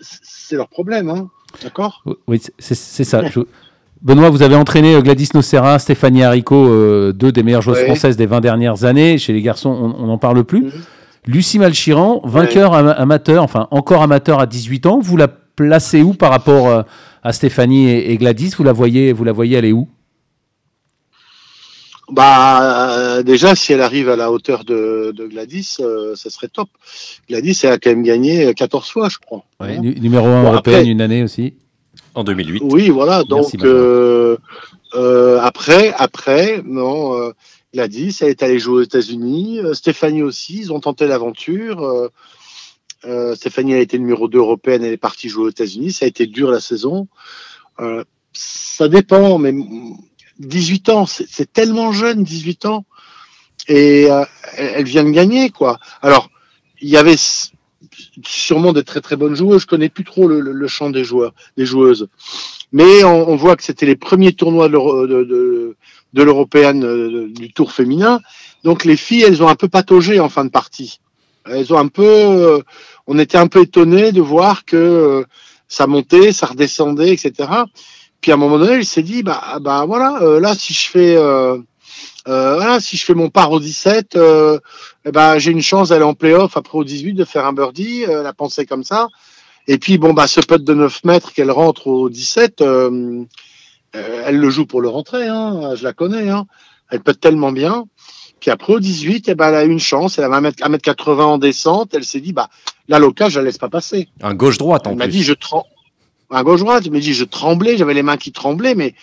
c'est 0.00 0.56
leur 0.56 0.68
problème, 0.68 1.08
hein. 1.08 1.30
D'accord? 1.62 2.02
Oui, 2.26 2.42
c'est 2.58 2.74
ça. 2.74 3.28
Je... 3.28 3.40
Benoît, 4.02 4.28
vous 4.28 4.42
avez 4.42 4.56
entraîné 4.56 4.96
euh, 4.96 5.00
Gladys 5.00 5.30
Nocera, 5.32 5.78
Stéphanie 5.78 6.24
Haricot, 6.24 6.68
euh, 6.68 7.12
deux 7.12 7.32
des 7.32 7.42
meilleures 7.42 7.62
joueuses 7.62 7.78
oui. 7.78 7.86
françaises 7.86 8.16
des 8.16 8.26
20 8.26 8.40
dernières 8.40 8.84
années. 8.84 9.16
Chez 9.18 9.32
les 9.32 9.40
garçons, 9.40 9.70
on 9.70 10.06
n'en 10.06 10.18
parle 10.18 10.44
plus. 10.44 10.62
Mmh. 10.62 10.72
Lucie 11.26 11.58
Malchiran, 11.58 12.20
vainqueur 12.24 12.72
oui. 12.72 12.92
amateur, 12.96 13.42
enfin 13.42 13.68
encore 13.70 14.02
amateur 14.02 14.40
à 14.40 14.46
18 14.46 14.86
ans. 14.86 14.98
Vous 15.00 15.16
la 15.16 15.28
placez 15.56 16.02
où 16.02 16.14
par 16.14 16.30
rapport 16.30 16.68
euh, 16.68 16.82
à 17.22 17.32
Stéphanie 17.32 17.90
et, 17.90 18.16
Gladys? 18.16 18.54
Vous 18.56 18.64
la 18.64 18.72
voyez, 18.72 19.12
vous 19.12 19.24
la 19.24 19.32
voyez 19.32 19.56
aller 19.56 19.72
où? 19.72 19.88
Bah 22.10 22.90
euh, 22.90 23.22
déjà 23.22 23.54
si 23.54 23.72
elle 23.72 23.80
arrive 23.80 24.10
à 24.10 24.16
la 24.16 24.30
hauteur 24.30 24.64
de, 24.64 25.14
de 25.16 25.26
Gladys, 25.26 25.76
euh, 25.80 26.14
ça 26.16 26.28
serait 26.28 26.48
top. 26.48 26.68
Gladys 27.30 27.58
elle 27.62 27.72
a 27.72 27.78
quand 27.78 27.88
même 27.88 28.02
gagné 28.02 28.52
14 28.52 28.90
fois, 28.90 29.08
je 29.08 29.16
crois. 29.18 29.42
Ouais, 29.58 29.76
hein 29.76 29.80
numéro 29.80 30.26
1 30.26 30.42
bon, 30.42 30.52
européenne 30.52 30.86
une 30.86 31.00
année 31.00 31.22
aussi. 31.22 31.54
En 32.14 32.22
2008. 32.22 32.62
Oui, 32.62 32.90
voilà. 32.90 33.24
Donc 33.24 33.54
euh, 33.64 34.36
après, 35.40 35.94
après, 35.96 36.62
non, 36.66 37.32
Gladys 37.72 38.18
elle 38.20 38.28
est 38.28 38.42
allée 38.42 38.58
jouer 38.58 38.80
aux 38.80 38.82
États-Unis. 38.82 39.60
Stéphanie 39.72 40.22
aussi, 40.22 40.58
ils 40.58 40.72
ont 40.74 40.80
tenté 40.80 41.06
l'aventure. 41.06 42.10
Stéphanie 43.34 43.74
a 43.74 43.78
été 43.78 43.98
numéro 43.98 44.28
2 44.28 44.38
européenne, 44.38 44.84
elle 44.84 44.92
est 44.92 44.96
partie 44.96 45.28
jouer 45.28 45.44
aux 45.44 45.50
États-Unis. 45.50 45.92
Ça 45.92 46.04
a 46.04 46.08
été 46.08 46.26
dur 46.26 46.50
la 46.50 46.60
saison. 46.60 47.08
ça 48.32 48.88
dépend, 48.88 49.38
mais 49.38 49.54
18 50.38 50.88
ans, 50.88 51.06
c'est 51.06 51.52
tellement 51.52 51.92
jeune, 51.92 52.24
18 52.24 52.66
ans, 52.66 52.84
et 53.68 54.10
euh, 54.10 54.24
elle 54.56 54.84
vient 54.84 55.04
de 55.04 55.10
gagner, 55.10 55.50
quoi. 55.50 55.78
Alors, 56.02 56.30
il 56.80 56.88
y 56.88 56.96
avait 56.96 57.16
sûrement 58.24 58.72
de 58.72 58.80
très 58.80 59.00
très 59.00 59.16
bonnes 59.16 59.34
joueuses. 59.34 59.62
Je 59.62 59.66
connais 59.66 59.88
plus 59.88 60.04
trop 60.04 60.26
le, 60.26 60.68
champ 60.68 60.90
des 60.90 61.04
joueurs, 61.04 61.34
des 61.56 61.64
joueuses, 61.64 62.08
mais 62.72 63.04
on, 63.04 63.36
voit 63.36 63.56
que 63.56 63.62
c'était 63.62 63.86
les 63.86 63.96
premiers 63.96 64.32
tournois 64.32 64.68
de, 64.68 65.76
de 66.12 66.22
l'européenne 66.22 67.32
du 67.32 67.52
tour 67.52 67.72
féminin. 67.72 68.20
Donc 68.64 68.84
les 68.84 68.96
filles, 68.96 69.22
elles 69.22 69.42
ont 69.42 69.48
un 69.48 69.54
peu 69.54 69.68
pataugé 69.68 70.20
en 70.20 70.28
fin 70.28 70.44
de 70.44 70.50
partie. 70.50 71.00
Elles 71.46 71.72
ont 71.72 71.78
un 71.78 71.88
peu, 71.88 72.62
on 73.06 73.18
était 73.18 73.38
un 73.38 73.46
peu 73.46 73.62
étonnés 73.62 74.12
de 74.12 74.20
voir 74.20 74.64
que 74.64 75.24
ça 75.68 75.86
montait, 75.86 76.32
ça 76.32 76.46
redescendait, 76.46 77.12
etc. 77.12 77.32
Puis 78.20 78.30
à 78.30 78.34
un 78.34 78.38
moment 78.38 78.58
donné, 78.58 78.76
il 78.76 78.86
s'est 78.86 79.02
dit, 79.02 79.22
bah, 79.22 79.58
bah 79.60 79.84
voilà, 79.86 80.38
là 80.40 80.54
si 80.54 80.72
je 80.72 80.88
fais 80.88 81.16
euh, 82.26 82.54
voilà, 82.56 82.80
si 82.80 82.96
je 82.96 83.04
fais 83.04 83.14
mon 83.14 83.28
par 83.28 83.52
au 83.52 83.60
17, 83.60 84.16
euh, 84.16 84.58
eh 85.04 85.12
ben, 85.12 85.38
j'ai 85.38 85.50
une 85.50 85.62
chance 85.62 85.90
d'aller 85.90 86.04
en 86.04 86.14
playoff 86.14 86.56
après 86.56 86.78
au 86.78 86.84
18, 86.84 87.12
de 87.14 87.24
faire 87.24 87.44
un 87.44 87.52
birdie, 87.52 88.04
euh, 88.08 88.22
la 88.22 88.32
pensée 88.32 88.64
comme 88.64 88.84
ça. 88.84 89.08
Et 89.66 89.78
puis, 89.78 89.98
bon, 89.98 90.14
bah, 90.14 90.26
ce 90.26 90.40
putt 90.40 90.62
de 90.62 90.74
9 90.74 91.04
mètres 91.04 91.32
qu'elle 91.32 91.50
rentre 91.50 91.86
au 91.86 92.08
17, 92.08 92.60
euh, 92.62 93.24
euh, 93.94 94.22
elle 94.26 94.38
le 94.38 94.50
joue 94.50 94.66
pour 94.66 94.80
le 94.80 94.88
rentrer, 94.88 95.28
hein, 95.28 95.74
je 95.74 95.84
la 95.84 95.92
connais. 95.92 96.30
Hein. 96.30 96.46
Elle 96.90 97.00
peut 97.00 97.14
tellement 97.14 97.52
bien. 97.52 97.84
Puis 98.40 98.50
après, 98.50 98.74
au 98.74 98.80
18, 98.80 99.28
eh 99.28 99.34
ben, 99.34 99.48
elle 99.48 99.54
a 99.54 99.64
une 99.64 99.80
chance, 99.80 100.18
elle 100.18 100.24
avait 100.24 100.36
1m80 100.36 101.20
en 101.20 101.38
descente. 101.38 101.94
Elle 101.94 102.04
s'est 102.04 102.20
dit, 102.20 102.32
bah, 102.32 102.50
la 102.88 102.98
loca, 102.98 103.28
je 103.28 103.38
la 103.38 103.46
laisse 103.46 103.58
pas 103.58 103.70
passer. 103.70 104.08
Un 104.22 104.34
gauche-droite, 104.34 104.86
en 104.86 104.90
elle 104.90 104.96
plus. 104.96 105.06
m'a 105.06 105.08
dit, 105.08 105.22
je 105.22 105.32
tremble. 105.32 105.66
Un 106.30 106.42
gauche-droite, 106.42 106.82
elle 106.86 106.92
m'a 106.92 106.98
dit, 106.98 107.14
je 107.14 107.24
tremblais, 107.24 107.76
j'avais 107.76 107.94
les 107.94 108.02
mains 108.02 108.16
qui 108.16 108.32
tremblaient, 108.32 108.74
mais 108.74 108.94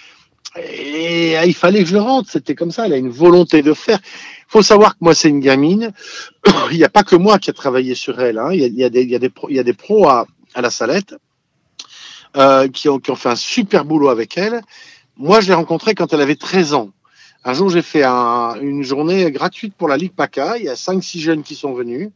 et 0.58 1.38
il 1.46 1.54
fallait 1.54 1.80
que 1.80 1.86
je 1.86 1.94
le 1.94 2.02
rentre. 2.02 2.30
C'était 2.30 2.56
comme 2.56 2.72
ça. 2.72 2.86
Elle 2.86 2.94
a 2.94 2.98
une 2.98 3.10
volonté 3.10 3.62
de 3.62 3.74
faire. 3.74 4.00
Il 4.04 4.52
faut 4.52 4.62
savoir 4.62 4.94
que 4.94 4.98
moi, 5.02 5.16
c'est 5.16 5.30
une 5.30 5.40
gamine. 5.40 5.94
il 6.72 6.78
n'y 6.78 6.84
a 6.84 6.90
pas 6.90 7.04
que 7.04 7.16
moi 7.16 7.40
qui 7.40 7.50
a 7.50 7.54
travaillé 7.54 7.96
sur 7.96 8.20
elle. 8.20 8.38
Hein. 8.38 8.50
Il, 8.52 8.60
y 8.60 8.64
a, 8.64 8.68
il, 8.68 8.76
y 8.76 8.84
a 8.84 8.90
des, 8.90 9.02
il, 9.04 9.10
y 9.10 9.16
a 9.16 9.20
des 9.20 9.30
pros, 9.30 9.48
il 9.50 9.56
y 9.56 9.60
a 9.60 9.64
des 9.64 9.74
pros 9.74 10.10
à, 10.10 10.28
à 10.54 10.62
la 10.62 10.70
salette 10.70 11.16
euh, 12.36 12.68
qui, 12.68 12.90
ont, 12.90 13.00
qui 13.00 13.12
ont 13.12 13.16
fait 13.16 13.30
un 13.30 13.36
super 13.36 13.86
boulot 13.86 14.10
avec 14.10 14.38
elle. 14.38 14.62
Moi, 15.18 15.40
je 15.40 15.48
l'ai 15.48 15.54
rencontrée 15.54 15.96
quand 15.96 16.14
elle 16.14 16.22
avait 16.22 16.36
13 16.36 16.74
ans. 16.74 16.90
Un 17.44 17.54
jour, 17.54 17.70
j'ai 17.70 17.82
fait 17.82 18.04
un, 18.04 18.56
une 18.62 18.84
journée 18.84 19.32
gratuite 19.32 19.74
pour 19.76 19.88
la 19.88 19.98
Ligue 19.98 20.14
PACA. 20.14 20.58
Il 20.58 20.66
y 20.66 20.70
a 20.70 20.76
5-6 20.76 21.20
jeunes 21.20 21.44
qui 21.44 21.56
sont 21.56 21.74
venus, 21.74 22.10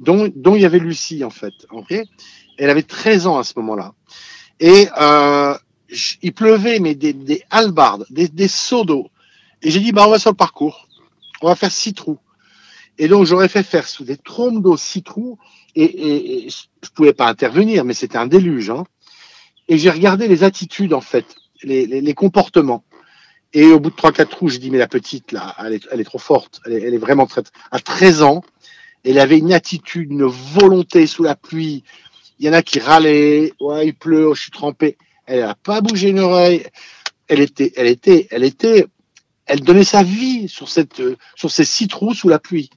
dont, 0.00 0.30
dont 0.34 0.56
il 0.56 0.62
y 0.62 0.66
avait 0.66 0.80
Lucie, 0.80 1.22
en 1.24 1.30
fait. 1.30 1.54
Okay 1.70 2.04
elle 2.58 2.70
avait 2.70 2.82
13 2.82 3.26
ans 3.26 3.38
à 3.38 3.44
ce 3.44 3.54
moment-là. 3.56 3.94
Et 4.60 4.88
euh, 5.00 5.56
il 6.22 6.32
pleuvait, 6.32 6.78
mais 6.78 6.94
des, 6.94 7.12
des 7.12 7.42
halbardes, 7.50 8.06
des, 8.10 8.28
des 8.28 8.48
seaux 8.48 8.84
d'eau. 8.84 9.08
Et 9.62 9.70
j'ai 9.70 9.80
dit, 9.80 9.92
bah, 9.92 10.04
on 10.06 10.10
va 10.10 10.18
sur 10.18 10.30
le 10.30 10.36
parcours. 10.36 10.88
On 11.40 11.48
va 11.48 11.56
faire 11.56 11.72
six 11.72 11.94
trous. 11.94 12.18
Et 12.98 13.08
donc, 13.08 13.24
j'aurais 13.26 13.48
fait 13.48 13.62
faire 13.62 13.88
sous 13.88 14.04
des 14.04 14.16
trompes 14.16 14.62
d'eau 14.62 14.76
six 14.76 15.02
trous. 15.02 15.38
Et, 15.74 15.84
et, 15.84 16.46
et, 16.46 16.50
je 16.50 16.90
pouvais 16.94 17.12
pas 17.12 17.26
intervenir, 17.26 17.84
mais 17.84 17.94
c'était 17.94 18.18
un 18.18 18.26
déluge. 18.26 18.70
Hein. 18.70 18.84
Et 19.68 19.78
j'ai 19.78 19.90
regardé 19.90 20.28
les 20.28 20.44
attitudes, 20.44 20.92
en 20.92 21.00
fait, 21.00 21.26
les, 21.62 21.86
les, 21.86 22.00
les 22.00 22.14
comportements. 22.14 22.84
Et 23.54 23.66
au 23.66 23.80
bout 23.80 23.90
de 23.90 23.96
trois, 23.96 24.12
quatre 24.12 24.30
trous, 24.30 24.48
j'ai 24.48 24.58
dit, 24.58 24.70
mais 24.70 24.78
la 24.78 24.88
petite, 24.88 25.32
là, 25.32 25.54
elle 25.64 25.74
est, 25.74 25.88
elle 25.90 26.00
est 26.00 26.04
trop 26.04 26.18
forte. 26.18 26.60
Elle 26.64 26.72
est, 26.72 26.82
elle 26.82 26.94
est 26.94 26.98
vraiment 26.98 27.26
très, 27.26 27.42
à 27.70 27.78
13 27.78 28.22
ans, 28.22 28.42
elle 29.04 29.18
avait 29.18 29.38
une 29.38 29.52
attitude, 29.52 30.10
une 30.10 30.24
volonté 30.24 31.06
sous 31.06 31.22
la 31.22 31.34
pluie. 31.34 31.84
Il 32.38 32.46
y 32.46 32.48
en 32.48 32.52
a 32.52 32.62
qui 32.62 32.78
râlaient. 32.78 33.52
Ouais, 33.60 33.88
il 33.88 33.94
pleut, 33.94 34.32
je 34.34 34.42
suis 34.42 34.50
trempé 34.50 34.96
elle 35.26 35.40
n'a 35.40 35.54
pas 35.54 35.80
bougé 35.80 36.10
une 36.10 36.20
oreille. 36.20 36.64
Elle 37.28 37.40
était, 37.40 37.72
elle 37.76 37.86
était, 37.86 38.28
elle 38.30 38.44
était, 38.44 38.86
elle 39.46 39.60
donnait 39.60 39.84
sa 39.84 40.02
vie 40.02 40.48
sur 40.48 40.68
cette, 40.68 41.02
sur 41.36 41.50
ces 41.50 41.64
six 41.64 41.88
trous 41.88 42.14
sous 42.14 42.28
la 42.28 42.38
pluie. 42.38 42.70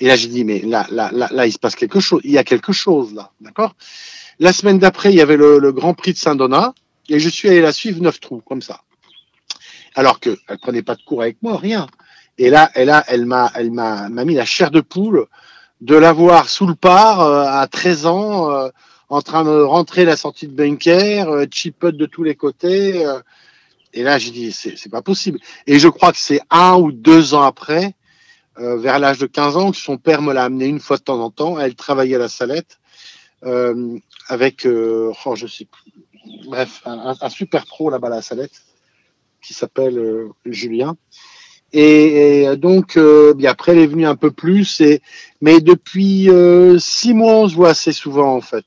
Et 0.00 0.06
là, 0.06 0.16
j'ai 0.16 0.28
dit, 0.28 0.44
mais 0.44 0.60
là, 0.60 0.86
là, 0.90 1.10
là, 1.12 1.28
là, 1.30 1.46
il 1.46 1.52
se 1.52 1.58
passe 1.58 1.76
quelque 1.76 2.00
chose. 2.00 2.20
Il 2.24 2.30
y 2.30 2.38
a 2.38 2.44
quelque 2.44 2.72
chose 2.72 3.14
là, 3.14 3.30
d'accord? 3.40 3.76
La 4.38 4.52
semaine 4.52 4.78
d'après, 4.78 5.12
il 5.12 5.16
y 5.16 5.20
avait 5.20 5.36
le, 5.36 5.58
le 5.58 5.72
Grand 5.72 5.94
Prix 5.94 6.12
de 6.12 6.18
Saint-Donat 6.18 6.74
et 7.08 7.20
je 7.20 7.28
suis 7.28 7.48
allé 7.48 7.60
la 7.60 7.72
suivre 7.72 8.00
neuf 8.00 8.18
trous 8.18 8.40
comme 8.40 8.62
ça. 8.62 8.82
Alors 9.94 10.20
que 10.20 10.36
elle 10.48 10.58
prenait 10.58 10.82
pas 10.82 10.94
de 10.94 11.02
cours 11.02 11.22
avec 11.22 11.36
moi, 11.42 11.56
rien. 11.56 11.86
Et 12.38 12.50
là, 12.50 12.70
elle 12.74 12.90
a, 12.90 13.04
elle 13.06 13.26
m'a, 13.26 13.50
elle 13.54 13.70
m'a, 13.70 14.08
mis 14.08 14.34
la 14.34 14.44
chair 14.44 14.70
de 14.70 14.80
poule 14.80 15.26
de 15.80 15.94
l'avoir 15.94 16.48
sous 16.48 16.66
le 16.66 16.74
par 16.74 17.20
euh, 17.20 17.44
à 17.46 17.66
13 17.66 18.06
ans. 18.06 18.50
Euh, 18.50 18.68
en 19.08 19.22
train 19.22 19.44
de 19.44 19.62
rentrer 19.62 20.04
la 20.04 20.16
sortie 20.16 20.48
de 20.48 20.52
bunker, 20.52 21.28
euh, 21.28 21.46
de 21.46 22.06
tous 22.06 22.22
les 22.22 22.34
côtés. 22.34 23.06
Euh, 23.06 23.20
et 23.92 24.02
là, 24.02 24.18
j'ai 24.18 24.32
dit, 24.32 24.50
c'est 24.52 24.90
pas 24.90 25.02
possible. 25.02 25.38
Et 25.66 25.78
je 25.78 25.88
crois 25.88 26.10
que 26.10 26.18
c'est 26.18 26.40
un 26.50 26.74
ou 26.74 26.90
deux 26.90 27.34
ans 27.34 27.42
après, 27.42 27.94
euh, 28.58 28.76
vers 28.76 28.98
l'âge 28.98 29.18
de 29.18 29.26
15 29.26 29.56
ans, 29.56 29.70
que 29.70 29.76
son 29.76 29.98
père 29.98 30.20
me 30.20 30.32
l'a 30.32 30.44
amené 30.44 30.66
une 30.66 30.80
fois 30.80 30.96
de 30.96 31.02
temps 31.02 31.20
en 31.20 31.30
temps. 31.30 31.60
Elle 31.60 31.76
travaillait 31.76 32.16
à 32.16 32.18
la 32.18 32.28
salette 32.28 32.80
euh, 33.44 33.96
avec, 34.26 34.66
oh, 34.66 35.36
je 35.36 35.46
sais 35.46 35.66
plus, 35.66 35.92
bref, 36.46 36.82
un, 36.84 37.14
un 37.20 37.30
super 37.30 37.66
pro 37.66 37.90
là-bas 37.90 38.08
à 38.08 38.16
la 38.16 38.22
salette 38.22 38.62
qui 39.44 39.54
s'appelle 39.54 39.98
euh, 39.98 40.28
Julien. 40.46 40.96
Et, 41.72 42.46
donc, 42.56 42.96
euh, 42.96 43.34
après, 43.46 43.72
elle 43.72 43.78
est 43.78 43.86
venue 43.86 44.06
un 44.06 44.14
peu 44.14 44.30
plus. 44.30 44.80
Et, 44.80 45.02
mais 45.40 45.60
depuis 45.60 46.30
euh, 46.30 46.78
six 46.78 47.14
mois, 47.14 47.34
on 47.34 47.48
se 47.48 47.54
voit 47.54 47.70
assez 47.70 47.92
souvent 47.92 48.36
en 48.36 48.40
fait 48.40 48.64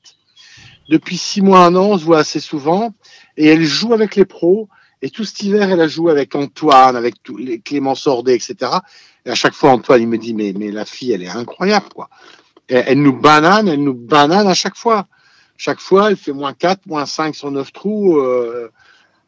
depuis 0.88 1.18
six 1.18 1.42
mois, 1.42 1.66
un 1.66 1.74
an, 1.76 1.90
on 1.90 1.98
se 1.98 2.04
voit 2.04 2.18
assez 2.18 2.40
souvent, 2.40 2.94
et 3.36 3.46
elle 3.46 3.64
joue 3.64 3.92
avec 3.92 4.16
les 4.16 4.24
pros. 4.24 4.68
Et 5.00 5.10
tout 5.10 5.24
cet 5.24 5.42
hiver, 5.42 5.70
elle 5.70 5.80
a 5.80 5.86
joué 5.86 6.10
avec 6.10 6.34
Antoine, 6.34 6.96
avec 6.96 7.22
tous 7.22 7.36
les 7.36 7.60
Clément 7.60 7.94
Sordet, 7.94 8.34
etc. 8.34 8.56
Et 9.24 9.30
à 9.30 9.34
chaque 9.36 9.54
fois, 9.54 9.70
Antoine, 9.70 10.02
il 10.02 10.08
me 10.08 10.18
dit, 10.18 10.34
mais, 10.34 10.52
mais 10.56 10.72
la 10.72 10.84
fille, 10.84 11.12
elle 11.12 11.22
est 11.22 11.28
incroyable, 11.28 11.86
quoi. 11.94 12.08
Elle 12.66 13.00
nous 13.00 13.18
banane, 13.18 13.68
elle 13.68 13.82
nous 13.82 13.94
banane 13.94 14.48
à 14.48 14.54
chaque 14.54 14.76
fois. 14.76 15.06
Chaque 15.56 15.80
fois, 15.80 16.10
elle 16.10 16.16
fait 16.16 16.32
moins 16.32 16.52
4, 16.52 16.86
moins 16.86 17.06
5 17.06 17.34
sur 17.34 17.50
9 17.50 17.72
trous. 17.72 18.20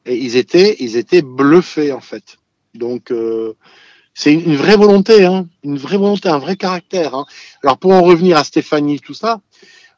Et 0.06 0.16
ils 0.16 0.36
étaient, 0.36 0.76
ils 0.80 0.96
étaient 0.96 1.22
bluffés, 1.22 1.92
en 1.92 2.00
fait. 2.00 2.38
Donc, 2.74 3.10
euh, 3.10 3.54
c'est 4.14 4.32
une, 4.32 4.56
vraie 4.56 4.76
volonté, 4.76 5.24
hein, 5.24 5.46
une 5.62 5.78
vraie 5.78 5.96
volonté, 5.96 6.28
un 6.28 6.38
vrai 6.38 6.56
caractère. 6.56 7.14
Hein. 7.14 7.26
Alors, 7.62 7.78
pour 7.78 7.92
en 7.92 8.02
revenir 8.02 8.36
à 8.36 8.44
Stéphanie, 8.44 9.00
tout 9.00 9.14
ça, 9.14 9.40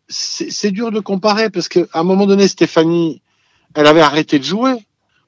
c'est 0.09 0.71
dur 0.71 0.91
de 0.91 1.01
comparer 1.01 1.49
parce 1.49 1.69
qu'à 1.69 1.87
un 1.95 2.03
moment 2.03 2.27
donné, 2.27 2.47
Stéphanie, 2.49 3.23
elle 3.75 3.87
avait 3.87 4.01
arrêté 4.01 4.39
de 4.39 4.45
jouer. 4.45 4.75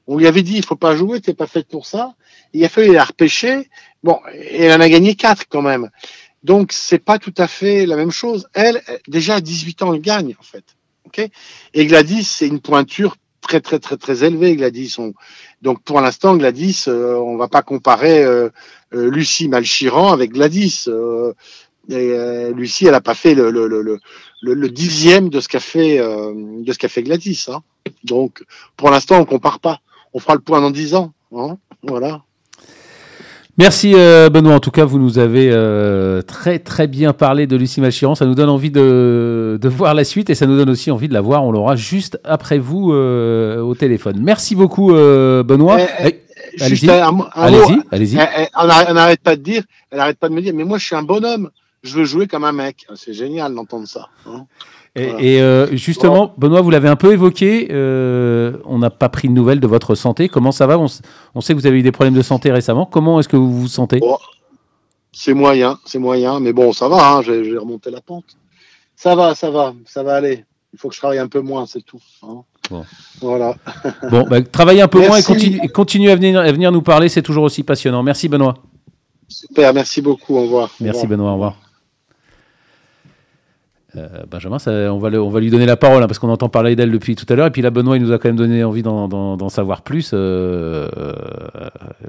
On 0.07 0.19
lui 0.19 0.27
avait 0.27 0.43
dit, 0.43 0.57
il 0.57 0.65
faut 0.65 0.77
pas 0.77 0.95
jouer, 0.97 1.21
t'es 1.21 1.33
pas 1.33 1.47
faite 1.47 1.69
pour 1.69 1.87
ça. 1.87 2.15
Il 2.53 2.65
a 2.65 2.69
fallu 2.69 2.93
la 2.93 3.05
repêcher. 3.05 3.71
Bon, 4.03 4.21
et 4.35 4.65
elle 4.65 4.79
en 4.79 4.85
a 4.85 4.89
gagné 4.89 5.15
quatre 5.15 5.45
quand 5.49 5.63
même. 5.63 5.91
Donc, 6.43 6.73
c'est 6.73 6.99
pas 6.99 7.19
tout 7.19 7.33
à 7.39 7.49
fait 7.49 7.87
la 7.87 7.97
même 7.97 8.11
chose. 8.11 8.47
Elle, 8.53 8.83
déjà 9.09 9.37
à 9.37 9.41
18 9.41 9.83
ans, 9.83 9.95
elle 9.95 10.03
gagne, 10.03 10.37
en 10.39 10.43
fait. 10.43 10.77
et 11.73 11.87
Gladys, 11.87 12.25
c'est 12.25 12.47
une 12.47 12.61
pointure 12.61 13.17
très, 13.47 13.61
très, 13.61 13.79
très, 13.79 13.97
très 13.97 14.25
élevée, 14.25 14.57
Gladys. 14.57 14.97
On... 14.99 15.15
Donc, 15.63 15.83
pour 15.83 16.01
l'instant, 16.01 16.37
Gladys, 16.37 16.85
euh, 16.89 17.15
on 17.17 17.37
va 17.37 17.49
pas 17.49 17.63
comparer 17.63 18.23
euh, 18.25 18.49
euh, 18.95 19.11
Lucie 19.11 19.49
Malchiran 19.49 20.13
avec 20.13 20.33
Gladys. 20.33 20.85
Euh, 20.89 21.33
Lucie, 21.89 22.87
elle 22.87 22.95
a 22.95 23.01
pas 23.01 23.15
fait 23.15 23.35
le, 23.35 23.51
le, 23.51 23.67
le, 23.69 24.01
le, 24.41 24.69
dixième 24.71 25.29
de 25.29 25.41
ce 25.41 25.49
qu'a 25.49 25.61
fait, 25.61 25.99
de 25.99 26.73
ce 26.73 26.79
qu'a 26.79 26.89
fait 26.89 27.03
Gladys. 27.03 27.45
Hein. 27.49 27.63
Donc, 28.05 28.43
pour 28.77 28.91
l'instant, 28.91 29.21
on 29.21 29.27
compare 29.27 29.61
pas. 29.61 29.81
On 30.15 30.19
fera 30.19 30.35
le 30.35 30.41
point 30.41 30.63
dans 30.63 30.71
dix 30.71 30.95
ans. 30.95 31.13
Hein 31.37 31.59
voilà. 31.83 32.23
Merci 33.57 33.93
euh, 33.95 34.31
Benoît. 34.31 34.55
En 34.55 34.61
tout 34.61 34.71
cas, 34.73 34.85
vous 34.85 34.99
nous 34.99 35.19
avez 35.19 35.51
euh, 35.53 36.23
très 36.23 36.59
très 36.59 36.87
bien 36.87 37.13
parlé 37.13 37.47
de 37.47 37.57
Lucie 37.57 37.81
Malchiron. 37.81 38.15
Ça 38.15 38.27
nous 38.27 38.35
donne 38.35 38.49
envie 38.49 38.71
de, 38.71 39.59
de, 39.61 39.69
voir 39.69 39.95
la 39.95 40.05
suite 40.05 40.29
et 40.29 40.35
ça 40.35 40.47
nous 40.47 40.57
donne 40.57 40.71
aussi 40.71 40.91
envie 40.91 41.09
de 41.09 41.15
la 41.15 41.21
voir. 41.21 41.45
On 41.45 41.53
l'aura 41.53 41.77
juste 41.77 42.19
après 42.25 42.59
vous 42.59 42.93
euh, 42.93 43.61
au 43.61 43.75
téléphone. 43.75 44.17
Merci 44.21 44.57
beaucoup 44.57 44.93
Benoît. 44.93 45.79
Allez-y, 46.61 46.91
allez-y. 46.91 47.81
allez-y. 47.91 48.19
On 48.57 48.95
n'arrête 48.95 49.21
pas 49.21 49.37
de 49.37 49.43
dire, 49.43 49.63
elle 49.91 49.99
n'arrête 49.99 50.19
pas 50.19 50.29
de 50.29 50.35
me 50.35 50.43
dire, 50.43 50.55
mais 50.55 50.65
moi 50.65 50.79
je 50.79 50.87
suis 50.87 50.97
un 50.97 51.03
bonhomme 51.03 51.51
je 51.85 51.99
veux 51.99 52.05
jouer 52.05 52.27
comme 52.27 52.45
un 52.45 52.53
mec. 52.53 52.87
C'est 52.97 53.13
génial 53.13 53.55
d'entendre 53.55 53.87
ça. 53.87 54.09
Hein 54.27 54.47
et, 54.97 55.07
voilà. 55.07 55.23
et 55.23 55.41
euh, 55.41 55.77
justement, 55.77 56.27
bon. 56.27 56.49
Benoît, 56.49 56.61
vous 56.61 56.71
l'avez 56.71 56.89
un 56.89 56.97
peu 56.97 57.13
évoqué. 57.13 57.69
Euh, 57.71 58.59
on 58.65 58.79
n'a 58.79 58.91
pas 58.91 59.09
pris 59.09 59.29
de 59.29 59.33
nouvelles 59.33 59.61
de 59.61 59.67
votre 59.67 59.95
santé. 59.95 60.29
Comment 60.29 60.53
ça 60.53 60.67
va? 60.67 60.79
On, 60.79 60.87
on, 61.35 61.41
sait 61.41 61.55
que 61.55 61.59
vous 61.59 61.67
avez 61.67 61.79
eu 61.79 61.83
des 61.83 61.93
problèmes 61.93 62.15
de 62.15 62.23
santé 62.23 62.53
récemment. 62.53 62.87
Comment 62.87 63.19
est-ce 63.19 63.29
que 63.29 63.37
vous 63.37 63.61
vous 63.61 63.69
sentez? 63.69 63.99
Bon, 63.99 64.19
C'est 65.13 65.35
moyen, 65.35 65.79
c'est 65.85 65.99
moyen. 65.99 66.39
Mais 66.39 66.53
bon, 66.53 66.73
ça 66.73 66.89
va. 66.89 67.17
Hein, 67.17 67.23
J'ai 67.23 67.57
remonté 67.59 67.91
la 67.91 68.01
pente. 68.01 68.37
Ça 68.97 69.17
va, 69.17 69.35
ça 69.35 69.51
va, 69.51 69.75
ça 69.87 70.03
va 70.03 70.15
aller. 70.15 70.45
Il 70.73 70.79
faut 70.79 70.89
que 70.89 70.95
je 70.95 71.01
travaille 71.01 71.19
un 71.19 71.29
peu 71.29 71.41
moins, 71.41 71.67
c'est 71.67 71.83
tout. 71.83 72.01
Hein 72.23 72.43
Bon. 72.71 72.85
Voilà. 73.21 73.57
bon, 74.11 74.25
bah, 74.29 74.43
travaillez 74.43 74.81
un 74.81 74.89
peu 74.89 74.99
merci. 74.99 75.11
moins 75.11 75.19
et 75.19 75.23
continuez 75.23 75.69
continue 75.69 76.11
à, 76.11 76.17
venir, 76.17 76.41
à 76.41 76.51
venir 76.51 76.73
nous 76.73 76.83
parler. 76.83 77.09
C'est 77.09 77.23
toujours 77.23 77.45
aussi 77.45 77.63
passionnant. 77.63 78.03
Merci, 78.03 78.29
Benoît. 78.29 78.55
Super, 79.29 79.75
merci 79.75 80.01
beaucoup. 80.01 80.37
Au 80.37 80.43
revoir. 80.43 80.71
Merci, 80.81 81.01
au 81.01 81.03
revoir. 81.03 81.19
Benoît. 81.19 81.31
Au 81.31 81.35
revoir. 81.35 81.64
Euh, 83.97 84.09
Benjamin, 84.31 84.59
on, 84.67 84.99
va 84.99 85.09
on 85.21 85.31
va 85.31 85.41
lui 85.41 85.51
donner 85.51 85.67
la 85.67 85.77
parole 85.77 86.03
hein, 86.03 86.07
parce 86.07 86.19
qu'on 86.19 86.29
entend 86.29 86.49
parler 86.49 86.77
d'elle 86.77 86.91
depuis 86.91 87.15
tout 87.15 87.27
à 87.29 87.37
l'heure. 87.37 87.47
Et 87.47 87.51
puis 87.51 87.63
là, 87.63 87.71
Benoît, 87.71 87.97
il 87.97 88.03
nous 88.03 88.13
a 88.13 88.19
quand 88.19 88.29
même 88.29 88.37
donné 88.37 88.65
envie 88.65 88.83
d'en 88.83 89.49
savoir 89.49 89.83
plus. 89.83 90.11
Euh, 90.13 90.89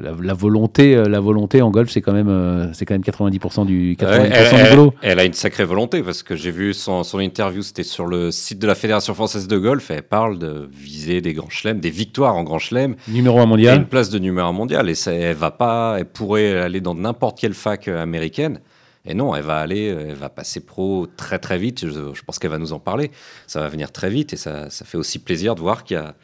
la, 0.02 0.34
volonté, 0.34 0.96
la 0.96 1.20
volonté 1.20 1.62
en 1.62 1.72
golf, 1.72 1.90
c'est 1.90 2.02
quand 2.02 2.14
même, 2.14 2.72
c'est 2.74 2.86
quand 2.86 2.94
même 2.94 3.02
90% 3.02 3.66
du, 3.66 3.96
90 3.98 4.32
elle, 4.34 4.78
du 4.78 4.90
Elle, 5.02 5.20
a 5.20 5.26
une 5.26 5.34
sacrée 5.34 5.66
volonté 5.66 6.02
parce 6.04 6.24
que 6.24 6.36
j'ai 6.36 6.52
vu 6.52 6.74
son, 6.74 7.04
son 7.04 7.20
interview, 7.20 7.62
c'était 7.62 7.84
sur 7.84 8.06
le 8.08 8.32
site 8.32 8.60
de 8.60 8.68
la 8.68 8.76
Fédération 8.76 9.14
française 9.14 9.48
de 9.48 9.58
golf. 9.58 9.92
Et 9.92 9.96
elle 9.96 10.04
parle 10.04 10.40
de 10.40 10.68
viser 10.72 11.22
des 11.22 11.34
grands 11.34 11.50
chelems, 11.50 11.80
des 11.80 11.90
victoires 11.90 12.36
en 12.36 12.44
grand 12.44 12.60
chelem. 12.60 12.96
Numéro 13.08 13.40
1 13.40 13.46
mondial. 13.46 13.78
une 13.78 13.86
place 13.86 14.10
de 14.10 14.20
numéro 14.20 14.48
1 14.48 14.52
mondial. 14.52 14.90
Et 14.90 14.96
ça, 14.96 15.14
elle 15.14 15.36
va 15.36 15.52
pas, 15.52 15.98
elle 16.00 16.06
pourrait 16.06 16.60
aller 16.60 16.82
dans 16.82 16.96
n'importe 16.96 17.40
quelle 17.40 17.54
fac 17.54 17.88
américaine. 17.88 18.60
Et 19.08 19.14
non, 19.14 19.36
elle 19.36 19.44
va 19.44 19.60
aller, 19.60 19.90
euh, 19.90 20.10
elle 20.10 20.16
va 20.16 20.30
passer 20.30 20.60
pro 20.60 21.08
très 21.18 21.40
très 21.40 21.58
vite. 21.58 21.88
Je, 21.88 22.22
pense 22.24 22.40
qu'elle 22.40 22.52
va 22.52 22.58
nous 22.58 22.74
en 22.74 22.80
parler. 22.80 23.12
Ça 23.48 23.62
va 23.62 23.68
venir 23.68 23.92
très 23.92 24.10
vite 24.10 24.34
et 24.34 24.38
ça, 24.38 24.70
ça 24.70 24.86
fait 24.86 24.98
aussi 24.98 25.20
plaisir 25.20 25.56
de 25.56 25.62
voir 25.62 25.84
qu'il 25.84 25.98
y 25.98 26.00
a, 26.00 26.16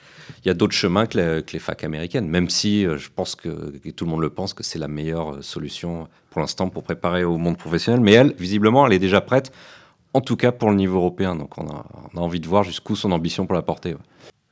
il 0.44 0.48
y 0.48 0.52
a 0.52 0.54
d'autres 0.54 0.74
chemins 0.74 1.06
que 1.06 1.44
les, 1.52 1.60
facs 1.60 1.84
américaines. 1.84 2.28
Même 2.28 2.50
si 2.50 2.86
euh, 2.86 2.98
je 2.98 3.10
pense 3.16 3.36
que 3.36 3.72
tout 3.92 4.06
le 4.06 4.12
monde 4.12 4.22
le 4.22 4.30
pense 4.30 4.54
que 4.54 4.64
c'est 4.64 4.80
la 4.80 4.88
meilleure 4.88 5.36
euh, 5.36 5.42
solution 5.42 6.08
pour 6.30 6.42
l'instant 6.42 6.70
pour 6.70 6.84
préparer 6.84 7.24
au 7.24 7.38
monde 7.38 7.58
professionnel. 7.58 8.02
Mais 8.02 8.14
elle, 8.14 8.34
visiblement, 8.38 8.88
elle 8.88 8.94
est 8.94 9.00
déjà 9.00 9.22
prête. 9.22 9.52
En 10.14 10.22
tout 10.22 10.36
cas 10.36 10.52
pour 10.52 10.70
le 10.70 10.76
niveau 10.76 10.98
européen. 10.98 11.36
Donc 11.36 11.58
on 11.58 11.68
a 11.68 11.86
envie 12.16 12.40
de 12.40 12.48
voir 12.48 12.64
jusqu'où 12.64 12.96
son 12.96 13.12
ambition 13.12 13.46
pour 13.46 13.56
la 13.56 13.62
porter. 13.62 13.96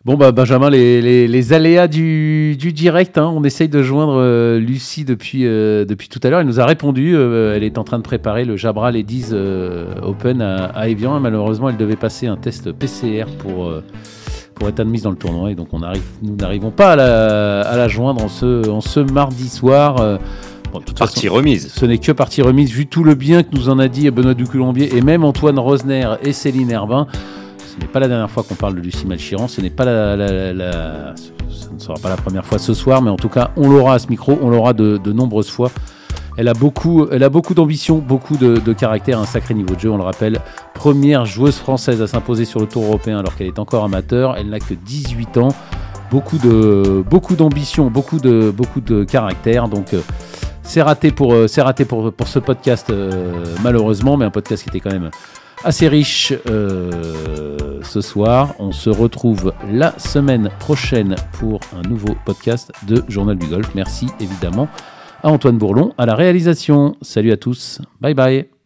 Bon, 0.05 0.15
bah, 0.15 0.31
Benjamin, 0.31 0.69
les, 0.69 1.27
les, 1.27 1.53
aléas 1.53 1.89
du, 1.89 2.55
du 2.57 2.71
direct, 2.71 3.17
hein. 3.17 3.29
on 3.35 3.43
essaye 3.43 3.67
de 3.67 3.83
joindre 3.83 4.15
euh, 4.15 4.57
Lucie 4.57 5.03
depuis, 5.03 5.45
euh, 5.45 5.83
depuis 5.83 6.07
tout 6.07 6.21
à 6.23 6.29
l'heure. 6.29 6.39
Elle 6.39 6.47
nous 6.47 6.61
a 6.61 6.65
répondu. 6.65 7.17
Euh, 7.17 7.53
elle 7.53 7.65
est 7.65 7.77
en 7.77 7.83
train 7.83 7.97
de 7.97 8.03
préparer 8.03 8.45
le 8.45 8.55
Jabra 8.55 8.93
Ladies 8.93 9.33
Open 10.01 10.41
à, 10.41 10.67
à 10.67 10.87
Evian. 10.87 11.19
Malheureusement, 11.19 11.67
elle 11.67 11.75
devait 11.75 11.97
passer 11.97 12.27
un 12.27 12.37
test 12.37 12.71
PCR 12.71 13.25
pour, 13.39 13.73
pour 14.55 14.69
être 14.69 14.79
admise 14.79 15.01
dans 15.01 15.11
le 15.11 15.17
tournoi. 15.17 15.51
Et 15.51 15.55
donc, 15.55 15.67
on 15.73 15.83
arrive, 15.83 16.03
nous 16.23 16.37
n'arrivons 16.37 16.71
pas 16.71 16.93
à 16.93 16.95
la, 16.95 17.61
à 17.63 17.75
la, 17.75 17.89
joindre 17.89 18.23
en 18.23 18.29
ce, 18.29 18.69
en 18.69 18.79
ce 18.79 19.01
mardi 19.01 19.49
soir. 19.49 20.17
Bon, 20.71 20.81
partie 20.97 21.27
remise. 21.27 21.73
Ce 21.73 21.85
n'est 21.85 21.97
que 21.97 22.13
partie 22.13 22.41
remise, 22.41 22.71
vu 22.71 22.87
tout 22.87 23.03
le 23.03 23.15
bien 23.15 23.43
que 23.43 23.53
nous 23.53 23.67
en 23.67 23.79
a 23.79 23.89
dit 23.89 24.09
Benoît 24.11 24.33
Ducoulombier 24.33 24.95
et 24.95 25.01
même 25.01 25.25
Antoine 25.25 25.59
Rosner 25.59 26.07
et 26.23 26.31
Céline 26.31 26.71
Herbin. 26.71 27.05
Ce 27.79 27.85
n'est 27.85 27.91
pas 27.91 27.99
la 28.01 28.09
dernière 28.09 28.29
fois 28.29 28.43
qu'on 28.43 28.55
parle 28.55 28.75
de 28.75 28.81
Lucie 28.81 29.07
Malchiran, 29.07 29.47
ce 29.47 29.61
n'est 29.61 29.69
pas 29.69 29.85
ne 29.85 31.13
sera 31.79 31.93
pas 31.93 32.09
la 32.09 32.17
première 32.17 32.45
fois 32.45 32.59
ce 32.59 32.73
soir, 32.73 33.01
mais 33.01 33.09
en 33.09 33.15
tout 33.15 33.29
cas, 33.29 33.51
on 33.55 33.69
l'aura 33.69 33.93
à 33.93 33.99
ce 33.99 34.07
micro, 34.09 34.37
on 34.41 34.49
l'aura 34.49 34.73
de, 34.73 35.11
nombreuses 35.13 35.49
fois. 35.49 35.71
Elle 36.35 36.49
a 36.49 36.53
beaucoup, 36.53 37.07
elle 37.09 37.23
a 37.23 37.29
beaucoup 37.29 37.53
d'ambition, 37.53 37.99
beaucoup 37.99 38.35
de, 38.35 38.73
caractère, 38.73 39.17
un 39.17 39.25
sacré 39.25 39.53
niveau 39.53 39.75
de 39.75 39.79
jeu. 39.79 39.89
On 39.89 39.95
le 39.95 40.03
rappelle, 40.03 40.41
première 40.73 41.25
joueuse 41.25 41.55
française 41.55 42.01
à 42.01 42.07
s'imposer 42.07 42.43
sur 42.43 42.59
le 42.59 42.65
Tour 42.65 42.83
européen 42.83 43.17
alors 43.17 43.37
qu'elle 43.37 43.47
est 43.47 43.59
encore 43.59 43.85
amateur. 43.85 44.35
Elle 44.35 44.49
n'a 44.49 44.59
que 44.59 44.73
18 44.73 45.37
ans. 45.37 45.49
Beaucoup 46.11 46.37
de, 46.37 47.01
beaucoup 47.09 47.35
d'ambition, 47.35 47.89
beaucoup 47.89 48.19
de, 48.19 48.51
beaucoup 48.51 48.81
de 48.81 49.05
caractère. 49.05 49.69
Donc 49.69 49.93
euh, 49.93 50.01
c'est 50.63 50.81
raté 50.81 51.11
pour, 51.11 51.33
euh, 51.33 51.47
raté 51.59 51.85
pour, 51.85 52.11
pour 52.11 52.27
ce 52.27 52.39
podcast 52.39 52.89
euh, 52.89 53.45
malheureusement, 53.63 54.17
mais 54.17 54.25
un 54.25 54.31
podcast 54.31 54.63
qui 54.63 54.69
était 54.69 54.79
quand 54.79 54.91
même 54.91 55.11
assez 55.63 55.87
riche 55.87 56.33
euh, 56.47 57.79
ce 57.83 58.01
soir. 58.01 58.55
On 58.59 58.71
se 58.71 58.89
retrouve 58.89 59.53
la 59.71 59.97
semaine 59.97 60.49
prochaine 60.59 61.15
pour 61.33 61.59
un 61.77 61.87
nouveau 61.87 62.15
podcast 62.25 62.71
de 62.87 63.03
Journal 63.07 63.37
du 63.37 63.47
Golf. 63.47 63.73
Merci 63.75 64.07
évidemment 64.19 64.67
à 65.23 65.29
Antoine 65.29 65.57
Bourlon 65.57 65.93
à 65.97 66.05
la 66.05 66.15
réalisation. 66.15 66.95
Salut 67.01 67.31
à 67.31 67.37
tous. 67.37 67.81
Bye 68.01 68.13
bye. 68.13 68.58